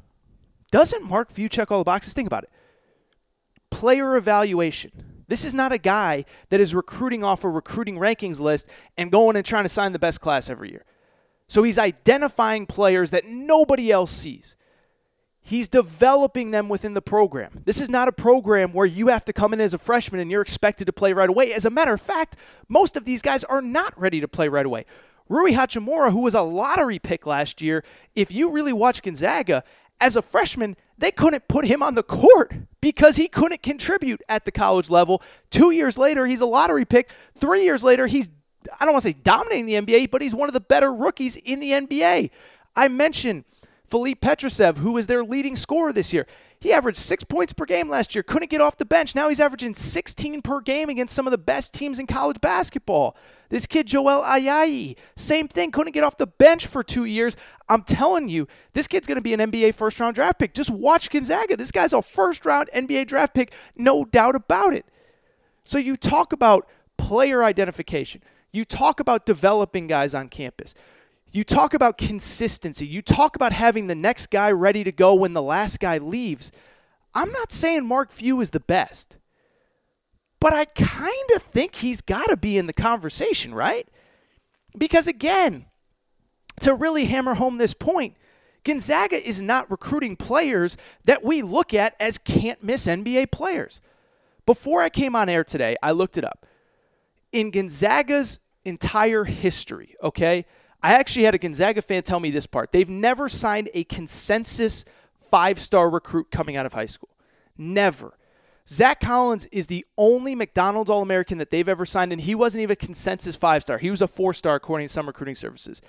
Doesn't 0.70 1.04
Mark 1.06 1.30
Few 1.30 1.50
check 1.50 1.70
all 1.70 1.78
the 1.78 1.84
boxes? 1.84 2.14
Think 2.14 2.26
about 2.26 2.44
it. 2.44 2.50
Player 3.68 4.16
evaluation. 4.16 5.24
This 5.28 5.44
is 5.44 5.52
not 5.52 5.70
a 5.70 5.78
guy 5.78 6.24
that 6.48 6.60
is 6.60 6.74
recruiting 6.74 7.22
off 7.22 7.44
a 7.44 7.50
recruiting 7.50 7.96
rankings 7.96 8.40
list 8.40 8.66
and 8.96 9.12
going 9.12 9.36
and 9.36 9.44
trying 9.44 9.64
to 9.64 9.68
sign 9.68 9.92
the 9.92 9.98
best 9.98 10.22
class 10.22 10.48
every 10.48 10.70
year. 10.70 10.84
So 11.46 11.62
he's 11.62 11.78
identifying 11.78 12.64
players 12.64 13.10
that 13.10 13.26
nobody 13.26 13.92
else 13.92 14.10
sees. 14.10 14.56
He's 15.46 15.68
developing 15.68 16.50
them 16.50 16.68
within 16.68 16.94
the 16.94 17.00
program. 17.00 17.62
This 17.64 17.80
is 17.80 17.88
not 17.88 18.08
a 18.08 18.12
program 18.12 18.72
where 18.72 18.84
you 18.84 19.06
have 19.06 19.24
to 19.26 19.32
come 19.32 19.52
in 19.52 19.60
as 19.60 19.74
a 19.74 19.78
freshman 19.78 20.20
and 20.20 20.28
you're 20.28 20.42
expected 20.42 20.86
to 20.86 20.92
play 20.92 21.12
right 21.12 21.28
away. 21.28 21.52
As 21.52 21.64
a 21.64 21.70
matter 21.70 21.94
of 21.94 22.00
fact, 22.00 22.34
most 22.68 22.96
of 22.96 23.04
these 23.04 23.22
guys 23.22 23.44
are 23.44 23.62
not 23.62 23.96
ready 23.96 24.20
to 24.20 24.26
play 24.26 24.48
right 24.48 24.66
away. 24.66 24.86
Rui 25.28 25.52
Hachimura, 25.52 26.10
who 26.10 26.22
was 26.22 26.34
a 26.34 26.42
lottery 26.42 26.98
pick 26.98 27.26
last 27.26 27.62
year, 27.62 27.84
if 28.16 28.32
you 28.32 28.50
really 28.50 28.72
watch 28.72 29.02
Gonzaga, 29.02 29.62
as 30.00 30.16
a 30.16 30.20
freshman, 30.20 30.76
they 30.98 31.12
couldn't 31.12 31.46
put 31.46 31.64
him 31.64 31.80
on 31.80 31.94
the 31.94 32.02
court 32.02 32.52
because 32.80 33.14
he 33.14 33.28
couldn't 33.28 33.62
contribute 33.62 34.20
at 34.28 34.46
the 34.46 34.50
college 34.50 34.90
level. 34.90 35.22
Two 35.50 35.70
years 35.70 35.96
later, 35.96 36.26
he's 36.26 36.40
a 36.40 36.46
lottery 36.46 36.84
pick. 36.84 37.12
Three 37.36 37.62
years 37.62 37.84
later, 37.84 38.08
he's, 38.08 38.30
I 38.80 38.84
don't 38.84 38.94
want 38.94 39.04
to 39.04 39.12
say 39.12 39.18
dominating 39.22 39.66
the 39.66 39.74
NBA, 39.74 40.10
but 40.10 40.22
he's 40.22 40.34
one 40.34 40.48
of 40.48 40.54
the 40.54 40.60
better 40.60 40.92
rookies 40.92 41.36
in 41.36 41.60
the 41.60 41.70
NBA. 41.70 42.30
I 42.74 42.88
mentioned 42.88 43.44
Filip 43.88 44.20
Petrusev, 44.20 44.78
who 44.78 44.96
is 44.96 45.06
their 45.06 45.24
leading 45.24 45.56
scorer 45.56 45.92
this 45.92 46.12
year. 46.12 46.26
He 46.60 46.72
averaged 46.72 46.98
six 46.98 47.22
points 47.22 47.52
per 47.52 47.64
game 47.66 47.88
last 47.88 48.14
year, 48.14 48.22
couldn't 48.22 48.50
get 48.50 48.60
off 48.60 48.78
the 48.78 48.84
bench. 48.84 49.14
Now 49.14 49.28
he's 49.28 49.40
averaging 49.40 49.74
16 49.74 50.42
per 50.42 50.60
game 50.60 50.88
against 50.88 51.14
some 51.14 51.26
of 51.26 51.30
the 51.30 51.38
best 51.38 51.74
teams 51.74 52.00
in 52.00 52.06
college 52.06 52.40
basketball. 52.40 53.16
This 53.48 53.66
kid, 53.66 53.86
Joel 53.86 54.22
Ayayi, 54.22 54.96
same 55.14 55.46
thing, 55.46 55.70
couldn't 55.70 55.92
get 55.92 56.02
off 56.02 56.16
the 56.16 56.26
bench 56.26 56.66
for 56.66 56.82
two 56.82 57.04
years. 57.04 57.36
I'm 57.68 57.82
telling 57.82 58.28
you, 58.28 58.48
this 58.72 58.88
kid's 58.88 59.06
going 59.06 59.16
to 59.16 59.22
be 59.22 59.34
an 59.34 59.40
NBA 59.40 59.74
first 59.74 60.00
round 60.00 60.14
draft 60.14 60.38
pick. 60.38 60.54
Just 60.54 60.70
watch 60.70 61.10
Gonzaga. 61.10 61.56
This 61.56 61.70
guy's 61.70 61.92
a 61.92 62.02
first 62.02 62.44
round 62.44 62.68
NBA 62.74 63.06
draft 63.06 63.34
pick, 63.34 63.52
no 63.76 64.04
doubt 64.04 64.34
about 64.34 64.74
it. 64.74 64.86
So 65.64 65.78
you 65.78 65.96
talk 65.96 66.32
about 66.32 66.66
player 66.96 67.44
identification, 67.44 68.22
you 68.50 68.64
talk 68.64 68.98
about 68.98 69.26
developing 69.26 69.86
guys 69.86 70.14
on 70.14 70.28
campus. 70.28 70.74
You 71.32 71.44
talk 71.44 71.74
about 71.74 71.98
consistency. 71.98 72.86
You 72.86 73.02
talk 73.02 73.36
about 73.36 73.52
having 73.52 73.86
the 73.86 73.94
next 73.94 74.30
guy 74.30 74.50
ready 74.50 74.84
to 74.84 74.92
go 74.92 75.14
when 75.14 75.32
the 75.32 75.42
last 75.42 75.80
guy 75.80 75.98
leaves. 75.98 76.52
I'm 77.14 77.30
not 77.32 77.52
saying 77.52 77.86
Mark 77.86 78.10
Few 78.10 78.40
is 78.40 78.50
the 78.50 78.60
best, 78.60 79.18
but 80.40 80.52
I 80.52 80.64
kind 80.66 81.30
of 81.34 81.42
think 81.42 81.76
he's 81.76 82.00
got 82.00 82.26
to 82.28 82.36
be 82.36 82.58
in 82.58 82.66
the 82.66 82.72
conversation, 82.72 83.54
right? 83.54 83.88
Because 84.76 85.06
again, 85.06 85.66
to 86.60 86.74
really 86.74 87.06
hammer 87.06 87.34
home 87.34 87.58
this 87.58 87.74
point, 87.74 88.14
Gonzaga 88.64 89.16
is 89.26 89.40
not 89.40 89.70
recruiting 89.70 90.16
players 90.16 90.76
that 91.04 91.24
we 91.24 91.40
look 91.40 91.72
at 91.72 91.94
as 92.00 92.18
can't 92.18 92.62
miss 92.62 92.86
NBA 92.86 93.30
players. 93.30 93.80
Before 94.44 94.82
I 94.82 94.88
came 94.88 95.14
on 95.14 95.28
air 95.28 95.44
today, 95.44 95.76
I 95.82 95.92
looked 95.92 96.18
it 96.18 96.24
up. 96.24 96.46
In 97.32 97.50
Gonzaga's 97.50 98.40
entire 98.64 99.24
history, 99.24 99.94
okay, 100.02 100.46
I 100.82 100.94
actually 100.94 101.24
had 101.24 101.34
a 101.34 101.38
Gonzaga 101.38 101.82
fan 101.82 102.02
tell 102.02 102.20
me 102.20 102.30
this 102.30 102.46
part. 102.46 102.72
They've 102.72 102.88
never 102.88 103.28
signed 103.28 103.70
a 103.74 103.84
consensus 103.84 104.84
five 105.30 105.58
star 105.60 105.90
recruit 105.90 106.30
coming 106.30 106.56
out 106.56 106.66
of 106.66 106.72
high 106.72 106.86
school. 106.86 107.10
Never. 107.56 108.16
Zach 108.68 108.98
Collins 109.00 109.46
is 109.46 109.68
the 109.68 109.86
only 109.96 110.34
McDonald's 110.34 110.90
All 110.90 111.02
American 111.02 111.38
that 111.38 111.50
they've 111.50 111.68
ever 111.68 111.86
signed, 111.86 112.12
and 112.12 112.20
he 112.20 112.34
wasn't 112.34 112.62
even 112.62 112.72
a 112.72 112.76
consensus 112.76 113.36
five 113.36 113.62
star. 113.62 113.78
He 113.78 113.90
was 113.90 114.02
a 114.02 114.08
four 114.08 114.34
star 114.34 114.56
according 114.56 114.88
to 114.88 114.92
some 114.92 115.06
recruiting 115.06 115.36
services. 115.36 115.80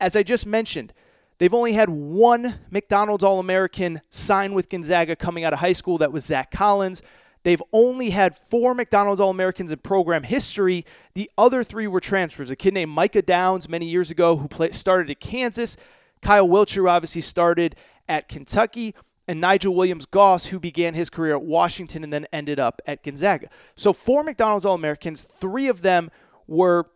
As 0.00 0.16
I 0.16 0.22
just 0.22 0.46
mentioned, 0.46 0.92
they've 1.38 1.52
only 1.52 1.72
had 1.72 1.88
one 1.88 2.60
McDonald's 2.70 3.24
All 3.24 3.40
American 3.40 4.00
sign 4.10 4.54
with 4.54 4.68
Gonzaga 4.68 5.16
coming 5.16 5.44
out 5.44 5.52
of 5.52 5.58
high 5.58 5.72
school. 5.72 5.98
That 5.98 6.12
was 6.12 6.24
Zach 6.24 6.50
Collins. 6.50 7.02
They've 7.42 7.62
only 7.72 8.10
had 8.10 8.36
four 8.36 8.74
McDonald's 8.74 9.20
All 9.20 9.30
Americans 9.30 9.72
in 9.72 9.78
program 9.78 10.24
history. 10.24 10.84
The 11.14 11.30
other 11.38 11.64
three 11.64 11.86
were 11.86 12.00
transfers. 12.00 12.50
A 12.50 12.56
kid 12.56 12.74
named 12.74 12.92
Micah 12.92 13.22
Downs 13.22 13.68
many 13.68 13.86
years 13.86 14.10
ago 14.10 14.36
who 14.36 14.48
play, 14.48 14.70
started 14.70 15.10
at 15.10 15.20
Kansas. 15.20 15.76
Kyle 16.20 16.46
Wiltjer 16.46 16.90
obviously 16.90 17.22
started 17.22 17.76
at 18.08 18.28
Kentucky. 18.28 18.94
And 19.26 19.40
Nigel 19.40 19.74
Williams 19.74 20.06
Goss, 20.06 20.46
who 20.46 20.58
began 20.58 20.94
his 20.94 21.08
career 21.08 21.36
at 21.36 21.42
Washington 21.42 22.02
and 22.02 22.12
then 22.12 22.26
ended 22.32 22.58
up 22.58 22.82
at 22.84 23.04
Gonzaga. 23.04 23.48
So, 23.76 23.92
four 23.92 24.24
McDonald's 24.24 24.64
All 24.64 24.74
Americans, 24.74 25.22
three 25.22 25.68
of 25.68 25.82
them 25.82 26.10
were 26.48 26.90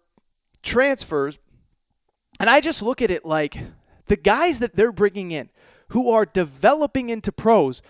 transfers. 0.61 1.38
And 2.40 2.50
I 2.50 2.61
just 2.61 2.83
look 2.83 3.00
at 3.00 3.11
it 3.12 3.24
like 3.24 3.57
the 4.07 4.16
guys 4.16 4.59
that 4.59 4.74
they're 4.74 4.90
bringing 4.90 5.30
in 5.30 5.48
who 5.88 6.11
are 6.11 6.26
developing 6.26 7.09
into 7.09 7.30
pros 7.30 7.83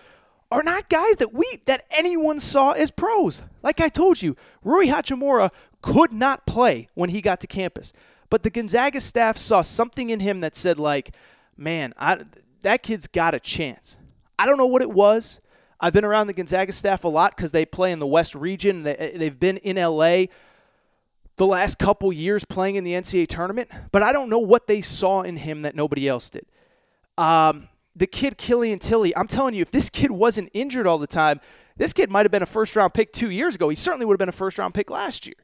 are 0.51 0.63
not 0.63 0.89
guys 0.89 1.17
that 1.17 1.33
we 1.33 1.45
that 1.65 1.85
anyone 1.91 2.39
saw 2.39 2.71
as 2.71 2.91
pros. 2.91 3.41
Like 3.63 3.81
I 3.81 3.89
told 3.89 4.21
you, 4.21 4.35
Rui 4.63 4.87
Hachimura 4.87 5.51
could 5.81 6.13
not 6.13 6.45
play 6.45 6.87
when 6.93 7.09
he 7.09 7.21
got 7.21 7.39
to 7.41 7.47
campus. 7.47 7.93
But 8.29 8.43
the 8.43 8.49
Gonzaga 8.49 9.01
staff 9.01 9.37
saw 9.37 9.61
something 9.61 10.09
in 10.09 10.19
him 10.19 10.41
that 10.41 10.55
said 10.55 10.79
like, 10.79 11.15
"Man, 11.57 11.93
I, 11.97 12.23
that 12.61 12.83
kid's 12.83 13.07
got 13.07 13.35
a 13.35 13.39
chance." 13.39 13.97
I 14.37 14.45
don't 14.45 14.57
know 14.57 14.65
what 14.65 14.81
it 14.81 14.91
was. 14.91 15.39
I've 15.79 15.93
been 15.93 16.05
around 16.05 16.27
the 16.27 16.33
Gonzaga 16.33 16.73
staff 16.73 17.03
a 17.03 17.07
lot 17.07 17.35
because 17.35 17.51
they 17.51 17.65
play 17.65 17.91
in 17.91 17.99
the 17.99 18.07
West 18.07 18.33
region. 18.35 18.83
They, 18.83 19.13
they've 19.15 19.39
been 19.39 19.57
in 19.57 19.75
LA 19.75 20.25
the 21.37 21.45
last 21.45 21.79
couple 21.79 22.11
years 22.13 22.45
playing 22.45 22.75
in 22.75 22.83
the 22.83 22.93
NCAA 22.93 23.27
tournament, 23.27 23.69
but 23.91 24.01
I 24.01 24.13
don't 24.13 24.29
know 24.29 24.39
what 24.39 24.67
they 24.67 24.81
saw 24.81 25.21
in 25.21 25.37
him 25.37 25.63
that 25.63 25.75
nobody 25.75 26.07
else 26.07 26.29
did. 26.29 26.45
Um, 27.17 27.67
the 27.95 28.07
kid 28.07 28.37
Killian 28.37 28.79
Tillie, 28.79 29.15
I'm 29.15 29.27
telling 29.27 29.53
you, 29.53 29.61
if 29.61 29.71
this 29.71 29.89
kid 29.89 30.11
wasn't 30.11 30.49
injured 30.53 30.85
all 30.85 30.97
the 30.97 31.07
time, 31.07 31.39
this 31.77 31.93
kid 31.93 32.11
might 32.11 32.25
have 32.25 32.31
been 32.31 32.43
a 32.43 32.47
first 32.47 32.75
round 32.75 32.93
pick 32.93 33.13
two 33.13 33.29
years 33.29 33.55
ago. 33.55 33.69
He 33.69 33.75
certainly 33.75 34.05
would 34.05 34.13
have 34.13 34.19
been 34.19 34.29
a 34.29 34.33
first 34.33 34.57
round 34.57 34.73
pick 34.73 34.89
last 34.89 35.25
year. 35.25 35.35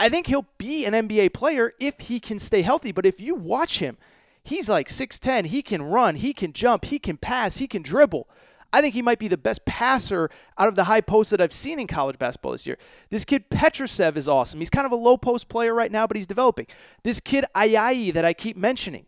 I 0.00 0.08
think 0.08 0.26
he'll 0.26 0.46
be 0.58 0.84
an 0.84 0.94
NBA 0.94 1.34
player 1.34 1.72
if 1.80 1.98
he 2.00 2.20
can 2.20 2.38
stay 2.38 2.62
healthy. 2.62 2.92
But 2.92 3.06
if 3.06 3.20
you 3.20 3.34
watch 3.34 3.80
him, 3.80 3.96
he's 4.44 4.68
like 4.68 4.88
6'10. 4.88 5.46
He 5.46 5.62
can 5.62 5.82
run, 5.82 6.16
he 6.16 6.32
can 6.32 6.52
jump, 6.52 6.84
he 6.86 6.98
can 6.98 7.16
pass, 7.16 7.56
he 7.56 7.66
can 7.66 7.82
dribble. 7.82 8.28
I 8.72 8.82
think 8.82 8.94
he 8.94 9.02
might 9.02 9.18
be 9.18 9.28
the 9.28 9.38
best 9.38 9.64
passer 9.64 10.28
out 10.58 10.68
of 10.68 10.74
the 10.74 10.84
high 10.84 11.00
post 11.00 11.30
that 11.30 11.40
I've 11.40 11.54
seen 11.54 11.80
in 11.80 11.86
college 11.86 12.18
basketball 12.18 12.52
this 12.52 12.66
year. 12.66 12.76
This 13.08 13.24
kid 13.24 13.48
Petrusev 13.48 14.16
is 14.16 14.28
awesome. 14.28 14.60
He's 14.60 14.68
kind 14.68 14.84
of 14.84 14.92
a 14.92 14.96
low 14.96 15.16
post 15.16 15.48
player 15.48 15.74
right 15.74 15.90
now, 15.90 16.06
but 16.06 16.16
he's 16.16 16.26
developing. 16.26 16.66
This 17.02 17.18
kid 17.18 17.46
Ayayi 17.56 18.12
that 18.12 18.26
I 18.26 18.34
keep 18.34 18.58
mentioning, 18.58 19.06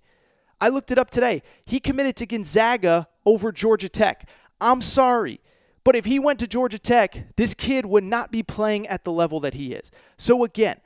I 0.61 0.69
looked 0.69 0.91
it 0.91 0.99
up 0.99 1.11
today. 1.11 1.43
He 1.65 1.81
committed 1.81 2.17
to 2.17 2.27
Gonzaga 2.27 3.09
over 3.25 3.53
Georgia 3.53 3.89
Tech. 3.89 4.29
I'm 4.61 4.83
sorry. 4.83 5.41
But 5.85 5.97
if 5.97 6.05
he 6.05 6.19
went 6.19 6.39
to 6.41 6.47
Georgia 6.47 6.79
Tech, 6.79 7.35
this 7.37 7.55
kid 7.55 7.87
would 7.87 8.05
not 8.05 8.31
be 8.31 8.43
playing 8.43 8.87
at 8.87 9.05
the 9.05 9.13
level 9.13 9.41
that 9.41 9.55
he 9.55 9.73
is. 9.73 9.91
So 10.19 10.45
again, 10.45 10.79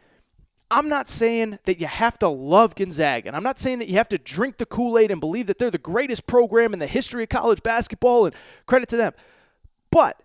I'm 0.70 0.88
not 0.88 1.08
saying 1.08 1.58
that 1.64 1.80
you 1.80 1.87
have 1.87 2.18
to 2.20 2.28
love 2.28 2.74
Gonzaga, 2.74 3.28
and 3.28 3.37
I'm 3.37 3.42
not 3.42 3.58
saying 3.58 3.80
that 3.80 3.88
you 3.88 3.96
have 3.96 4.08
to 4.08 4.18
drink 4.18 4.58
the 4.58 4.66
Kool 4.66 4.98
Aid 4.98 5.10
and 5.10 5.20
believe 5.20 5.46
that 5.46 5.58
they're 5.58 5.70
the 5.70 5.78
greatest 5.78 6.26
program 6.26 6.72
in 6.72 6.78
the 6.78 6.87
history 6.87 7.22
of 7.22 7.28
college 7.28 7.62
basketball, 7.62 8.26
and 8.26 8.34
credit 8.66 8.88
to 8.90 8.96
them. 8.96 9.12
But 9.90 10.20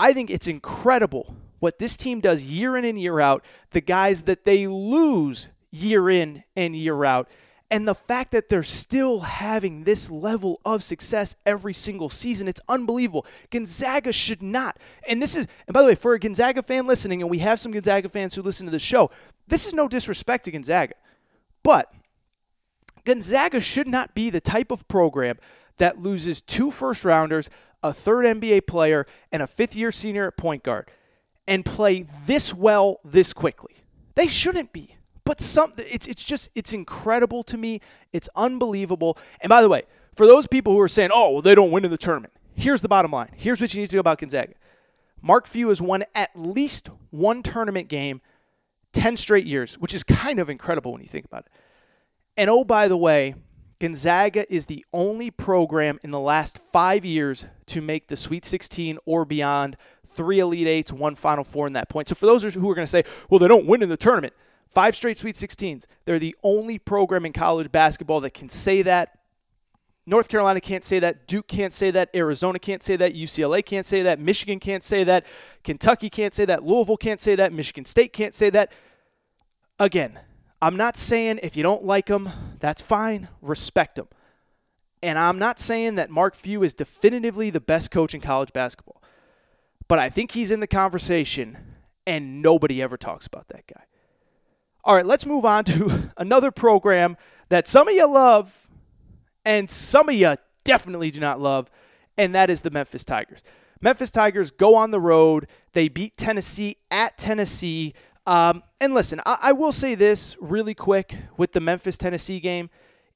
I 0.00 0.12
think 0.12 0.30
it's 0.30 0.48
incredible 0.48 1.36
what 1.60 1.78
this 1.78 1.96
team 1.96 2.20
does 2.20 2.42
year 2.42 2.76
in 2.76 2.84
and 2.84 3.00
year 3.00 3.20
out, 3.20 3.44
the 3.70 3.80
guys 3.80 4.22
that 4.22 4.44
they 4.44 4.66
lose 4.66 5.48
year 5.70 6.10
in 6.10 6.42
and 6.54 6.76
year 6.76 7.04
out, 7.04 7.28
and 7.74 7.88
the 7.88 7.94
fact 7.96 8.30
that 8.30 8.48
they're 8.48 8.62
still 8.62 9.18
having 9.18 9.82
this 9.82 10.08
level 10.08 10.60
of 10.64 10.84
success 10.84 11.34
every 11.44 11.74
single 11.74 12.08
season, 12.08 12.46
it's 12.46 12.60
unbelievable. 12.68 13.26
Gonzaga 13.50 14.12
should 14.12 14.42
not. 14.42 14.78
And 15.08 15.20
this 15.20 15.34
is, 15.34 15.48
and 15.66 15.74
by 15.74 15.82
the 15.82 15.88
way, 15.88 15.96
for 15.96 16.14
a 16.14 16.20
Gonzaga 16.20 16.62
fan 16.62 16.86
listening, 16.86 17.20
and 17.20 17.28
we 17.28 17.38
have 17.38 17.58
some 17.58 17.72
Gonzaga 17.72 18.08
fans 18.08 18.36
who 18.36 18.42
listen 18.42 18.66
to 18.66 18.70
the 18.70 18.78
show, 18.78 19.10
this 19.48 19.66
is 19.66 19.74
no 19.74 19.88
disrespect 19.88 20.44
to 20.44 20.52
Gonzaga, 20.52 20.94
but 21.64 21.92
Gonzaga 23.04 23.60
should 23.60 23.88
not 23.88 24.14
be 24.14 24.30
the 24.30 24.40
type 24.40 24.70
of 24.70 24.86
program 24.86 25.36
that 25.78 25.98
loses 25.98 26.42
two 26.42 26.70
first 26.70 27.04
rounders, 27.04 27.50
a 27.82 27.92
third 27.92 28.24
NBA 28.24 28.68
player, 28.68 29.04
and 29.32 29.42
a 29.42 29.48
fifth 29.48 29.74
year 29.74 29.90
senior 29.90 30.28
at 30.28 30.36
point 30.36 30.62
guard 30.62 30.92
and 31.48 31.64
play 31.64 32.06
this 32.24 32.54
well 32.54 33.00
this 33.04 33.32
quickly. 33.32 33.74
They 34.14 34.28
shouldn't 34.28 34.72
be. 34.72 34.94
But 35.24 35.40
some 35.40 35.72
it's 35.78 36.06
it's 36.06 36.22
just 36.22 36.50
it's 36.54 36.72
incredible 36.72 37.42
to 37.44 37.56
me. 37.56 37.80
It's 38.12 38.28
unbelievable. 38.36 39.18
And 39.40 39.48
by 39.48 39.62
the 39.62 39.68
way, 39.68 39.84
for 40.14 40.26
those 40.26 40.46
people 40.46 40.72
who 40.72 40.80
are 40.80 40.88
saying, 40.88 41.10
"Oh, 41.12 41.30
well 41.30 41.42
they 41.42 41.54
don't 41.54 41.70
win 41.70 41.84
in 41.84 41.90
the 41.90 41.96
tournament." 41.98 42.32
Here's 42.54 42.82
the 42.82 42.88
bottom 42.88 43.10
line. 43.10 43.30
Here's 43.34 43.60
what 43.60 43.74
you 43.74 43.80
need 43.80 43.90
to 43.90 43.96
know 43.96 44.00
about 44.00 44.18
Gonzaga. 44.18 44.54
Mark 45.20 45.46
Few 45.46 45.70
has 45.70 45.80
won 45.82 46.04
at 46.14 46.30
least 46.34 46.90
one 47.10 47.42
tournament 47.42 47.88
game 47.88 48.20
10 48.92 49.16
straight 49.16 49.46
years, 49.46 49.76
which 49.78 49.94
is 49.94 50.04
kind 50.04 50.38
of 50.38 50.48
incredible 50.48 50.92
when 50.92 51.00
you 51.00 51.08
think 51.08 51.24
about 51.24 51.46
it. 51.46 51.52
And 52.36 52.50
oh, 52.50 52.64
by 52.64 52.88
the 52.88 52.96
way, 52.96 53.34
Gonzaga 53.80 54.52
is 54.52 54.66
the 54.66 54.84
only 54.92 55.30
program 55.30 55.98
in 56.02 56.10
the 56.10 56.20
last 56.20 56.58
five 56.58 57.04
years 57.04 57.46
to 57.66 57.80
make 57.80 58.08
the 58.08 58.16
Sweet 58.16 58.44
16 58.44 58.98
or 59.04 59.24
beyond, 59.24 59.76
three 60.06 60.38
Elite 60.38 60.66
Eights, 60.66 60.92
one 60.92 61.14
Final 61.14 61.44
Four 61.44 61.66
in 61.66 61.72
that 61.72 61.88
point. 61.88 62.08
So 62.08 62.14
for 62.14 62.26
those 62.26 62.42
who 62.42 62.70
are 62.70 62.74
going 62.74 62.86
to 62.86 62.90
say, 62.90 63.04
well, 63.28 63.38
they 63.38 63.48
don't 63.48 63.66
win 63.66 63.82
in 63.82 63.88
the 63.88 63.96
tournament, 63.96 64.32
five 64.74 64.96
straight 64.96 65.18
Sweet 65.18 65.36
16s, 65.36 65.86
they're 66.04 66.18
the 66.18 66.36
only 66.42 66.78
program 66.78 67.24
in 67.24 67.32
college 67.32 67.70
basketball 67.70 68.20
that 68.20 68.34
can 68.34 68.48
say 68.48 68.82
that. 68.82 69.18
North 70.06 70.28
Carolina 70.28 70.60
can't 70.60 70.84
say 70.84 70.98
that. 70.98 71.26
Duke 71.26 71.46
can't 71.48 71.72
say 71.72 71.90
that. 71.90 72.10
Arizona 72.14 72.58
can't 72.58 72.82
say 72.82 72.96
that. 72.96 73.14
UCLA 73.14 73.64
can't 73.64 73.86
say 73.86 74.02
that. 74.02 74.20
Michigan 74.20 74.60
can't 74.60 74.82
say 74.82 75.02
that. 75.04 75.24
Kentucky 75.62 76.10
can't 76.10 76.34
say 76.34 76.44
that. 76.44 76.62
Louisville 76.62 76.98
can't 76.98 77.20
say 77.20 77.34
that. 77.36 77.52
Michigan 77.52 77.86
State 77.86 78.12
can't 78.12 78.34
say 78.34 78.50
that. 78.50 78.74
Again, 79.78 80.18
I'm 80.60 80.76
not 80.76 80.96
saying 80.96 81.40
if 81.42 81.56
you 81.56 81.62
don't 81.62 81.84
like 81.84 82.06
them, 82.06 82.28
that's 82.60 82.82
fine. 82.82 83.28
Respect 83.40 83.96
them. 83.96 84.08
And 85.02 85.18
I'm 85.18 85.38
not 85.38 85.58
saying 85.58 85.96
that 85.96 86.10
Mark 86.10 86.34
Few 86.34 86.62
is 86.62 86.74
definitively 86.74 87.50
the 87.50 87.60
best 87.60 87.90
coach 87.90 88.14
in 88.14 88.20
college 88.20 88.52
basketball. 88.52 89.02
But 89.88 89.98
I 89.98 90.08
think 90.10 90.30
he's 90.30 90.50
in 90.50 90.60
the 90.60 90.66
conversation, 90.66 91.58
and 92.06 92.40
nobody 92.40 92.80
ever 92.80 92.96
talks 92.96 93.26
about 93.26 93.48
that 93.48 93.66
guy. 93.66 93.84
All 94.86 94.94
right, 94.94 95.06
let's 95.06 95.24
move 95.24 95.46
on 95.46 95.64
to 95.64 96.10
another 96.18 96.50
program 96.50 97.16
that 97.48 97.66
some 97.66 97.88
of 97.88 97.94
you 97.94 98.06
love 98.06 98.68
and 99.44 99.70
some 99.70 100.10
of 100.10 100.14
you 100.14 100.36
definitely 100.62 101.10
do 101.10 101.20
not 101.20 101.40
love, 101.40 101.70
and 102.18 102.34
that 102.34 102.50
is 102.50 102.60
the 102.60 102.70
Memphis 102.70 103.04
Tigers. 103.04 103.42
Memphis 103.80 104.10
Tigers 104.10 104.50
go 104.50 104.74
on 104.74 104.90
the 104.90 105.00
road. 105.00 105.46
They 105.72 105.88
beat 105.88 106.18
Tennessee 106.18 106.76
at 106.90 107.16
Tennessee. 107.16 107.94
Um, 108.26 108.62
and 108.78 108.92
listen, 108.92 109.20
I, 109.24 109.36
I 109.42 109.52
will 109.52 109.72
say 109.72 109.94
this 109.94 110.36
really 110.38 110.74
quick 110.74 111.16
with 111.38 111.52
the 111.52 111.60
Memphis 111.60 111.96
Tennessee 111.96 112.40
game 112.40 112.68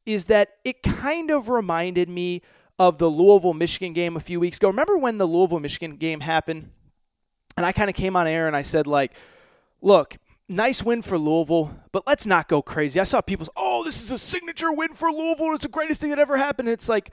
is 0.07 0.26
that 0.26 0.57
it 0.64 0.83
kind 0.83 1.31
of 1.31 1.50
reminded 1.50 2.09
me 2.09 2.40
of 2.78 2.96
the 2.96 3.09
Louisville 3.09 3.54
Michigan 3.54 3.92
game 3.92 4.16
a 4.16 4.20
few 4.20 4.40
weeks 4.40 4.57
ago. 4.57 4.68
Remember 4.68 4.96
when 4.96 5.18
the 5.18 5.26
Louisville 5.26 5.61
Michigan 5.61 5.96
game 5.96 6.20
happened? 6.20 6.70
And 7.59 7.66
I 7.66 7.72
kind 7.72 7.90
of 7.90 7.96
came 7.96 8.16
on 8.16 8.26
air 8.26 8.46
and 8.46 8.57
I 8.57 8.62
said, 8.62 8.87
like, 8.87 9.12
look, 9.83 10.16
nice 10.48 10.82
win 10.82 11.02
for 11.02 11.18
Louisville, 11.18 11.76
but 11.92 12.06
let's 12.06 12.26
not 12.26 12.48
go 12.48 12.62
crazy. 12.62 12.98
I 13.00 13.04
saw 13.04 13.20
people 13.20 13.46
say, 13.46 13.52
oh, 13.56 13.84
this 13.84 14.02
is 14.02 14.11
a 14.11 14.18
signature 14.18 14.72
win 14.72 14.92
for 14.92 15.11
Louisville. 15.11 15.52
It's 15.52 15.62
the 15.62 15.68
greatest 15.68 16.00
thing 16.00 16.11
that 16.11 16.18
ever 16.18 16.37
happened. 16.37 16.68
It's 16.68 16.88
like, 16.88 17.11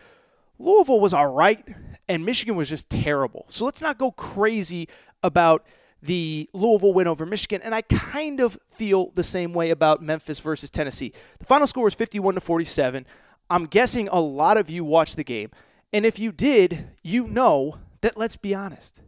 Louisville 0.57 0.99
was 0.99 1.13
all 1.13 1.27
right, 1.27 1.67
and 2.07 2.25
Michigan 2.25 2.55
was 2.55 2.69
just 2.69 2.89
terrible. 2.89 3.45
So 3.49 3.65
let's 3.65 3.81
not 3.81 3.97
go 3.97 4.11
crazy 4.11 4.87
about 5.21 5.67
the 6.01 6.49
Louisville 6.53 6.93
win 6.93 7.07
over 7.07 7.25
Michigan, 7.25 7.61
and 7.61 7.73
I 7.73 7.81
kind 7.81 8.39
of 8.39 8.57
feel 8.69 9.11
the 9.11 9.23
same 9.23 9.53
way 9.53 9.71
about 9.71 10.01
Memphis 10.01 10.39
versus 10.39 10.69
Tennessee. 10.69 11.13
The 11.39 11.45
final 11.45 11.67
score 11.67 11.83
was 11.83 11.93
51 11.93 12.35
to 12.35 12.41
47. 12.41 13.05
I'm 13.49 13.65
guessing 13.65 14.07
a 14.09 14.19
lot 14.19 14.57
of 14.57 14.69
you 14.69 14.85
watched 14.85 15.17
the 15.17 15.23
game, 15.23 15.49
and 15.91 16.05
if 16.05 16.19
you 16.19 16.31
did, 16.31 16.89
you 17.03 17.27
know 17.27 17.79
that 18.01 18.17
let's 18.17 18.37
be 18.37 18.53
honest. 18.53 19.01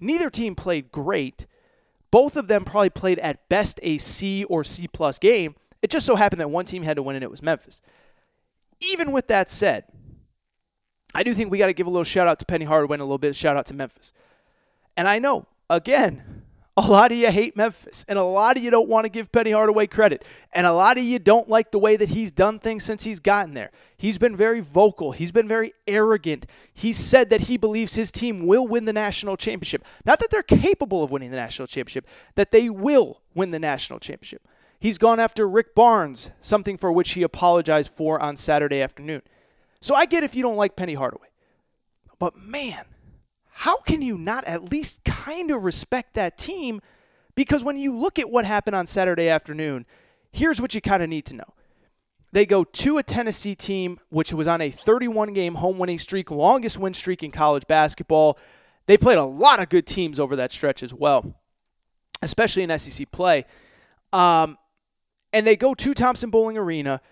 Neither 0.00 0.30
team 0.30 0.54
played 0.54 0.90
great. 0.90 1.46
Both 2.10 2.36
of 2.36 2.48
them 2.48 2.64
probably 2.64 2.90
played 2.90 3.18
at 3.20 3.48
best 3.48 3.78
a 3.82 3.98
C 3.98 4.44
or 4.44 4.64
C 4.64 4.88
plus 4.88 5.18
game. 5.18 5.54
It 5.82 5.90
just 5.90 6.06
so 6.06 6.16
happened 6.16 6.40
that 6.40 6.50
one 6.50 6.64
team 6.64 6.82
had 6.82 6.96
to 6.96 7.02
win, 7.02 7.16
and 7.16 7.22
it 7.22 7.30
was 7.30 7.42
Memphis. 7.42 7.80
Even 8.80 9.12
with 9.12 9.28
that 9.28 9.48
said, 9.48 9.84
I 11.14 11.22
do 11.22 11.34
think 11.34 11.50
we 11.50 11.58
got 11.58 11.66
to 11.66 11.72
give 11.72 11.86
a 11.86 11.90
little 11.90 12.04
shout 12.04 12.28
out 12.28 12.38
to 12.40 12.44
Penny 12.44 12.64
Hardaway 12.64 12.96
and 12.96 13.02
a 13.02 13.04
little 13.04 13.18
bit 13.18 13.30
of 13.30 13.36
shout 13.36 13.56
out 13.56 13.66
to 13.66 13.74
Memphis. 13.74 14.12
And 14.96 15.08
I 15.08 15.18
know 15.18 15.46
again, 15.68 16.42
a 16.80 16.90
lot 16.90 17.12
of 17.12 17.18
you 17.18 17.30
hate 17.30 17.56
Memphis, 17.56 18.04
and 18.08 18.18
a 18.18 18.22
lot 18.22 18.56
of 18.56 18.62
you 18.62 18.70
don't 18.70 18.88
want 18.88 19.04
to 19.04 19.10
give 19.10 19.30
Penny 19.30 19.50
Hardaway 19.50 19.86
credit, 19.86 20.24
and 20.52 20.66
a 20.66 20.72
lot 20.72 20.96
of 20.96 21.04
you 21.04 21.18
don't 21.18 21.48
like 21.48 21.70
the 21.70 21.78
way 21.78 21.96
that 21.96 22.10
he's 22.10 22.30
done 22.30 22.58
things 22.58 22.84
since 22.84 23.04
he's 23.04 23.20
gotten 23.20 23.54
there. 23.54 23.70
He's 23.96 24.18
been 24.18 24.36
very 24.36 24.60
vocal, 24.60 25.12
he's 25.12 25.32
been 25.32 25.48
very 25.48 25.72
arrogant. 25.86 26.46
He 26.72 26.92
said 26.92 27.28
that 27.30 27.42
he 27.42 27.56
believes 27.56 27.94
his 27.94 28.10
team 28.10 28.46
will 28.46 28.66
win 28.66 28.86
the 28.86 28.92
national 28.92 29.36
championship. 29.36 29.84
Not 30.04 30.20
that 30.20 30.30
they're 30.30 30.42
capable 30.42 31.02
of 31.02 31.10
winning 31.10 31.30
the 31.30 31.36
national 31.36 31.66
championship, 31.68 32.06
that 32.34 32.50
they 32.50 32.70
will 32.70 33.20
win 33.34 33.50
the 33.50 33.58
national 33.58 33.98
championship. 33.98 34.46
He's 34.78 34.96
gone 34.96 35.20
after 35.20 35.46
Rick 35.46 35.74
Barnes, 35.74 36.30
something 36.40 36.78
for 36.78 36.90
which 36.90 37.12
he 37.12 37.22
apologized 37.22 37.90
for 37.90 38.18
on 38.20 38.36
Saturday 38.36 38.80
afternoon. 38.80 39.20
So 39.82 39.94
I 39.94 40.06
get 40.06 40.24
if 40.24 40.34
you 40.34 40.42
don't 40.42 40.56
like 40.56 40.76
Penny 40.76 40.94
Hardaway. 40.94 41.28
But 42.18 42.36
man, 42.38 42.84
how 43.60 43.76
can 43.76 44.00
you 44.00 44.16
not 44.16 44.42
at 44.44 44.72
least 44.72 45.04
kind 45.04 45.50
of 45.50 45.62
respect 45.62 46.14
that 46.14 46.38
team? 46.38 46.80
Because 47.34 47.62
when 47.62 47.76
you 47.76 47.94
look 47.94 48.18
at 48.18 48.30
what 48.30 48.46
happened 48.46 48.74
on 48.74 48.86
Saturday 48.86 49.28
afternoon, 49.28 49.84
here's 50.32 50.62
what 50.62 50.74
you 50.74 50.80
kind 50.80 51.02
of 51.02 51.10
need 51.10 51.26
to 51.26 51.36
know. 51.36 51.54
They 52.32 52.46
go 52.46 52.64
to 52.64 52.96
a 52.96 53.02
Tennessee 53.02 53.54
team 53.54 53.98
which 54.08 54.32
was 54.32 54.46
on 54.46 54.62
a 54.62 54.70
31 54.70 55.34
game 55.34 55.56
home 55.56 55.76
winning 55.76 55.98
streak, 55.98 56.30
longest 56.30 56.78
win 56.78 56.94
streak 56.94 57.22
in 57.22 57.32
college 57.32 57.66
basketball. 57.66 58.38
They 58.86 58.96
played 58.96 59.18
a 59.18 59.24
lot 59.24 59.60
of 59.60 59.68
good 59.68 59.86
teams 59.86 60.18
over 60.18 60.36
that 60.36 60.52
stretch 60.52 60.82
as 60.82 60.94
well, 60.94 61.34
especially 62.22 62.62
in 62.62 62.78
SEC 62.78 63.10
play. 63.10 63.44
Um, 64.10 64.56
and 65.34 65.46
they 65.46 65.56
go 65.56 65.74
to 65.74 65.92
Thompson-Boling 65.92 66.56
Arena. 66.56 67.02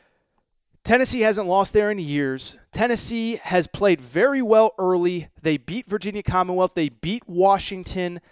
Tennessee 0.88 1.20
hasn't 1.20 1.46
lost 1.46 1.74
there 1.74 1.90
in 1.90 1.98
years. 1.98 2.56
Tennessee 2.72 3.36
has 3.42 3.66
played 3.66 4.00
very 4.00 4.40
well 4.40 4.72
early. 4.78 5.28
They 5.42 5.58
beat 5.58 5.86
Virginia 5.86 6.22
Commonwealth. 6.22 6.72
They 6.72 6.88
beat 6.88 7.28
Washington 7.28 8.22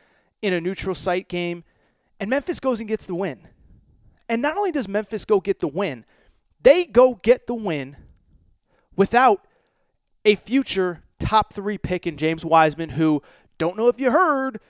in 0.40 0.54
a 0.54 0.60
neutral 0.62 0.94
site 0.94 1.28
game. 1.28 1.64
And 2.18 2.30
Memphis 2.30 2.58
goes 2.58 2.80
and 2.80 2.88
gets 2.88 3.04
the 3.04 3.14
win. 3.14 3.40
And 4.26 4.40
not 4.40 4.56
only 4.56 4.70
does 4.70 4.88
Memphis 4.88 5.26
go 5.26 5.38
get 5.38 5.60
the 5.60 5.68
win, 5.68 6.06
they 6.62 6.86
go 6.86 7.16
get 7.16 7.46
the 7.46 7.52
win 7.52 7.98
without 8.96 9.46
a 10.24 10.34
future 10.34 11.02
top 11.20 11.52
three 11.52 11.76
pick 11.76 12.06
in 12.06 12.16
James 12.16 12.42
Wiseman, 12.42 12.88
who 12.88 13.20
don't 13.58 13.76
know 13.76 13.88
if 13.88 14.00
you 14.00 14.10
heard, 14.10 14.60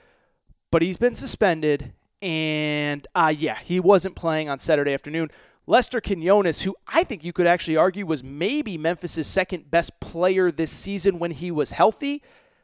but 0.71 0.81
he's 0.81 0.97
been 0.97 1.15
suspended. 1.15 1.93
And 2.21 3.07
uh, 3.15 3.33
yeah, 3.33 3.59
he 3.59 3.79
wasn't 3.79 4.17
playing 4.17 4.49
on 4.49 4.59
Saturday 4.59 4.93
afternoon. 4.93 5.31
Lester 5.69 5.99
Quinones, 5.99 6.61
who 6.61 6.75
I 6.87 7.03
think 7.03 7.25
you 7.25 7.33
could 7.33 7.45
actually 7.45 7.75
argue 7.75 8.05
was 8.05 8.23
maybe 8.23 8.77
Memphis' 8.77 9.27
second 9.27 9.69
best 9.69 9.99
player 9.99 10.49
this 10.49 10.71
season 10.71 11.19
when 11.19 11.31
he 11.31 11.51
was 11.51 11.71
healthy, 11.71 12.23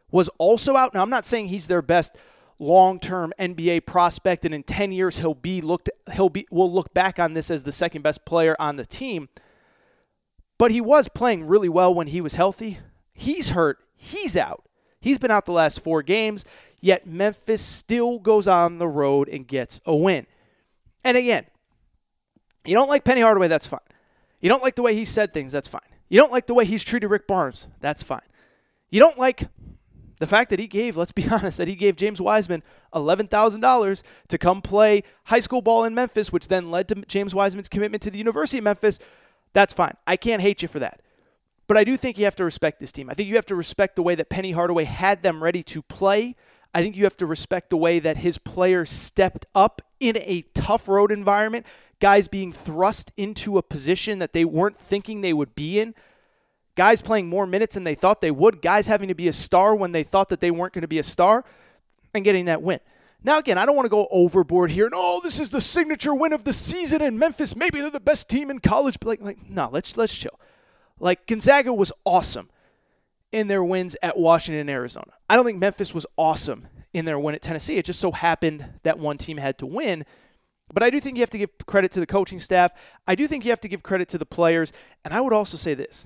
was 0.10 0.30
also 0.38 0.78
out. 0.78 0.94
Now, 0.94 1.02
I'm 1.02 1.10
not 1.10 1.26
saying 1.26 1.48
he's 1.48 1.68
their 1.68 1.82
best 1.82 2.16
long-term 2.60 3.34
NBA 3.38 3.86
prospect, 3.86 4.46
and 4.46 4.54
in 4.54 4.64
10 4.64 4.94
years 4.94 5.20
he'll 5.20 5.34
be 5.34 5.60
looked 5.60 5.90
he'll 6.14 6.30
be 6.30 6.48
we'll 6.50 6.72
look 6.72 6.94
back 6.94 7.20
on 7.20 7.34
this 7.34 7.52
as 7.52 7.64
the 7.64 7.72
second 7.74 8.04
best 8.04 8.26
player 8.26 8.56
on 8.58 8.78
the 8.78 8.86
team. 8.86 9.28
But 10.58 10.72
he 10.72 10.80
was 10.80 11.10
playing 11.10 11.46
really 11.46 11.70
well 11.70 11.94
when 11.94 12.08
he 12.08 12.22
was 12.22 12.36
healthy. 12.36 12.80
He's 13.14 13.50
hurt. 13.50 13.80
He's 13.96 14.38
out. 14.38 14.64
He's 15.02 15.18
been 15.18 15.32
out 15.32 15.46
the 15.46 15.52
last 15.52 15.82
four 15.82 16.04
games, 16.04 16.46
yet 16.80 17.06
Memphis 17.06 17.62
still 17.62 18.20
goes 18.20 18.48
on 18.48 18.78
the 18.78 18.88
road 18.88 19.28
and 19.28 19.46
gets 19.46 19.82
a 19.86 19.94
win. 19.94 20.26
And 21.04 21.18
again, 21.18 21.46
you 22.66 22.74
don't 22.74 22.90
like 22.90 23.04
Penny 23.04 23.22
Hardaway, 23.22 23.48
that's 23.48 23.68
fine. 23.68 23.80
You 24.42 24.50
don't 24.50 24.64
like 24.64 24.76
the 24.76 24.82
way 24.82 24.96
he 24.96 25.06
said 25.06 25.34
things, 25.34 25.52
that's 25.52 25.68
fine. 25.68 25.82
You 26.10 26.20
don't 26.20 26.32
like 26.32 26.48
the 26.48 26.54
way 26.54 26.66
he's 26.66 26.84
treated 26.84 27.08
Rick 27.08 27.28
Barnes, 27.28 27.68
that's 27.80 28.04
fine. 28.04 28.22
You 28.90 29.00
don't 29.00 29.18
like 29.18 29.48
the 30.20 30.28
fact 30.28 30.50
that 30.52 30.60
he 30.60 30.68
gave, 30.68 30.96
let's 30.96 31.12
be 31.12 31.28
honest, 31.32 31.58
that 31.58 31.68
he 31.68 31.76
gave 31.76 31.96
James 31.96 32.22
Wiseman 32.22 32.64
$11,000 32.94 34.04
to 34.28 34.38
come 34.38 34.62
play 34.62 35.04
high 35.26 35.40
school 35.40 35.62
ball 35.62 35.84
in 35.84 35.96
Memphis, 35.96 36.32
which 36.32 36.48
then 36.48 36.72
led 36.72 36.88
to 36.90 36.96
James 37.08 37.34
Wiseman's 37.34 37.70
commitment 37.70 38.04
to 38.04 38.12
the 38.12 38.18
University 38.18 38.60
of 38.60 38.64
Memphis, 38.64 39.00
that's 39.54 39.74
fine. 39.74 39.96
I 40.06 40.18
can't 40.18 40.42
hate 40.42 40.62
you 40.62 40.68
for 40.68 40.80
that. 40.80 41.02
But 41.68 41.78
I 41.78 41.84
do 41.84 41.96
think 41.96 42.18
you 42.18 42.26
have 42.26 42.36
to 42.38 42.44
respect 42.44 42.80
this 42.80 42.92
team. 42.92 43.10
I 43.10 43.14
think 43.14 43.30
you 43.30 43.36
have 43.36 43.46
to 43.48 43.56
respect 43.56 43.96
the 43.96 44.04
way 44.04 44.16
that 44.16 44.30
Penny 44.30 44.52
Hardaway 44.52 44.84
had 44.84 45.24
them 45.24 45.42
ready 45.42 45.64
to 45.64 45.82
play. 45.82 46.36
I 46.74 46.82
think 46.82 46.96
you 46.96 47.04
have 47.04 47.18
to 47.18 47.26
respect 47.26 47.70
the 47.70 47.78
way 47.78 48.00
that 48.00 48.18
his 48.18 48.38
players 48.38 48.92
stepped 48.92 49.46
up 49.54 49.82
in 50.00 50.18
a 50.18 50.44
tough 50.54 50.88
road 50.88 51.12
environment, 51.12 51.66
guys 52.00 52.28
being 52.28 52.52
thrust 52.52 53.12
into 53.16 53.58
a 53.58 53.64
position 53.64 54.20
that 54.20 54.34
they 54.34 54.46
weren't 54.46 54.78
thinking 54.78 55.22
they 55.22 55.34
would 55.34 55.56
be 55.56 55.80
in 55.80 55.94
guys 56.76 57.02
playing 57.02 57.28
more 57.28 57.46
minutes 57.46 57.76
than 57.76 57.84
they 57.84 57.96
thought 57.96 58.22
they 58.22 58.32
would, 58.32 58.62
guys 58.62 58.88
having 58.88 59.08
to 59.08 59.16
be 59.16 59.28
a 59.28 59.34
star 59.34 59.76
when 59.76 59.92
they 59.92 60.04
thought 60.04 60.30
that 60.30 60.40
they 60.40 60.52
weren't 60.52 60.74
going 60.74 60.82
to 60.82 60.88
be 60.88 61.00
a 61.00 61.04
star, 61.04 61.46
and 62.14 62.24
getting 62.24 62.46
that 62.46 62.62
win. 62.62 62.80
Now, 63.24 63.40
again, 63.40 63.58
I 63.58 63.66
don't 63.66 63.76
want 63.76 63.86
to 63.86 63.90
go 63.90 64.08
overboard 64.12 64.72
here 64.72 64.86
and 64.86 64.94
oh, 64.96 65.22
this 65.24 65.40
is 65.40 65.50
the 65.50 65.62
signature 65.62 66.14
win 66.14 66.34
of 66.34 66.44
the 66.44 66.52
season 66.52 67.02
in 67.02 67.18
Memphis. 67.18 67.56
Maybe 67.56 67.80
they're 67.80 67.90
the 67.90 68.02
best 68.02 68.30
team 68.30 68.52
in 68.52 68.60
college. 68.60 68.98
But 69.00 69.08
like, 69.08 69.22
like 69.22 69.50
no, 69.50 69.70
let's 69.72 69.96
let's 69.96 70.16
chill. 70.16 70.38
Like 71.00 71.26
Gonzaga 71.26 71.74
was 71.74 71.94
awesome 72.04 72.50
in 73.34 73.48
their 73.48 73.64
wins 73.64 73.98
at 74.02 74.18
Washington 74.18 74.62
and 74.62 74.70
Arizona. 74.70 75.12
I 75.30 75.36
don't 75.36 75.44
think 75.44 75.60
Memphis 75.60 75.94
was 75.94 76.06
awesome 76.18 76.68
in 76.94 77.06
their 77.06 77.20
win 77.20 77.36
at 77.36 77.42
Tennessee. 77.42 77.78
It 77.78 77.86
just 77.86 78.00
so 78.00 78.12
happened 78.12 78.66
that 78.84 79.00
one 79.00 79.18
team 79.18 79.38
had 79.38 79.58
to 79.58 79.66
win. 79.66 80.06
But 80.72 80.84
I 80.84 80.90
do 80.90 81.00
think 81.00 81.18
you 81.18 81.22
have 81.22 81.30
to 81.32 81.38
give 81.38 81.50
credit 81.66 81.92
to 81.92 82.00
the 82.00 82.06
coaching 82.06 82.40
staff. 82.40 82.72
I 83.08 83.16
do 83.16 83.28
think 83.28 83.44
you 83.44 83.52
have 83.52 83.62
to 83.62 83.68
give 83.68 83.84
credit 83.84 84.08
to 84.10 84.18
the 84.18 84.26
players. 84.26 84.72
And 85.04 85.14
I 85.14 85.20
would 85.20 85.34
also 85.34 85.58
say 85.58 85.74
this 85.74 86.06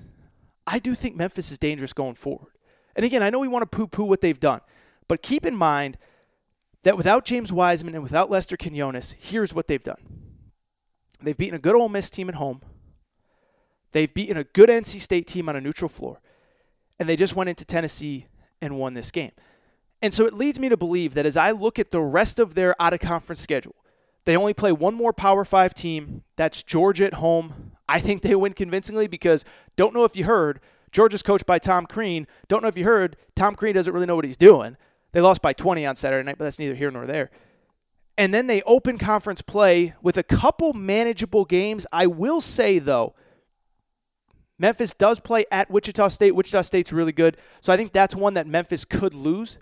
I 0.66 0.78
do 0.78 0.94
think 0.94 1.16
Memphis 1.16 1.52
is 1.52 1.58
dangerous 1.58 1.92
going 1.92 2.14
forward. 2.14 2.52
And 2.96 3.04
again, 3.04 3.22
I 3.22 3.30
know 3.30 3.38
we 3.38 3.48
want 3.48 3.70
to 3.70 3.76
poo 3.76 3.86
poo 3.86 4.04
what 4.04 4.20
they've 4.20 4.40
done, 4.40 4.60
but 5.06 5.22
keep 5.22 5.46
in 5.46 5.54
mind 5.54 5.98
that 6.82 6.96
without 6.96 7.24
James 7.24 7.52
Wiseman 7.52 7.94
and 7.94 8.02
without 8.02 8.30
Lester 8.30 8.56
Quinones, 8.56 9.14
here's 9.18 9.54
what 9.54 9.66
they've 9.66 9.82
done 9.82 9.98
they've 11.22 11.36
beaten 11.36 11.54
a 11.54 11.58
good 11.58 11.74
Ole 11.74 11.88
Miss 11.88 12.10
team 12.10 12.28
at 12.28 12.36
home, 12.36 12.62
they've 13.92 14.12
beaten 14.12 14.36
a 14.36 14.44
good 14.44 14.68
NC 14.68 15.00
State 15.00 15.26
team 15.26 15.48
on 15.48 15.56
a 15.56 15.60
neutral 15.60 15.88
floor, 15.88 16.20
and 16.98 17.08
they 17.08 17.16
just 17.16 17.36
went 17.36 17.50
into 17.50 17.64
Tennessee 17.64 18.26
and 18.60 18.78
won 18.78 18.94
this 18.94 19.10
game. 19.10 19.32
And 20.00 20.14
so 20.14 20.26
it 20.26 20.34
leads 20.34 20.60
me 20.60 20.68
to 20.68 20.76
believe 20.76 21.14
that 21.14 21.26
as 21.26 21.36
I 21.36 21.50
look 21.50 21.78
at 21.78 21.90
the 21.90 22.00
rest 22.00 22.38
of 22.38 22.54
their 22.54 22.80
out 22.80 22.92
of 22.92 23.00
conference 23.00 23.40
schedule, 23.40 23.74
they 24.24 24.36
only 24.36 24.54
play 24.54 24.72
one 24.72 24.94
more 24.94 25.12
Power 25.12 25.44
Five 25.44 25.74
team. 25.74 26.22
That's 26.36 26.62
Georgia 26.62 27.06
at 27.06 27.14
home. 27.14 27.72
I 27.88 27.98
think 27.98 28.22
they 28.22 28.34
win 28.34 28.52
convincingly 28.52 29.06
because 29.08 29.44
don't 29.76 29.94
know 29.94 30.04
if 30.04 30.14
you 30.14 30.24
heard, 30.24 30.60
Georgia's 30.92 31.22
coached 31.22 31.46
by 31.46 31.58
Tom 31.58 31.86
Crean. 31.86 32.26
Don't 32.46 32.62
know 32.62 32.68
if 32.68 32.76
you 32.76 32.84
heard, 32.84 33.16
Tom 33.34 33.54
Crean 33.54 33.74
doesn't 33.74 33.92
really 33.92 34.06
know 34.06 34.16
what 34.16 34.24
he's 34.24 34.36
doing. 34.36 34.76
They 35.12 35.20
lost 35.20 35.42
by 35.42 35.52
20 35.52 35.86
on 35.86 35.96
Saturday 35.96 36.24
night, 36.24 36.36
but 36.38 36.44
that's 36.44 36.58
neither 36.58 36.74
here 36.74 36.90
nor 36.90 37.06
there. 37.06 37.30
And 38.16 38.34
then 38.34 38.46
they 38.46 38.62
open 38.62 38.98
conference 38.98 39.42
play 39.42 39.94
with 40.02 40.16
a 40.16 40.22
couple 40.22 40.72
manageable 40.72 41.44
games. 41.44 41.86
I 41.92 42.06
will 42.06 42.40
say, 42.40 42.78
though, 42.78 43.14
Memphis 44.58 44.92
does 44.94 45.20
play 45.20 45.44
at 45.50 45.70
Wichita 45.70 46.08
State. 46.08 46.34
Wichita 46.34 46.62
State's 46.62 46.92
really 46.92 47.12
good. 47.12 47.36
So 47.60 47.72
I 47.72 47.76
think 47.76 47.92
that's 47.92 48.14
one 48.14 48.34
that 48.34 48.46
Memphis 48.46 48.84
could 48.84 49.14
lose. 49.14 49.58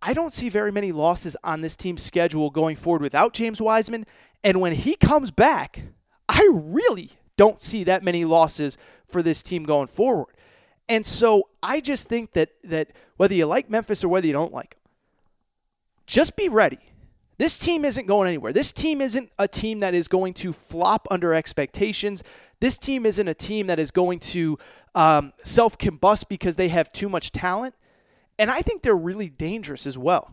I 0.00 0.14
don't 0.14 0.32
see 0.32 0.48
very 0.48 0.72
many 0.72 0.92
losses 0.92 1.36
on 1.44 1.60
this 1.60 1.76
team's 1.76 2.02
schedule 2.02 2.50
going 2.50 2.76
forward 2.76 3.02
without 3.02 3.32
James 3.32 3.60
Wiseman. 3.60 4.06
And 4.44 4.60
when 4.60 4.72
he 4.72 4.96
comes 4.96 5.30
back, 5.30 5.82
I 6.28 6.48
really 6.52 7.10
don't 7.36 7.60
see 7.60 7.84
that 7.84 8.02
many 8.02 8.24
losses 8.24 8.76
for 9.06 9.22
this 9.22 9.42
team 9.42 9.64
going 9.64 9.88
forward. 9.88 10.34
And 10.88 11.06
so 11.06 11.48
I 11.62 11.80
just 11.80 12.08
think 12.08 12.32
that 12.32 12.50
that 12.64 12.92
whether 13.16 13.34
you 13.34 13.46
like 13.46 13.70
Memphis 13.70 14.04
or 14.04 14.08
whether 14.08 14.26
you 14.26 14.32
don't 14.32 14.52
like 14.52 14.70
them, 14.70 14.80
just 16.06 16.36
be 16.36 16.48
ready. 16.48 16.78
This 17.38 17.58
team 17.58 17.84
isn't 17.84 18.06
going 18.06 18.28
anywhere. 18.28 18.52
This 18.52 18.72
team 18.72 19.00
isn't 19.00 19.30
a 19.38 19.48
team 19.48 19.80
that 19.80 19.94
is 19.94 20.06
going 20.06 20.34
to 20.34 20.52
flop 20.52 21.08
under 21.10 21.32
expectations. 21.32 22.22
This 22.62 22.78
team 22.78 23.06
isn't 23.06 23.26
a 23.26 23.34
team 23.34 23.66
that 23.66 23.80
is 23.80 23.90
going 23.90 24.20
to 24.20 24.56
um, 24.94 25.32
self 25.42 25.76
combust 25.78 26.28
because 26.28 26.54
they 26.54 26.68
have 26.68 26.92
too 26.92 27.08
much 27.08 27.32
talent. 27.32 27.74
And 28.38 28.52
I 28.52 28.60
think 28.60 28.82
they're 28.82 28.94
really 28.94 29.28
dangerous 29.28 29.84
as 29.84 29.98
well. 29.98 30.32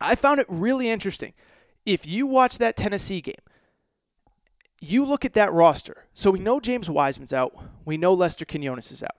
I 0.00 0.16
found 0.16 0.40
it 0.40 0.46
really 0.48 0.88
interesting. 0.88 1.32
If 1.84 2.08
you 2.08 2.26
watch 2.26 2.58
that 2.58 2.76
Tennessee 2.76 3.20
game, 3.20 3.36
you 4.80 5.04
look 5.04 5.24
at 5.24 5.34
that 5.34 5.52
roster. 5.52 6.06
So 6.12 6.32
we 6.32 6.40
know 6.40 6.58
James 6.58 6.90
Wiseman's 6.90 7.32
out. 7.32 7.56
We 7.84 7.96
know 7.96 8.12
Lester 8.12 8.44
Quinones 8.44 8.90
is 8.90 9.04
out. 9.04 9.14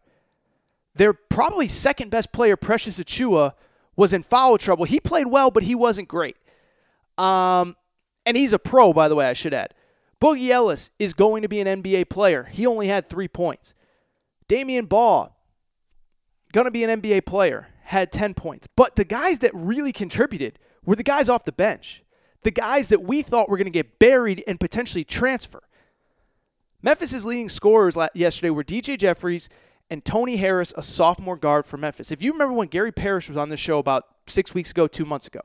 Their 0.93 1.13
probably 1.13 1.69
second 1.69 2.11
best 2.11 2.33
player, 2.33 2.57
Precious 2.57 2.99
Achiuwa, 2.99 3.53
was 3.95 4.11
in 4.11 4.23
foul 4.23 4.57
trouble. 4.57 4.83
He 4.83 4.99
played 4.99 5.27
well, 5.27 5.51
but 5.51 5.63
he 5.63 5.73
wasn't 5.73 6.09
great. 6.09 6.35
Um, 7.17 7.77
and 8.25 8.35
he's 8.35 8.51
a 8.51 8.59
pro, 8.59 8.91
by 8.91 9.07
the 9.07 9.15
way, 9.15 9.29
I 9.29 9.31
should 9.31 9.53
add. 9.53 9.73
Boogie 10.22 10.49
Ellis 10.49 10.91
is 10.97 11.13
going 11.13 11.41
to 11.43 11.49
be 11.49 11.59
an 11.59 11.82
NBA 11.82 12.09
player. 12.09 12.43
He 12.43 12.65
only 12.65 12.88
had 12.88 13.07
three 13.07 13.28
points. 13.28 13.74
Damion 14.49 14.89
Baugh, 14.89 15.30
going 16.53 16.65
to 16.65 16.72
be 16.72 16.84
an 16.84 17.01
NBA 17.01 17.26
player, 17.26 17.68
had 17.84 18.11
10 18.11 18.34
points. 18.34 18.68
But 18.76 18.95
the 18.95 19.05
guys 19.05 19.39
that 19.39 19.51
really 19.53 19.93
contributed 19.93 20.57
were 20.86 20.95
the 20.95 21.03
guys 21.03 21.30
off 21.30 21.45
the 21.45 21.51
bench 21.51 22.03
the 22.43 22.51
guys 22.51 22.88
that 22.88 23.01
we 23.01 23.22
thought 23.22 23.49
were 23.49 23.57
going 23.57 23.65
to 23.65 23.72
get 23.72 23.99
buried 23.99 24.41
and 24.47 24.57
potentially 24.57 25.03
transfer. 25.03 25.61
Memphis's 26.82 27.26
leading 27.26 27.49
scorers 27.49 27.97
yesterday 28.13 28.49
were 28.49 28.63
DJ 28.63 28.97
Jeffries 28.97 29.49
and 29.89 30.05
Tony 30.05 30.38
Harris, 30.38 30.74
a 30.78 30.82
sophomore 30.82 31.36
guard 31.36 31.65
for 31.65 31.76
Memphis. 31.76 32.09
If 32.09 32.22
you 32.22 32.32
remember 32.32 32.53
when 32.53 32.70
Gary 32.70 32.93
Parrish 32.93 33.28
was 33.28 33.36
on 33.36 33.49
the 33.49 33.57
show 33.57 33.80
about 33.80 34.05
six 34.28 34.53
weeks 34.53 34.72
ago, 34.72 34.88
two 34.88 35.03
months 35.03 35.28
ago, 35.28 35.41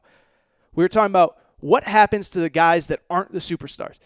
we 0.74 0.84
were 0.84 0.88
talking 0.88 1.10
about 1.10 1.38
what 1.58 1.82
happens 1.84 2.30
to 2.30 2.40
the 2.40 2.50
guys 2.50 2.86
that 2.86 3.00
aren't 3.10 3.32
the 3.32 3.38
superstars. 3.38 3.98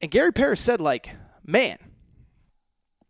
And 0.00 0.10
Gary 0.10 0.32
Parrish 0.32 0.60
said, 0.60 0.80
like, 0.80 1.10
man, 1.44 1.78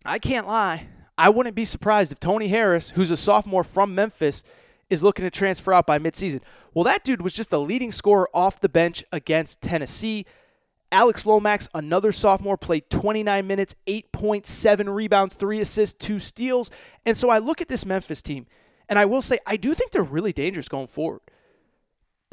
I 0.04 0.18
can't 0.18 0.46
lie. 0.46 0.88
I 1.16 1.30
wouldn't 1.30 1.56
be 1.56 1.64
surprised 1.64 2.12
if 2.12 2.20
Tony 2.20 2.48
Harris, 2.48 2.90
who's 2.90 3.10
a 3.10 3.16
sophomore 3.16 3.64
from 3.64 3.94
Memphis, 3.94 4.44
is 4.90 5.02
looking 5.02 5.24
to 5.24 5.30
transfer 5.30 5.72
out 5.72 5.86
by 5.86 5.98
midseason. 5.98 6.40
Well, 6.74 6.84
that 6.84 7.04
dude 7.04 7.22
was 7.22 7.32
just 7.32 7.50
the 7.50 7.60
leading 7.60 7.90
scorer 7.90 8.28
off 8.34 8.60
the 8.60 8.68
bench 8.68 9.02
against 9.12 9.60
Tennessee. 9.60 10.26
Alex 10.92 11.26
Lomax, 11.26 11.68
another 11.74 12.12
sophomore, 12.12 12.56
played 12.56 12.90
29 12.90 13.46
minutes, 13.46 13.74
8.7 13.86 14.94
rebounds, 14.94 15.34
3 15.34 15.60
assists, 15.60 16.06
2 16.06 16.18
steals. 16.18 16.70
And 17.06 17.16
so 17.16 17.30
I 17.30 17.38
look 17.38 17.60
at 17.60 17.68
this 17.68 17.86
Memphis 17.86 18.22
team, 18.22 18.46
and 18.88 18.98
I 18.98 19.04
will 19.06 19.22
say, 19.22 19.38
I 19.46 19.56
do 19.56 19.74
think 19.74 19.90
they're 19.90 20.02
really 20.02 20.32
dangerous 20.32 20.68
going 20.68 20.86
forward. 20.86 21.22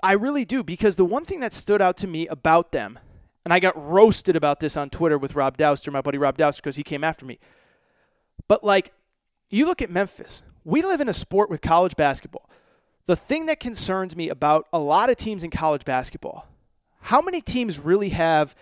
I 0.03 0.13
really 0.13 0.45
do, 0.45 0.63
because 0.63 0.95
the 0.95 1.05
one 1.05 1.25
thing 1.25 1.39
that 1.39 1.53
stood 1.53 1.81
out 1.81 1.97
to 1.97 2.07
me 2.07 2.27
about 2.27 2.71
them, 2.71 2.99
and 3.43 3.53
I 3.53 3.59
got 3.59 3.73
roasted 3.75 4.35
about 4.35 4.59
this 4.59 4.77
on 4.77 4.89
Twitter 4.89 5.17
with 5.17 5.35
Rob 5.35 5.57
Dauster, 5.57 5.91
my 5.91 6.01
buddy 6.01 6.17
Rob 6.17 6.37
Dauster, 6.37 6.57
because 6.57 6.75
he 6.75 6.83
came 6.83 7.03
after 7.03 7.25
me. 7.25 7.39
But 8.47 8.63
like, 8.63 8.91
you 9.49 9.65
look 9.65 9.81
at 9.81 9.89
Memphis, 9.89 10.43
we 10.63 10.81
live 10.81 11.01
in 11.01 11.09
a 11.09 11.13
sport 11.13 11.49
with 11.49 11.61
college 11.61 11.95
basketball. 11.95 12.49
The 13.07 13.15
thing 13.15 13.47
that 13.47 13.59
concerns 13.59 14.15
me 14.15 14.29
about 14.29 14.67
a 14.71 14.79
lot 14.79 15.09
of 15.09 15.17
teams 15.17 15.43
in 15.43 15.49
college 15.49 15.85
basketball, 15.85 16.47
how 17.01 17.21
many 17.21 17.41
teams 17.41 17.79
really 17.79 18.09
have 18.09 18.55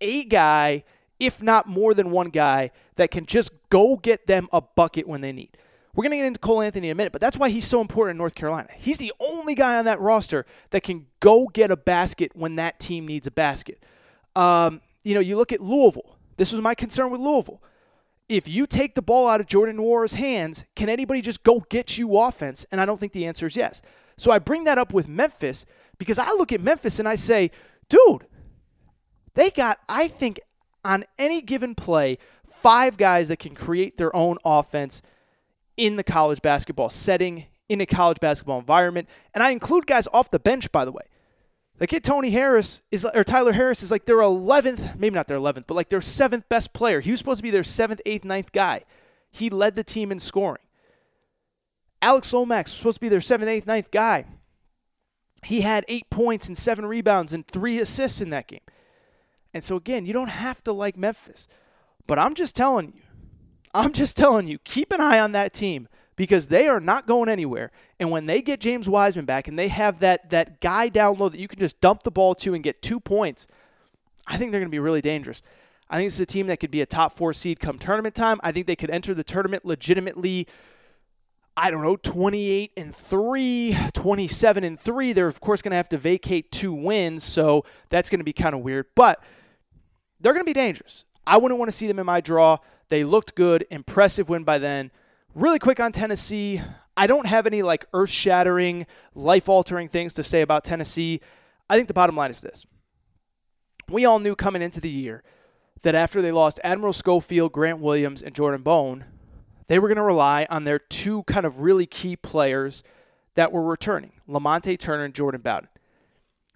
a 0.00 0.24
guy, 0.24 0.84
if 1.20 1.42
not 1.42 1.68
more 1.68 1.92
than 1.92 2.10
one 2.10 2.30
guy, 2.30 2.70
that 2.96 3.10
can 3.10 3.26
just 3.26 3.50
go 3.68 3.96
get 3.96 4.26
them 4.26 4.48
a 4.52 4.60
bucket 4.60 5.06
when 5.06 5.20
they 5.20 5.32
need? 5.32 5.56
We're 5.94 6.02
going 6.02 6.12
to 6.12 6.16
get 6.16 6.26
into 6.26 6.40
Cole 6.40 6.62
Anthony 6.62 6.88
in 6.88 6.92
a 6.92 6.94
minute, 6.96 7.12
but 7.12 7.20
that's 7.20 7.36
why 7.36 7.50
he's 7.50 7.66
so 7.66 7.80
important 7.80 8.14
in 8.14 8.18
North 8.18 8.34
Carolina. 8.34 8.68
He's 8.76 8.98
the 8.98 9.12
only 9.20 9.54
guy 9.54 9.78
on 9.78 9.84
that 9.84 10.00
roster 10.00 10.44
that 10.70 10.82
can 10.82 11.06
go 11.20 11.46
get 11.46 11.70
a 11.70 11.76
basket 11.76 12.32
when 12.34 12.56
that 12.56 12.80
team 12.80 13.06
needs 13.06 13.28
a 13.28 13.30
basket. 13.30 13.84
Um, 14.36 14.80
you 15.02 15.14
know, 15.14 15.20
you 15.20 15.36
look 15.36 15.52
at 15.52 15.60
Louisville. 15.60 16.16
This 16.36 16.52
was 16.52 16.60
my 16.60 16.74
concern 16.74 17.10
with 17.10 17.20
Louisville 17.20 17.60
if 18.28 18.48
you 18.48 18.66
take 18.66 18.94
the 18.94 19.02
ball 19.02 19.28
out 19.28 19.40
of 19.40 19.46
Jordan 19.46 19.76
Nwora's 19.76 20.14
hands, 20.14 20.64
can 20.74 20.88
anybody 20.88 21.20
just 21.20 21.42
go 21.42 21.64
get 21.68 21.98
you 21.98 22.18
offense? 22.18 22.64
And 22.70 22.80
I 22.80 22.86
don't 22.86 22.98
think 22.98 23.12
the 23.12 23.26
answer 23.26 23.46
is 23.46 23.56
yes. 23.56 23.82
So 24.16 24.30
I 24.30 24.38
bring 24.38 24.64
that 24.64 24.78
up 24.78 24.92
with 24.92 25.08
Memphis 25.08 25.66
because 25.98 26.18
I 26.18 26.30
look 26.32 26.52
at 26.52 26.60
Memphis 26.60 26.98
and 26.98 27.08
I 27.08 27.16
say, 27.16 27.50
dude, 27.88 28.26
they 29.34 29.50
got, 29.50 29.78
I 29.88 30.08
think, 30.08 30.40
on 30.84 31.04
any 31.18 31.42
given 31.42 31.74
play, 31.74 32.18
five 32.46 32.96
guys 32.96 33.28
that 33.28 33.38
can 33.38 33.54
create 33.54 33.96
their 33.96 34.14
own 34.14 34.38
offense 34.44 35.02
in 35.76 35.96
the 35.96 36.04
college 36.04 36.40
basketball 36.40 36.88
setting, 36.88 37.46
in 37.68 37.80
a 37.80 37.86
college 37.86 38.20
basketball 38.20 38.58
environment. 38.58 39.08
And 39.34 39.42
I 39.42 39.50
include 39.50 39.86
guys 39.86 40.06
off 40.12 40.30
the 40.30 40.38
bench, 40.38 40.70
by 40.72 40.84
the 40.84 40.92
way. 40.92 41.02
The 41.78 41.86
kid 41.88 42.04
Tony 42.04 42.30
Harris 42.30 42.82
is 42.90 43.04
or 43.04 43.24
Tyler 43.24 43.52
Harris 43.52 43.82
is 43.82 43.90
like 43.90 44.04
their 44.04 44.18
11th, 44.18 44.96
maybe 44.98 45.14
not 45.14 45.26
their 45.26 45.38
11th, 45.38 45.64
but 45.66 45.74
like 45.74 45.88
their 45.88 46.00
seventh 46.00 46.48
best 46.48 46.72
player. 46.72 47.00
He 47.00 47.10
was 47.10 47.18
supposed 47.18 47.38
to 47.38 47.42
be 47.42 47.50
their 47.50 47.64
seventh, 47.64 48.00
eighth, 48.06 48.24
ninth 48.24 48.52
guy. 48.52 48.82
He 49.32 49.50
led 49.50 49.74
the 49.74 49.82
team 49.82 50.12
in 50.12 50.20
scoring. 50.20 50.62
Alex 52.00 52.32
Lomax 52.32 52.70
was 52.70 52.78
supposed 52.78 52.96
to 52.96 53.00
be 53.00 53.08
their 53.08 53.20
seventh, 53.20 53.48
eighth, 53.48 53.66
ninth 53.66 53.90
guy. 53.90 54.26
He 55.42 55.62
had 55.62 55.84
eight 55.88 56.08
points 56.10 56.46
and 56.48 56.56
seven 56.56 56.86
rebounds 56.86 57.32
and 57.32 57.46
three 57.46 57.80
assists 57.80 58.20
in 58.20 58.30
that 58.30 58.46
game. 58.46 58.60
And 59.52 59.64
so 59.64 59.76
again, 59.76 60.06
you 60.06 60.12
don't 60.12 60.28
have 60.28 60.62
to 60.64 60.72
like 60.72 60.96
Memphis, 60.96 61.48
but 62.06 62.18
I'm 62.18 62.34
just 62.34 62.54
telling 62.54 62.92
you, 62.94 63.02
I'm 63.72 63.92
just 63.92 64.16
telling 64.16 64.46
you, 64.46 64.58
keep 64.58 64.92
an 64.92 65.00
eye 65.00 65.18
on 65.18 65.32
that 65.32 65.52
team 65.52 65.88
because 66.16 66.48
they 66.48 66.68
are 66.68 66.80
not 66.80 67.06
going 67.06 67.28
anywhere. 67.28 67.70
And 67.98 68.10
when 68.10 68.26
they 68.26 68.42
get 68.42 68.60
James 68.60 68.88
Wiseman 68.88 69.24
back 69.24 69.48
and 69.48 69.58
they 69.58 69.68
have 69.68 69.98
that 70.00 70.30
that 70.30 70.60
guy 70.60 70.88
down 70.88 71.18
low 71.18 71.28
that 71.28 71.40
you 71.40 71.48
can 71.48 71.58
just 71.58 71.80
dump 71.80 72.02
the 72.02 72.10
ball 72.10 72.34
to 72.36 72.54
and 72.54 72.62
get 72.62 72.82
two 72.82 73.00
points, 73.00 73.46
I 74.26 74.36
think 74.36 74.52
they're 74.52 74.60
going 74.60 74.70
to 74.70 74.74
be 74.74 74.78
really 74.78 75.00
dangerous. 75.00 75.42
I 75.90 75.96
think 75.96 76.06
this 76.06 76.14
is 76.14 76.20
a 76.20 76.26
team 76.26 76.46
that 76.46 76.60
could 76.60 76.70
be 76.70 76.80
a 76.80 76.86
top 76.86 77.12
four 77.12 77.32
seed 77.32 77.60
come 77.60 77.78
tournament 77.78 78.14
time. 78.14 78.40
I 78.42 78.52
think 78.52 78.66
they 78.66 78.76
could 78.76 78.90
enter 78.90 79.14
the 79.14 79.24
tournament 79.24 79.64
legitimately. 79.64 80.46
I 81.56 81.70
don't 81.70 81.82
know, 81.82 81.94
28 81.94 82.72
and 82.76 82.92
3, 82.92 83.76
27 83.92 84.64
and 84.64 84.80
3. 84.80 85.12
They're, 85.12 85.28
of 85.28 85.40
course, 85.40 85.62
going 85.62 85.70
to 85.70 85.76
have 85.76 85.88
to 85.90 85.98
vacate 85.98 86.50
two 86.50 86.72
wins, 86.72 87.22
so 87.22 87.64
that's 87.90 88.10
going 88.10 88.18
to 88.18 88.24
be 88.24 88.32
kind 88.32 88.56
of 88.56 88.62
weird. 88.62 88.86
But 88.96 89.22
they're 90.20 90.32
going 90.32 90.44
to 90.44 90.48
be 90.48 90.52
dangerous. 90.52 91.04
I 91.24 91.36
wouldn't 91.36 91.58
want 91.58 91.68
to 91.68 91.76
see 91.76 91.86
them 91.86 92.00
in 92.00 92.06
my 92.06 92.20
draw. 92.20 92.58
They 92.88 93.04
looked 93.04 93.36
good. 93.36 93.66
Impressive 93.70 94.28
win 94.28 94.42
by 94.42 94.58
then. 94.58 94.90
Really 95.34 95.58
quick 95.58 95.80
on 95.80 95.90
Tennessee. 95.90 96.60
I 96.96 97.08
don't 97.08 97.26
have 97.26 97.46
any 97.46 97.62
like 97.62 97.86
earth 97.92 98.10
shattering, 98.10 98.86
life 99.16 99.48
altering 99.48 99.88
things 99.88 100.14
to 100.14 100.22
say 100.22 100.42
about 100.42 100.62
Tennessee. 100.62 101.20
I 101.68 101.74
think 101.74 101.88
the 101.88 101.94
bottom 101.94 102.16
line 102.16 102.30
is 102.30 102.40
this. 102.40 102.64
We 103.88 104.04
all 104.04 104.20
knew 104.20 104.36
coming 104.36 104.62
into 104.62 104.80
the 104.80 104.90
year 104.90 105.24
that 105.82 105.96
after 105.96 106.22
they 106.22 106.30
lost 106.30 106.60
Admiral 106.62 106.92
Schofield, 106.92 107.50
Grant 107.50 107.80
Williams, 107.80 108.22
and 108.22 108.32
Jordan 108.32 108.62
Bone, 108.62 109.06
they 109.66 109.80
were 109.80 109.88
going 109.88 109.96
to 109.96 110.02
rely 110.02 110.46
on 110.50 110.62
their 110.62 110.78
two 110.78 111.24
kind 111.24 111.44
of 111.44 111.60
really 111.60 111.86
key 111.86 112.14
players 112.14 112.84
that 113.34 113.50
were 113.50 113.64
returning 113.64 114.12
Lamonte 114.28 114.78
Turner 114.78 115.04
and 115.04 115.14
Jordan 115.14 115.40
Bowden. 115.40 115.68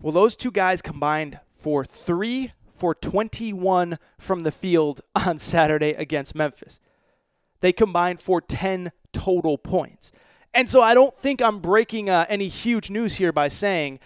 Well, 0.01 0.12
those 0.12 0.37
two 0.37 0.53
guys 0.53 0.83
combined 0.83 1.41
for 1.53 1.85
three 1.85 2.53
for 2.72 2.95
21 2.95 3.99
from 4.20 4.41
the 4.45 4.53
field 4.53 5.01
on 5.26 5.37
Saturday 5.39 5.91
against 5.91 6.37
Memphis. 6.37 6.79
They 7.61 7.73
combined 7.73 8.21
for 8.21 8.41
10 8.41 8.93
total 9.13 9.59
points. 9.59 10.13
And 10.55 10.69
so 10.69 10.83
I 10.83 10.95
don't 10.95 11.15
think 11.15 11.43
I'm 11.43 11.61
breaking 11.61 12.09
uh, 12.11 12.27
any 12.29 12.49
huge 12.49 12.91
news 12.91 13.17
here 13.17 13.33
by 13.33 13.49
saying 13.49 14.01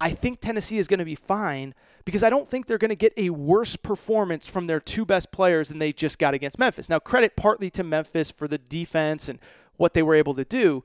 I 0.00 0.10
think 0.10 0.40
Tennessee 0.40 0.78
is 0.78 0.88
going 0.88 0.98
to 0.98 1.04
be 1.04 1.14
fine 1.14 1.74
because 2.04 2.22
I 2.22 2.30
don't 2.30 2.48
think 2.48 2.66
they're 2.66 2.78
going 2.78 2.90
to 2.90 2.96
get 2.96 3.12
a 3.16 3.30
worse 3.30 3.76
performance 3.76 4.48
from 4.48 4.66
their 4.66 4.80
two 4.80 5.04
best 5.04 5.30
players 5.30 5.68
than 5.68 5.78
they 5.78 5.92
just 5.92 6.18
got 6.18 6.32
against 6.32 6.58
Memphis. 6.58 6.88
Now, 6.88 6.98
credit 6.98 7.36
partly 7.36 7.70
to 7.70 7.84
Memphis 7.84 8.30
for 8.30 8.48
the 8.48 8.58
defense 8.58 9.28
and 9.28 9.38
what 9.76 9.94
they 9.94 10.02
were 10.02 10.14
able 10.14 10.34
to 10.34 10.44
do. 10.44 10.82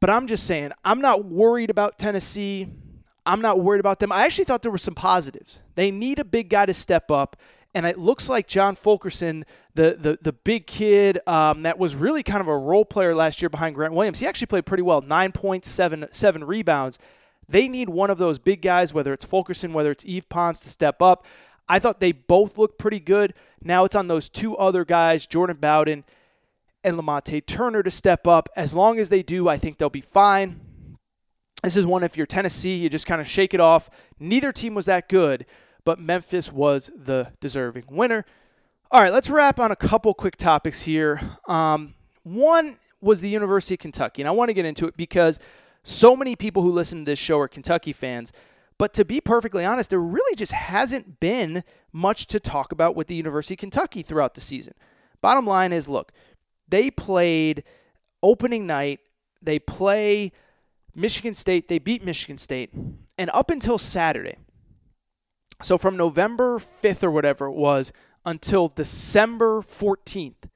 But 0.00 0.10
I'm 0.10 0.26
just 0.26 0.46
saying, 0.46 0.72
I'm 0.84 1.00
not 1.00 1.24
worried 1.24 1.70
about 1.70 1.98
Tennessee. 1.98 2.68
I'm 3.26 3.40
not 3.40 3.60
worried 3.60 3.80
about 3.80 4.00
them. 4.00 4.12
I 4.12 4.24
actually 4.24 4.44
thought 4.44 4.62
there 4.62 4.70
were 4.70 4.78
some 4.78 4.94
positives. 4.94 5.60
They 5.74 5.90
need 5.90 6.18
a 6.18 6.24
big 6.24 6.50
guy 6.50 6.66
to 6.66 6.74
step 6.74 7.10
up. 7.10 7.36
And 7.74 7.86
it 7.86 7.98
looks 7.98 8.28
like 8.28 8.46
John 8.46 8.76
Fulkerson, 8.76 9.44
the 9.74 9.96
the, 9.98 10.18
the 10.22 10.32
big 10.32 10.66
kid 10.66 11.18
um, 11.26 11.62
that 11.62 11.78
was 11.78 11.96
really 11.96 12.22
kind 12.22 12.40
of 12.40 12.48
a 12.48 12.56
role 12.56 12.84
player 12.84 13.14
last 13.14 13.42
year 13.42 13.48
behind 13.48 13.74
Grant 13.74 13.94
Williams, 13.94 14.20
he 14.20 14.26
actually 14.26 14.46
played 14.46 14.66
pretty 14.66 14.82
well. 14.82 15.00
Nine 15.00 15.32
points, 15.32 15.68
seven 15.68 16.06
seven 16.10 16.44
rebounds. 16.44 16.98
They 17.48 17.68
need 17.68 17.88
one 17.88 18.10
of 18.10 18.18
those 18.18 18.38
big 18.38 18.62
guys, 18.62 18.94
whether 18.94 19.12
it's 19.12 19.24
Fulkerson, 19.24 19.72
whether 19.72 19.90
it's 19.90 20.04
Yves 20.04 20.26
Pons, 20.28 20.60
to 20.60 20.70
step 20.70 21.02
up. 21.02 21.26
I 21.68 21.78
thought 21.78 22.00
they 22.00 22.12
both 22.12 22.56
looked 22.56 22.78
pretty 22.78 23.00
good. 23.00 23.34
Now 23.62 23.84
it's 23.84 23.96
on 23.96 24.08
those 24.08 24.28
two 24.28 24.56
other 24.56 24.84
guys, 24.84 25.26
Jordan 25.26 25.56
Bowden 25.56 26.04
and 26.82 26.96
Lamonte 26.96 27.44
Turner, 27.46 27.82
to 27.82 27.90
step 27.90 28.26
up. 28.26 28.48
As 28.56 28.74
long 28.74 28.98
as 28.98 29.08
they 29.08 29.22
do, 29.22 29.48
I 29.48 29.56
think 29.56 29.78
they'll 29.78 29.90
be 29.90 30.00
fine. 30.00 30.60
This 31.62 31.76
is 31.76 31.86
one, 31.86 32.02
if 32.02 32.16
you're 32.16 32.26
Tennessee, 32.26 32.76
you 32.76 32.90
just 32.90 33.06
kind 33.06 33.22
of 33.22 33.26
shake 33.26 33.54
it 33.54 33.60
off. 33.60 33.88
Neither 34.18 34.52
team 34.52 34.74
was 34.74 34.84
that 34.84 35.08
good, 35.08 35.46
but 35.84 35.98
Memphis 35.98 36.52
was 36.52 36.90
the 36.96 37.32
deserving 37.40 37.84
winner. 37.90 38.24
All 38.90 39.00
right, 39.00 39.12
let's 39.12 39.30
wrap 39.30 39.58
on 39.58 39.70
a 39.70 39.76
couple 39.76 40.14
quick 40.14 40.36
topics 40.36 40.82
here. 40.82 41.20
Um, 41.46 41.94
one 42.22 42.76
was 43.00 43.20
the 43.20 43.28
University 43.28 43.74
of 43.74 43.80
Kentucky, 43.80 44.22
and 44.22 44.28
I 44.28 44.32
want 44.32 44.48
to 44.48 44.54
get 44.54 44.64
into 44.64 44.86
it 44.86 44.96
because– 44.96 45.38
so 45.84 46.16
many 46.16 46.34
people 46.34 46.62
who 46.62 46.70
listen 46.70 47.00
to 47.00 47.04
this 47.04 47.18
show 47.18 47.38
are 47.38 47.46
Kentucky 47.46 47.92
fans. 47.92 48.32
But 48.78 48.92
to 48.94 49.04
be 49.04 49.20
perfectly 49.20 49.64
honest, 49.64 49.90
there 49.90 50.00
really 50.00 50.34
just 50.34 50.50
hasn't 50.50 51.20
been 51.20 51.62
much 51.92 52.26
to 52.28 52.40
talk 52.40 52.72
about 52.72 52.96
with 52.96 53.06
the 53.06 53.14
University 53.14 53.54
of 53.54 53.58
Kentucky 53.58 54.02
throughout 54.02 54.34
the 54.34 54.40
season. 54.40 54.74
Bottom 55.20 55.46
line 55.46 55.72
is 55.72 55.88
look, 55.88 56.10
they 56.66 56.90
played 56.90 57.62
opening 58.22 58.66
night, 58.66 59.00
they 59.42 59.58
play 59.58 60.32
Michigan 60.94 61.34
State, 61.34 61.68
they 61.68 61.78
beat 61.78 62.02
Michigan 62.02 62.38
State, 62.38 62.70
and 63.18 63.30
up 63.30 63.50
until 63.50 63.78
Saturday, 63.78 64.38
so 65.62 65.78
from 65.78 65.96
November 65.96 66.58
5th 66.58 67.02
or 67.02 67.10
whatever 67.10 67.46
it 67.46 67.52
was 67.52 67.92
until 68.24 68.68
December 68.68 69.60
14th, 69.60 70.48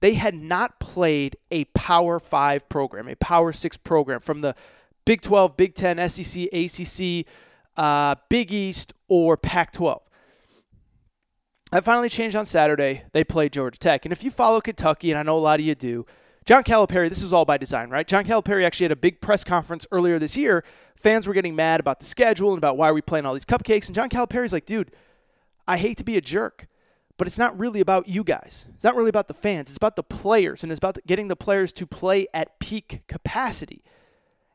they 0.00 0.14
had 0.14 0.34
not 0.34 0.78
played 0.80 1.36
a 1.50 1.64
Power 1.66 2.18
5 2.18 2.68
program, 2.68 3.08
a 3.08 3.16
Power 3.16 3.52
6 3.52 3.76
program 3.78 4.20
from 4.20 4.42
the 4.42 4.54
Big 5.04 5.22
12, 5.22 5.56
Big 5.56 5.74
10, 5.74 6.08
SEC, 6.08 6.44
ACC, 6.52 7.26
uh, 7.76 8.14
Big 8.28 8.52
East, 8.52 8.92
or 9.08 9.36
Pac 9.36 9.72
12. 9.72 10.02
That 11.72 11.84
finally 11.84 12.08
changed 12.08 12.36
on 12.36 12.44
Saturday. 12.44 13.02
They 13.12 13.24
played 13.24 13.52
Georgia 13.52 13.78
Tech. 13.78 14.04
And 14.04 14.12
if 14.12 14.22
you 14.22 14.30
follow 14.30 14.60
Kentucky, 14.60 15.10
and 15.10 15.18
I 15.18 15.22
know 15.22 15.36
a 15.36 15.40
lot 15.40 15.58
of 15.58 15.66
you 15.66 15.74
do, 15.74 16.06
John 16.44 16.62
Calipari, 16.62 17.08
this 17.08 17.22
is 17.22 17.32
all 17.32 17.44
by 17.44 17.56
design, 17.56 17.88
right? 17.88 18.06
John 18.06 18.24
Calipari 18.24 18.64
actually 18.64 18.84
had 18.84 18.92
a 18.92 18.96
big 18.96 19.20
press 19.20 19.42
conference 19.44 19.86
earlier 19.90 20.18
this 20.18 20.36
year. 20.36 20.62
Fans 21.04 21.28
were 21.28 21.34
getting 21.34 21.54
mad 21.54 21.80
about 21.80 21.98
the 21.98 22.06
schedule 22.06 22.48
and 22.48 22.58
about 22.58 22.78
why 22.78 22.88
are 22.88 22.94
we 22.94 23.02
playing 23.02 23.26
all 23.26 23.34
these 23.34 23.44
cupcakes. 23.44 23.86
And 23.88 23.94
John 23.94 24.08
Calipari's 24.08 24.54
like, 24.54 24.64
dude, 24.64 24.90
I 25.68 25.76
hate 25.76 25.98
to 25.98 26.04
be 26.04 26.16
a 26.16 26.22
jerk. 26.22 26.66
But 27.18 27.26
it's 27.26 27.36
not 27.36 27.56
really 27.58 27.80
about 27.80 28.08
you 28.08 28.24
guys. 28.24 28.64
It's 28.74 28.84
not 28.84 28.96
really 28.96 29.10
about 29.10 29.28
the 29.28 29.34
fans. 29.34 29.68
It's 29.68 29.76
about 29.76 29.96
the 29.96 30.02
players, 30.02 30.62
and 30.62 30.72
it's 30.72 30.78
about 30.78 30.98
getting 31.06 31.28
the 31.28 31.36
players 31.36 31.72
to 31.74 31.86
play 31.86 32.26
at 32.32 32.58
peak 32.58 33.02
capacity. 33.06 33.84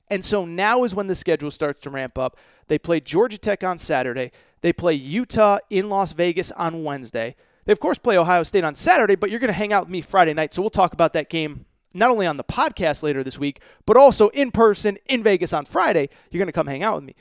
And 0.10 0.26
so 0.26 0.43
now 0.43 0.84
is 0.84 0.95
when 0.95 1.06
the 1.06 1.16
schedule 1.16 1.52
starts 1.52 1.80
to 1.82 1.91
ramp 1.91 2.18
up. 2.18 2.36
They 2.68 2.80
play 2.80 3.00
Georgia 3.00 3.38
Tech 3.38 3.64
on 3.64 3.78
Saturday. 3.78 4.32
They 4.62 4.74
play 4.74 4.95
Utah 4.95 5.60
in 5.70 5.88
Las 5.88 6.14
Vegas 6.14 6.52
on 6.54 6.84
Wednesday. 6.84 7.36
They, 7.66 7.72
of 7.72 7.80
course, 7.80 8.00
play 8.00 8.18
Ohio 8.18 8.41
State 8.41 8.64
on 8.64 8.74
Saturday, 8.74 9.16
but 9.16 9.30
you're 9.30 9.39
going 9.39 9.54
to 9.54 9.54
hang 9.54 9.72
out 9.72 9.84
with 9.84 9.91
me 9.91 10.02
Friday 10.02 10.34
night. 10.34 10.54
So 10.54 10.64
we'll 10.64 10.72
talk 10.72 10.93
about 10.93 11.14
that 11.14 11.30
game 11.30 11.66
not 11.93 12.11
only 12.11 12.25
on 12.25 12.37
the 12.37 12.43
podcast 12.43 13.03
later 13.03 13.23
this 13.23 13.39
week, 13.39 13.61
but 13.85 13.97
also 13.97 14.29
in 14.29 14.51
person 14.51 14.97
in 15.05 15.23
Vegas 15.23 15.53
on 15.53 15.65
Friday. 15.65 16.09
You're 16.29 16.39
going 16.39 16.47
to 16.47 16.53
come 16.53 16.67
hang 16.67 16.83
out 16.83 16.95
with 16.95 17.03
me. 17.05 17.15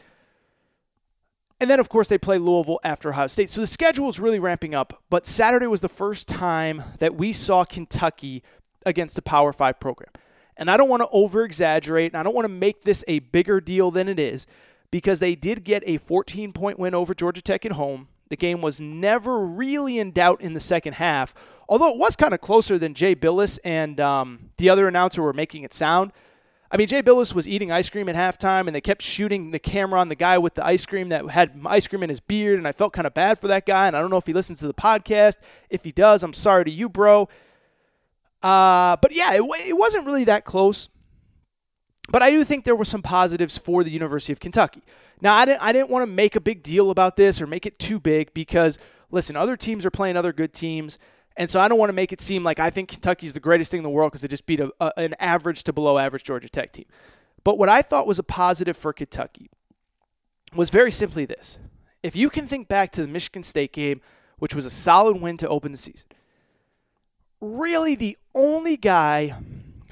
And 1.60 1.68
then, 1.68 1.80
of 1.80 1.88
course, 1.88 2.08
they 2.08 2.18
play 2.18 2.38
Louisville 2.38 2.78
after 2.84 3.10
Ohio 3.10 3.26
State. 3.26 3.50
So 3.50 3.60
the 3.60 3.66
schedule 3.66 4.08
is 4.08 4.20
really 4.20 4.38
ramping 4.38 4.74
up. 4.74 5.02
But 5.10 5.26
Saturday 5.26 5.66
was 5.66 5.80
the 5.80 5.88
first 5.88 6.28
time 6.28 6.84
that 6.98 7.16
we 7.16 7.32
saw 7.32 7.64
Kentucky 7.64 8.44
against 8.86 9.18
a 9.18 9.22
Power 9.22 9.52
Five 9.52 9.80
program. 9.80 10.10
And 10.56 10.70
I 10.70 10.76
don't 10.76 10.88
want 10.88 11.02
to 11.02 11.08
over 11.10 11.44
exaggerate, 11.44 12.12
and 12.12 12.18
I 12.18 12.22
don't 12.22 12.34
want 12.34 12.44
to 12.44 12.52
make 12.52 12.82
this 12.82 13.04
a 13.08 13.20
bigger 13.20 13.60
deal 13.60 13.90
than 13.90 14.08
it 14.08 14.18
is 14.18 14.46
because 14.90 15.20
they 15.20 15.34
did 15.34 15.64
get 15.64 15.82
a 15.86 15.98
14 15.98 16.52
point 16.52 16.78
win 16.78 16.94
over 16.94 17.14
Georgia 17.14 17.42
Tech 17.42 17.64
at 17.64 17.72
home. 17.72 18.08
The 18.28 18.36
game 18.36 18.60
was 18.60 18.80
never 18.80 19.38
really 19.38 19.98
in 19.98 20.10
doubt 20.10 20.40
in 20.40 20.54
the 20.54 20.60
second 20.60 20.94
half, 20.94 21.34
although 21.68 21.88
it 21.88 21.98
was 21.98 22.16
kind 22.16 22.34
of 22.34 22.40
closer 22.40 22.78
than 22.78 22.94
Jay 22.94 23.14
Bilas 23.14 23.58
and 23.64 24.00
um, 24.00 24.50
the 24.56 24.70
other 24.70 24.88
announcer 24.88 25.22
were 25.22 25.32
making 25.32 25.64
it 25.64 25.74
sound. 25.74 26.12
I 26.70 26.76
mean, 26.76 26.86
Jay 26.86 27.02
Bilas 27.02 27.34
was 27.34 27.48
eating 27.48 27.72
ice 27.72 27.88
cream 27.88 28.08
at 28.10 28.14
halftime, 28.14 28.66
and 28.66 28.76
they 28.76 28.82
kept 28.82 29.00
shooting 29.00 29.52
the 29.52 29.58
camera 29.58 29.98
on 30.00 30.10
the 30.10 30.14
guy 30.14 30.36
with 30.36 30.54
the 30.54 30.66
ice 30.66 30.84
cream 30.84 31.08
that 31.08 31.30
had 31.30 31.58
ice 31.64 31.86
cream 31.86 32.02
in 32.02 32.10
his 32.10 32.20
beard, 32.20 32.58
and 32.58 32.68
I 32.68 32.72
felt 32.72 32.92
kind 32.92 33.06
of 33.06 33.14
bad 33.14 33.38
for 33.38 33.48
that 33.48 33.64
guy. 33.64 33.86
And 33.86 33.96
I 33.96 34.00
don't 34.02 34.10
know 34.10 34.18
if 34.18 34.26
he 34.26 34.34
listens 34.34 34.58
to 34.60 34.66
the 34.66 34.74
podcast. 34.74 35.36
If 35.70 35.84
he 35.84 35.92
does, 35.92 36.22
I'm 36.22 36.34
sorry 36.34 36.64
to 36.64 36.70
you, 36.70 36.90
bro. 36.90 37.28
Uh, 38.42 38.96
but 39.00 39.14
yeah, 39.14 39.32
it, 39.32 39.42
it 39.66 39.78
wasn't 39.78 40.04
really 40.04 40.24
that 40.24 40.44
close. 40.44 40.90
But 42.10 42.22
I 42.22 42.30
do 42.30 42.44
think 42.44 42.64
there 42.64 42.76
were 42.76 42.84
some 42.84 43.02
positives 43.02 43.56
for 43.56 43.82
the 43.82 43.90
University 43.90 44.32
of 44.32 44.40
Kentucky. 44.40 44.82
Now, 45.20 45.36
I 45.36 45.44
didn't, 45.46 45.62
I 45.62 45.72
didn't 45.72 45.90
want 45.90 46.02
to 46.02 46.06
make 46.06 46.36
a 46.36 46.40
big 46.40 46.62
deal 46.62 46.90
about 46.90 47.16
this 47.16 47.40
or 47.40 47.46
make 47.46 47.66
it 47.66 47.78
too 47.78 47.98
big 47.98 48.32
because, 48.34 48.78
listen, 49.10 49.36
other 49.36 49.56
teams 49.56 49.84
are 49.84 49.90
playing 49.90 50.16
other 50.16 50.32
good 50.32 50.52
teams. 50.52 50.98
And 51.38 51.48
so 51.48 51.60
I 51.60 51.68
don't 51.68 51.78
want 51.78 51.88
to 51.88 51.94
make 51.94 52.12
it 52.12 52.20
seem 52.20 52.42
like 52.42 52.58
I 52.58 52.68
think 52.68 52.88
Kentucky's 52.88 53.32
the 53.32 53.40
greatest 53.40 53.70
thing 53.70 53.78
in 53.78 53.84
the 53.84 53.90
world 53.90 54.10
because 54.10 54.22
they 54.22 54.28
just 54.28 54.44
beat 54.44 54.58
a, 54.58 54.72
a, 54.80 54.92
an 54.96 55.14
average 55.20 55.62
to 55.64 55.72
below 55.72 55.96
average 55.96 56.24
Georgia 56.24 56.48
Tech 56.48 56.72
team. 56.72 56.86
But 57.44 57.58
what 57.58 57.68
I 57.68 57.80
thought 57.80 58.08
was 58.08 58.18
a 58.18 58.24
positive 58.24 58.76
for 58.76 58.92
Kentucky 58.92 59.48
was 60.52 60.70
very 60.70 60.90
simply 60.90 61.24
this. 61.24 61.58
If 62.02 62.16
you 62.16 62.28
can 62.28 62.48
think 62.48 62.66
back 62.66 62.90
to 62.92 63.02
the 63.02 63.08
Michigan 63.08 63.44
State 63.44 63.72
game, 63.72 64.00
which 64.40 64.52
was 64.54 64.66
a 64.66 64.70
solid 64.70 65.20
win 65.20 65.36
to 65.36 65.48
open 65.48 65.70
the 65.70 65.78
season, 65.78 66.08
really 67.40 67.94
the 67.94 68.18
only 68.34 68.76
guy 68.76 69.34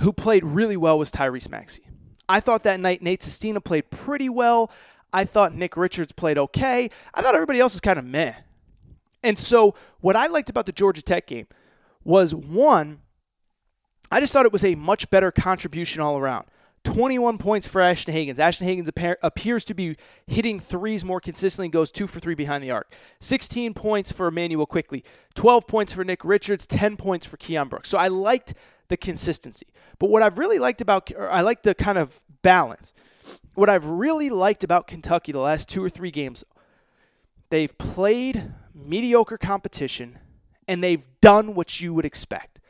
who 0.01 0.13
played 0.13 0.45
really 0.45 0.77
well 0.77 0.99
was 0.99 1.13
Tyrese 1.13 1.49
Maxey. 1.49 1.87
I 2.29 2.41
thought 2.41 2.65
that 2.65 2.81
night 2.81 3.03
Nate 3.03 3.23
Sestina 3.23 3.61
played 3.61 3.91
pretty 3.91 4.29
well. 4.29 4.73
I 5.13 5.25
thought 5.25 5.55
Nick 5.55 5.77
Richards 5.77 6.11
played 6.11 6.39
okay. 6.39 6.91
I 7.15 7.23
thought 7.23 7.37
everybody 7.37 7.61
else 7.61 7.75
was 7.75 7.81
kind 7.81 8.01
of 8.01 8.05
meh. 8.05 8.35
And 9.27 9.37
so, 9.37 9.75
what 10.01 10.15
I 10.15 10.29
liked 10.29 10.51
about 10.51 10.67
the 10.67 10.73
Georgia 10.73 11.03
Tech 11.03 11.27
game 11.27 11.49
was 12.05 12.33
one, 12.33 13.01
I 14.09 14.21
just 14.21 14.33
thought 14.33 14.47
it 14.47 14.53
was 14.53 14.65
a 14.65 14.77
much 14.77 15.11
better 15.11 15.33
contribution 15.33 16.01
all 16.01 16.17
around. 16.17 16.47
21 16.85 17.37
points 17.37 17.67
for 17.67 17.81
Ashton 17.81 18.15
Hagans. 18.15 18.39
Ashton 18.39 18.69
Hagans 18.69 19.17
appears 19.21 19.65
to 19.65 19.75
be 19.75 19.97
hitting 20.29 20.61
threes 20.61 21.05
more 21.05 21.21
consistently, 21.21 21.67
and 21.67 21.73
goes 21.73 21.91
two 21.91 22.07
for 22.07 22.21
three 22.21 22.37
behind 22.37 22.63
the 22.63 22.71
arc. 22.71 22.95
16 23.19 23.75
points 23.75 24.13
for 24.13 24.29
Immanuel 24.29 24.65
Quickley, 24.65 25.03
12 25.35 25.67
points 25.67 25.93
for 25.93 26.05
Nick 26.05 26.25
Richards, 26.25 26.65
10 26.65 26.97
points 26.97 27.27
for 27.27 27.37
Keion 27.37 27.69
Brooks. 27.69 27.89
So 27.89 27.99
I 27.99 28.07
liked 28.07 28.55
the 28.87 28.97
consistency. 28.97 29.67
But 29.99 30.09
what 30.11 30.23
I've 30.23 30.39
really 30.39 30.61
liked 30.61 30.81
about, 30.81 31.11
I 31.19 31.41
like 31.41 31.65
the 31.65 31.75
kind 31.75 31.99
of 31.99 32.21
balance. 32.43 32.95
What 33.57 33.69
I've 33.69 33.87
really 33.87 34.31
liked 34.31 34.63
about 34.63 34.87
Kentucky 34.87 35.33
the 35.33 35.41
last 35.41 35.69
two 35.69 35.83
or 35.83 35.91
three 35.91 36.13
games, 36.13 36.45
they've 37.51 37.77
played 37.77 38.53
mediocre 38.77 39.39
competition 39.39 40.19
and 40.69 40.85
they've 40.85 41.07
done 41.21 41.55
what 41.55 41.81
you 41.81 41.95
would 41.95 42.05
expect. 42.05 42.61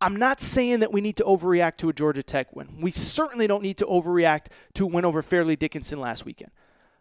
I'm 0.00 0.16
not 0.16 0.40
saying 0.40 0.80
that 0.80 0.92
we 0.92 1.00
need 1.00 1.16
to 1.16 1.24
overreact 1.24 1.76
to 1.78 1.88
a 1.88 1.92
Georgia 1.92 2.22
Tech 2.22 2.54
win. 2.54 2.78
We 2.80 2.90
certainly 2.90 3.46
don't 3.46 3.62
need 3.62 3.78
to 3.78 3.86
overreact 3.86 4.46
to 4.74 4.84
a 4.84 4.86
win 4.86 5.04
over 5.04 5.20
Fairleigh 5.20 5.56
Dickinson 5.56 6.00
last 6.00 6.24
weekend. 6.24 6.50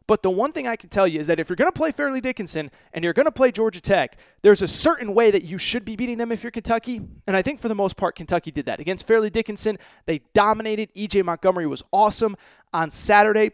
But 0.05 0.23
the 0.23 0.31
one 0.31 0.51
thing 0.51 0.67
I 0.67 0.75
can 0.75 0.89
tell 0.89 1.07
you 1.07 1.19
is 1.19 1.27
that 1.27 1.39
if 1.39 1.49
you're 1.49 1.55
going 1.55 1.71
to 1.71 1.77
play 1.77 1.91
Fairleigh 1.91 2.19
Dickinson 2.19 2.71
and 2.93 3.03
you're 3.03 3.13
going 3.13 3.27
to 3.27 3.31
play 3.31 3.51
Georgia 3.51 3.79
Tech, 3.79 4.17
there's 4.41 4.63
a 4.63 4.67
certain 4.67 5.13
way 5.13 5.29
that 5.29 5.43
you 5.43 5.59
should 5.59 5.85
be 5.85 5.95
beating 5.95 6.17
them 6.17 6.31
if 6.31 6.43
you're 6.43 6.51
Kentucky. 6.51 6.99
And 7.27 7.37
I 7.37 7.43
think 7.43 7.59
for 7.59 7.67
the 7.67 7.75
most 7.75 7.95
part, 7.95 8.15
Kentucky 8.15 8.49
did 8.49 8.65
that. 8.65 8.79
Against 8.79 9.05
Fairleigh 9.05 9.29
Dickinson, 9.29 9.77
they 10.07 10.21
dominated. 10.33 10.89
EJ 10.95 11.23
Montgomery 11.23 11.67
was 11.67 11.83
awesome. 11.91 12.35
On 12.73 12.89
Saturday, 12.89 13.51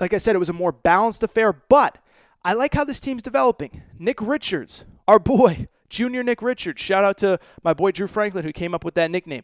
like 0.00 0.12
I 0.12 0.18
said, 0.18 0.34
it 0.34 0.40
was 0.40 0.48
a 0.48 0.52
more 0.52 0.72
balanced 0.72 1.22
affair, 1.22 1.52
but 1.52 1.98
I 2.44 2.54
like 2.54 2.74
how 2.74 2.84
this 2.84 3.00
team's 3.00 3.22
developing. 3.22 3.82
Nick 3.98 4.20
Richards, 4.20 4.84
our 5.06 5.18
boy, 5.18 5.68
Junior 5.88 6.22
Nick 6.22 6.42
Richards. 6.42 6.80
Shout 6.80 7.04
out 7.04 7.18
to 7.18 7.38
my 7.62 7.74
boy 7.74 7.92
Drew 7.92 8.06
Franklin 8.06 8.44
who 8.44 8.52
came 8.52 8.74
up 8.74 8.84
with 8.84 8.94
that 8.94 9.10
nickname. 9.10 9.42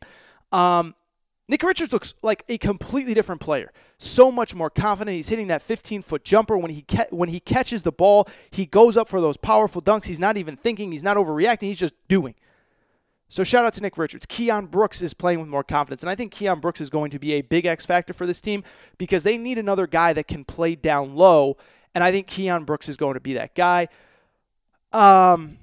Um, 0.51 0.95
Nick 1.49 1.63
Richards 1.63 1.93
looks 1.93 2.15
like 2.23 2.45
a 2.49 2.59
completely 2.59 3.15
different 3.15 3.41
player. 3.41 3.73
So 3.97 4.31
much 4.31 4.55
more 4.55 4.69
confident. 4.69 5.15
He's 5.15 5.29
hitting 5.29 5.49
that 5.49 5.67
15-foot 5.67 6.23
jumper 6.23 6.59
when 6.59 6.71
he 6.71 6.83
ca- 6.83 7.07
when 7.11 7.31
he 7.31 7.41
catches 7.41 7.83
the 7.83 7.93
ball. 7.93 8.29
He 8.51 8.67
goes 8.67 8.97
up 8.97 9.09
for 9.09 9.21
those 9.21 9.37
powerful 9.37 9.81
dunks. 9.81 10.05
He's 10.05 10.19
not 10.19 10.37
even 10.37 10.57
thinking. 10.57 10.93
He's 10.93 11.03
not 11.03 11.17
overreacting. 11.17 11.63
He's 11.63 11.79
just 11.79 11.95
doing. 12.07 12.35
So 13.31 13.45
shout 13.45 13.65
out 13.65 13.75
to 13.75 13.83
Nick 13.83 13.99
Richards. 13.99 14.27
Keion 14.27 14.71
Brooks 14.71 15.03
is 15.03 15.13
playing 15.13 15.41
with 15.41 15.49
more 15.49 15.65
confidence, 15.65 16.03
and 16.03 16.09
I 16.09 16.15
think 16.15 16.33
Keion 16.33 16.61
Brooks 16.63 16.81
is 16.81 16.89
going 16.89 17.11
to 17.11 17.19
be 17.19 17.35
a 17.35 17.43
big 17.43 17.67
X 17.67 17.85
factor 17.85 18.15
for 18.15 18.25
this 18.25 18.41
team 18.41 18.65
because 18.97 19.23
they 19.23 19.37
need 19.37 19.59
another 19.59 19.87
guy 19.87 20.15
that 20.15 20.29
can 20.29 20.45
play 20.45 20.75
down 20.75 21.15
low, 21.15 21.59
and 21.95 22.05
I 22.05 22.13
think 22.13 22.27
Keion 22.27 22.67
Brooks 22.67 22.89
is 22.89 22.97
going 22.97 23.15
to 23.15 23.21
be 23.21 23.35
that 23.35 23.55
guy. 23.55 23.89
Um, 24.93 25.59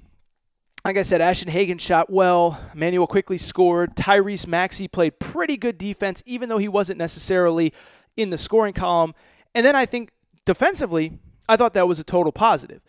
like 0.84 0.96
I 0.96 1.02
said, 1.02 1.20
Ashton 1.20 1.50
Hagans 1.50 1.80
shot 1.80 2.10
well. 2.10 2.60
Immanuel 2.72 3.06
Quickley 3.06 3.38
scored. 3.38 3.96
Tyrese 3.96 4.46
Maxey 4.46 4.86
played 4.86 5.18
pretty 5.18 5.56
good 5.56 5.78
defense, 5.78 6.22
even 6.26 6.48
though 6.48 6.58
he 6.58 6.68
wasn't 6.68 6.98
necessarily 6.98 7.72
in 8.16 8.30
the 8.30 8.38
scoring 8.38 8.72
column. 8.72 9.14
And 9.54 9.66
then 9.66 9.74
I 9.74 9.84
think 9.84 10.10
defensively, 10.44 11.18
I 11.48 11.56
thought 11.56 11.74
that 11.74 11.88
was 11.88 11.98
a 11.98 12.04
total 12.04 12.32
positive. 12.32 12.82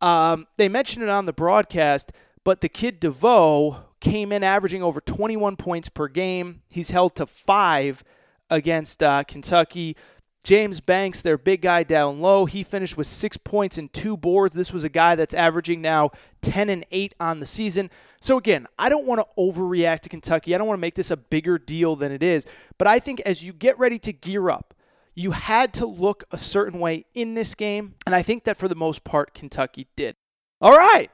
Um, 0.00 0.46
they 0.56 0.68
mentioned 0.68 1.04
it 1.04 1.08
on 1.08 1.26
the 1.26 1.32
broadcast, 1.32 2.10
but 2.42 2.62
the 2.62 2.68
kid 2.68 3.00
Devoe 3.00 3.84
came 4.00 4.32
in 4.32 4.42
averaging 4.42 4.82
over 4.82 5.00
21 5.00 5.56
points 5.56 5.88
per 5.88 6.08
game. 6.08 6.62
He's 6.68 6.90
held 6.90 7.14
to 7.16 7.26
five 7.26 8.02
against 8.48 9.02
uh, 9.02 9.22
Kentucky. 9.24 9.96
James 10.42 10.80
Banks, 10.80 11.20
their 11.20 11.36
big 11.36 11.60
guy 11.60 11.82
down 11.82 12.20
low, 12.20 12.46
he 12.46 12.62
finished 12.62 12.96
with 12.96 13.06
six 13.06 13.36
points 13.36 13.76
and 13.76 13.92
two 13.92 14.16
boards. 14.16 14.54
This 14.54 14.72
was 14.72 14.84
a 14.84 14.88
guy 14.88 15.14
that's 15.14 15.34
averaging 15.34 15.82
now 15.82 16.10
10 16.40 16.70
and 16.70 16.86
8 16.90 17.14
on 17.20 17.40
the 17.40 17.46
season. 17.46 17.90
So, 18.20 18.38
again, 18.38 18.66
I 18.78 18.88
don't 18.88 19.06
want 19.06 19.20
to 19.20 19.26
overreact 19.38 20.00
to 20.00 20.08
Kentucky. 20.08 20.54
I 20.54 20.58
don't 20.58 20.66
want 20.66 20.78
to 20.78 20.80
make 20.80 20.94
this 20.94 21.10
a 21.10 21.16
bigger 21.16 21.58
deal 21.58 21.94
than 21.94 22.10
it 22.10 22.22
is. 22.22 22.46
But 22.78 22.88
I 22.88 22.98
think 22.98 23.20
as 23.20 23.44
you 23.44 23.52
get 23.52 23.78
ready 23.78 23.98
to 24.00 24.12
gear 24.12 24.48
up, 24.48 24.74
you 25.14 25.32
had 25.32 25.74
to 25.74 25.86
look 25.86 26.24
a 26.30 26.38
certain 26.38 26.80
way 26.80 27.04
in 27.14 27.34
this 27.34 27.54
game. 27.54 27.94
And 28.06 28.14
I 28.14 28.22
think 28.22 28.44
that 28.44 28.56
for 28.56 28.68
the 28.68 28.74
most 28.74 29.04
part, 29.04 29.34
Kentucky 29.34 29.88
did. 29.94 30.16
All 30.60 30.76
right. 30.76 31.10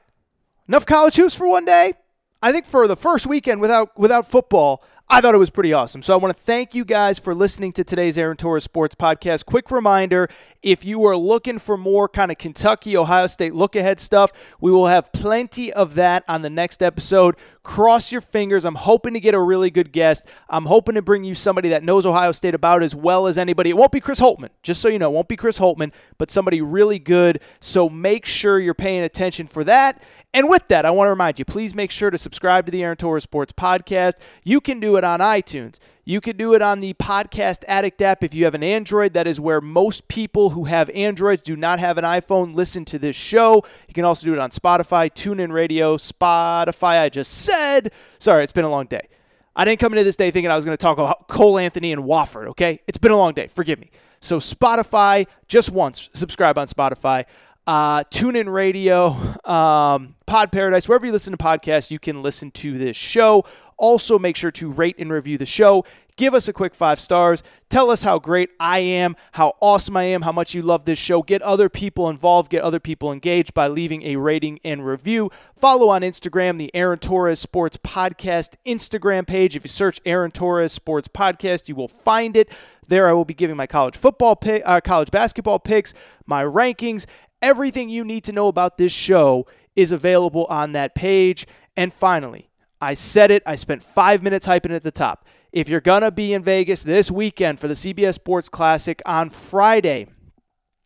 Enough 0.67 0.85
college 0.85 1.15
hoops 1.15 1.35
for 1.35 1.47
one 1.47 1.65
day. 1.65 1.93
I 2.41 2.51
think 2.51 2.65
for 2.65 2.87
the 2.87 2.95
first 2.95 3.25
weekend 3.25 3.61
without 3.61 3.97
without 3.97 4.29
football, 4.29 4.83
I 5.09 5.21
thought 5.21 5.33
it 5.33 5.37
was 5.37 5.49
pretty 5.49 5.71
awesome. 5.71 6.01
So 6.01 6.13
I 6.13 6.17
want 6.17 6.35
to 6.35 6.41
thank 6.41 6.75
you 6.75 6.83
guys 6.83 7.17
for 7.17 7.33
listening 7.33 7.71
to 7.73 7.85
today's 7.85 8.17
Aaron 8.17 8.35
Torres 8.35 8.65
Sports 8.65 8.93
Podcast. 8.93 9.45
Quick 9.45 9.71
reminder 9.71 10.27
if 10.61 10.83
you 10.83 11.05
are 11.05 11.15
looking 11.15 11.59
for 11.59 11.77
more 11.77 12.09
kind 12.09 12.29
of 12.29 12.37
Kentucky, 12.37 12.97
Ohio 12.97 13.27
State 13.27 13.55
look 13.55 13.77
ahead 13.77 14.01
stuff, 14.01 14.33
we 14.59 14.69
will 14.69 14.87
have 14.87 15.13
plenty 15.13 15.71
of 15.71 15.95
that 15.95 16.25
on 16.27 16.41
the 16.41 16.49
next 16.49 16.83
episode. 16.83 17.35
Cross 17.63 18.11
your 18.11 18.19
fingers. 18.19 18.65
I'm 18.65 18.75
hoping 18.75 19.13
to 19.13 19.21
get 19.21 19.33
a 19.33 19.39
really 19.39 19.69
good 19.69 19.93
guest. 19.93 20.27
I'm 20.49 20.65
hoping 20.65 20.95
to 20.95 21.01
bring 21.01 21.23
you 21.23 21.35
somebody 21.35 21.69
that 21.69 21.83
knows 21.83 22.05
Ohio 22.05 22.33
State 22.33 22.53
about 22.53 22.83
as 22.83 22.93
well 22.93 23.27
as 23.27 23.37
anybody. 23.37 23.69
It 23.69 23.77
won't 23.77 23.93
be 23.93 24.01
Chris 24.01 24.19
Holtmann, 24.19 24.49
just 24.61 24.81
so 24.81 24.89
you 24.89 24.99
know. 24.99 25.09
It 25.09 25.13
won't 25.13 25.29
be 25.29 25.37
Chris 25.37 25.57
Holtmann, 25.57 25.93
but 26.17 26.29
somebody 26.29 26.61
really 26.61 26.99
good. 26.99 27.41
So 27.61 27.87
make 27.87 28.25
sure 28.25 28.59
you're 28.59 28.73
paying 28.73 29.03
attention 29.03 29.47
for 29.47 29.63
that. 29.63 30.01
And 30.33 30.49
with 30.49 30.67
that, 30.67 30.85
I 30.85 30.91
want 30.91 31.07
to 31.07 31.11
remind 31.11 31.39
you 31.39 31.45
please 31.45 31.73
make 31.73 31.89
sure 31.89 32.09
to 32.09 32.17
subscribe 32.17 32.65
to 32.65 32.71
the 32.71 32.83
Aaron 32.83 32.97
Torres 32.97 33.23
Sports 33.23 33.53
Podcast. 33.53 34.13
You 34.43 34.61
can 34.61 34.79
do 34.79 34.97
it 34.97 35.03
on 35.03 35.19
iTunes. 35.19 35.79
You 36.05 36.21
can 36.21 36.37
do 36.37 36.53
it 36.53 36.61
on 36.61 36.79
the 36.79 36.93
Podcast 36.93 37.63
Addict 37.67 38.01
app 38.01 38.23
if 38.23 38.33
you 38.33 38.45
have 38.45 38.53
an 38.53 38.63
Android. 38.63 39.13
That 39.13 39.27
is 39.27 39.41
where 39.41 39.59
most 39.59 40.07
people 40.07 40.51
who 40.51 40.65
have 40.65 40.89
Androids 40.91 41.41
do 41.41 41.55
not 41.55 41.79
have 41.79 41.97
an 41.97 42.05
iPhone 42.05 42.55
listen 42.55 42.85
to 42.85 42.99
this 42.99 43.15
show. 43.15 43.63
You 43.87 43.93
can 43.93 44.05
also 44.05 44.25
do 44.25 44.33
it 44.33 44.39
on 44.39 44.49
Spotify, 44.51 45.11
TuneIn 45.11 45.51
Radio, 45.51 45.97
Spotify. 45.97 47.01
I 47.01 47.09
just 47.09 47.31
said. 47.31 47.91
Sorry, 48.19 48.43
it's 48.43 48.53
been 48.53 48.63
a 48.65 48.69
long 48.69 48.85
day. 48.85 49.09
I 49.55 49.65
didn't 49.65 49.79
come 49.79 49.91
into 49.93 50.03
this 50.03 50.15
day 50.15 50.29
thinking 50.29 50.51
I 50.51 50.55
was 50.55 50.65
going 50.65 50.77
to 50.77 50.81
talk 50.81 50.97
about 50.97 51.27
Cole 51.27 51.57
Anthony 51.57 51.91
and 51.91 52.03
Wofford, 52.03 52.47
okay? 52.49 52.79
It's 52.87 52.99
been 52.99 53.11
a 53.11 53.17
long 53.17 53.33
day. 53.33 53.47
Forgive 53.47 53.79
me. 53.79 53.89
So, 54.19 54.37
Spotify, 54.37 55.25
just 55.47 55.71
once, 55.71 56.09
subscribe 56.13 56.57
on 56.57 56.67
Spotify 56.67 57.25
uh, 57.67 58.03
TuneIn 58.05 58.51
Radio, 58.51 59.09
um, 59.43 60.15
Pod 60.25 60.51
Paradise, 60.51 60.87
wherever 60.87 61.05
you 61.05 61.11
listen 61.11 61.31
to 61.31 61.37
podcasts, 61.37 61.91
you 61.91 61.99
can 61.99 62.23
listen 62.23 62.49
to 62.51 62.77
this 62.77 62.95
show. 62.95 63.43
Also, 63.77 64.17
make 64.17 64.35
sure 64.35 64.51
to 64.51 64.71
rate 64.71 64.95
and 64.97 65.11
review 65.11 65.37
the 65.37 65.45
show. 65.45 65.85
Give 66.15 66.33
us 66.33 66.47
a 66.47 66.53
quick 66.53 66.73
five 66.73 66.99
stars. 66.99 67.43
Tell 67.69 67.91
us 67.91 68.01
how 68.01 68.17
great 68.17 68.49
I 68.59 68.79
am, 68.79 69.15
how 69.33 69.53
awesome 69.61 69.95
I 69.95 70.05
am, 70.05 70.23
how 70.23 70.31
much 70.31 70.55
you 70.55 70.63
love 70.63 70.85
this 70.85 70.97
show. 70.97 71.21
Get 71.21 71.43
other 71.43 71.69
people 71.69 72.09
involved, 72.09 72.49
get 72.49 72.63
other 72.63 72.79
people 72.79 73.11
engaged 73.11 73.53
by 73.53 73.67
leaving 73.67 74.01
a 74.01 74.15
rating 74.15 74.59
and 74.63 74.83
review. 74.83 75.29
Follow 75.55 75.89
on 75.89 76.01
Instagram 76.01 76.57
the 76.57 76.73
Aaron 76.73 76.97
Torres 76.97 77.39
Sports 77.39 77.77
Podcast 77.77 78.55
Instagram 78.65 79.27
page. 79.27 79.55
If 79.55 79.63
you 79.63 79.69
search 79.69 80.01
Aaron 80.07 80.31
Torres 80.31 80.73
Sports 80.73 81.07
Podcast, 81.07 81.69
you 81.69 81.75
will 81.75 81.87
find 81.87 82.35
it. 82.35 82.51
There, 82.87 83.07
I 83.07 83.13
will 83.13 83.25
be 83.25 83.35
giving 83.35 83.57
my 83.57 83.67
college 83.67 83.95
football, 83.95 84.35
pick, 84.35 84.63
uh, 84.65 84.81
college 84.81 85.11
basketball 85.11 85.59
picks, 85.59 85.93
my 86.25 86.43
rankings, 86.43 87.05
Everything 87.41 87.89
you 87.89 88.03
need 88.03 88.23
to 88.25 88.31
know 88.31 88.47
about 88.47 88.77
this 88.77 88.91
show 88.91 89.45
is 89.75 89.91
available 89.91 90.45
on 90.45 90.71
that 90.71 90.95
page. 90.95 91.45
And 91.75 91.93
finally, 91.93 92.49
I 92.81 92.93
said 92.93 93.31
it, 93.31 93.43
I 93.45 93.55
spent 93.55 93.83
five 93.83 94.23
minutes 94.23 94.47
hyping 94.47 94.71
it 94.71 94.71
at 94.71 94.83
the 94.83 94.91
top. 94.91 95.25
If 95.51 95.69
you're 95.69 95.81
going 95.81 96.01
to 96.01 96.11
be 96.11 96.33
in 96.33 96.43
Vegas 96.43 96.83
this 96.83 97.09
weekend 97.09 97.59
for 97.59 97.67
the 97.67 97.73
CBS 97.73 98.15
Sports 98.15 98.49
Classic 98.49 99.01
on 99.05 99.29
Friday, 99.29 100.07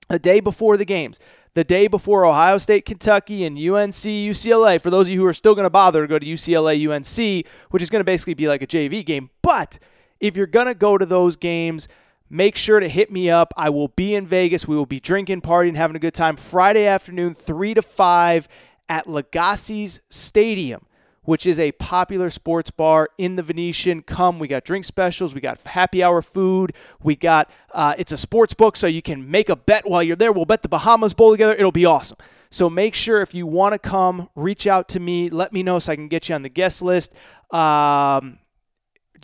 the 0.09 0.19
day 0.19 0.39
before 0.39 0.77
the 0.77 0.85
games, 0.85 1.19
the 1.53 1.63
day 1.63 1.87
before 1.87 2.25
Ohio 2.25 2.57
State, 2.57 2.85
Kentucky, 2.85 3.43
and 3.43 3.57
UNC, 3.57 3.93
UCLA, 3.93 4.79
for 4.79 4.89
those 4.89 5.07
of 5.07 5.13
you 5.13 5.19
who 5.19 5.25
are 5.25 5.33
still 5.33 5.55
going 5.55 5.65
to 5.65 5.69
bother 5.69 6.01
to 6.01 6.07
go 6.07 6.19
to 6.19 6.25
UCLA, 6.25 6.87
UNC, 6.89 7.45
which 7.71 7.83
is 7.83 7.89
going 7.89 7.99
to 7.99 8.05
basically 8.05 8.33
be 8.33 8.47
like 8.47 8.61
a 8.61 8.67
JV 8.67 9.05
game. 9.05 9.29
But 9.41 9.79
if 10.19 10.37
you're 10.37 10.47
going 10.47 10.67
to 10.67 10.75
go 10.75 10.97
to 10.97 11.05
those 11.05 11.35
games, 11.35 11.87
make 12.31 12.55
sure 12.55 12.79
to 12.79 12.87
hit 12.87 13.11
me 13.11 13.29
up. 13.29 13.53
I 13.57 13.69
will 13.69 13.89
be 13.89 14.15
in 14.15 14.25
Vegas. 14.25 14.67
We 14.67 14.75
will 14.75 14.85
be 14.85 14.99
drinking, 14.99 15.41
partying, 15.41 15.75
having 15.75 15.95
a 15.95 15.99
good 15.99 16.13
time 16.13 16.37
Friday 16.37 16.87
afternoon, 16.87 17.35
3 17.35 17.73
to 17.75 17.81
5 17.81 18.47
at 18.87 19.07
Legacy's 19.07 20.01
Stadium, 20.09 20.85
which 21.23 21.45
is 21.45 21.59
a 21.59 21.73
popular 21.73 22.29
sports 22.29 22.71
bar 22.71 23.09
in 23.17 23.35
the 23.35 23.43
Venetian. 23.43 24.01
Come, 24.01 24.39
we 24.39 24.47
got 24.47 24.63
drink 24.63 24.85
specials, 24.85 25.35
we 25.35 25.41
got 25.41 25.59
happy 25.61 26.01
hour 26.01 26.21
food, 26.21 26.73
we 27.03 27.15
got 27.15 27.51
uh, 27.73 27.95
it's 27.97 28.13
a 28.13 28.17
sports 28.17 28.53
book, 28.53 28.75
so 28.77 28.87
you 28.87 29.01
can 29.01 29.29
make 29.29 29.49
a 29.49 29.55
bet 29.55 29.87
while 29.87 30.01
you're 30.01 30.15
there. 30.15 30.31
We'll 30.31 30.45
bet 30.45 30.61
the 30.61 30.69
Bahamas 30.69 31.13
Bowl 31.13 31.31
together. 31.31 31.53
It'll 31.53 31.71
be 31.71 31.85
awesome. 31.85 32.17
So 32.49 32.69
make 32.69 32.95
sure 32.95 33.21
if 33.21 33.33
you 33.33 33.45
want 33.45 33.73
to 33.73 33.79
come, 33.79 34.29
reach 34.35 34.67
out 34.67 34.89
to 34.89 34.99
me. 34.99 35.29
Let 35.29 35.53
me 35.53 35.63
know 35.63 35.79
so 35.79 35.91
I 35.93 35.95
can 35.95 36.09
get 36.09 36.27
you 36.27 36.35
on 36.35 36.41
the 36.41 36.49
guest 36.49 36.81
list. 36.81 37.13
Um, 37.49 38.39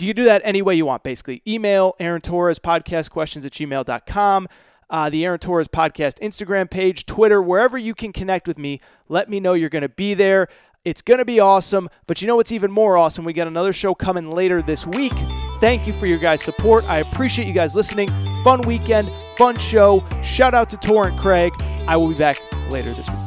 you 0.05 0.13
can 0.13 0.23
do 0.23 0.25
that 0.25 0.41
any 0.43 0.61
way 0.61 0.75
you 0.75 0.85
want, 0.85 1.03
basically. 1.03 1.41
Email 1.47 1.95
Aaron 1.99 2.21
Torres 2.21 2.59
podcast 2.59 3.11
questions 3.11 3.45
at 3.45 3.51
gmail.com. 3.51 4.47
Uh, 4.89 5.09
the 5.09 5.25
Aaron 5.25 5.39
Torres 5.39 5.67
podcast 5.67 6.19
Instagram 6.19 6.69
page, 6.69 7.05
Twitter, 7.05 7.41
wherever 7.41 7.77
you 7.77 7.93
can 7.93 8.13
connect 8.13 8.47
with 8.47 8.57
me. 8.57 8.79
Let 9.09 9.29
me 9.29 9.39
know 9.39 9.53
you're 9.53 9.69
going 9.69 9.81
to 9.81 9.89
be 9.89 10.13
there. 10.13 10.47
It's 10.85 11.01
going 11.01 11.17
to 11.17 11.25
be 11.25 11.39
awesome. 11.41 11.89
But 12.05 12.21
you 12.21 12.27
know 12.27 12.37
what's 12.37 12.53
even 12.53 12.71
more 12.71 12.95
awesome? 12.95 13.25
We 13.25 13.33
got 13.33 13.47
another 13.47 13.73
show 13.73 13.93
coming 13.93 14.31
later 14.31 14.61
this 14.61 14.87
week. 14.87 15.13
Thank 15.59 15.87
you 15.87 15.93
for 15.93 16.05
your 16.05 16.19
guys' 16.19 16.41
support. 16.43 16.85
I 16.85 16.99
appreciate 16.99 17.47
you 17.47 17.53
guys 17.53 17.75
listening. 17.75 18.07
Fun 18.43 18.61
weekend, 18.61 19.11
fun 19.37 19.57
show. 19.57 20.05
Shout 20.23 20.53
out 20.53 20.69
to 20.69 20.77
Torrent 20.77 21.19
Craig. 21.19 21.51
I 21.87 21.97
will 21.97 22.07
be 22.07 22.17
back 22.17 22.37
later 22.69 22.93
this 22.93 23.09
week. 23.09 23.26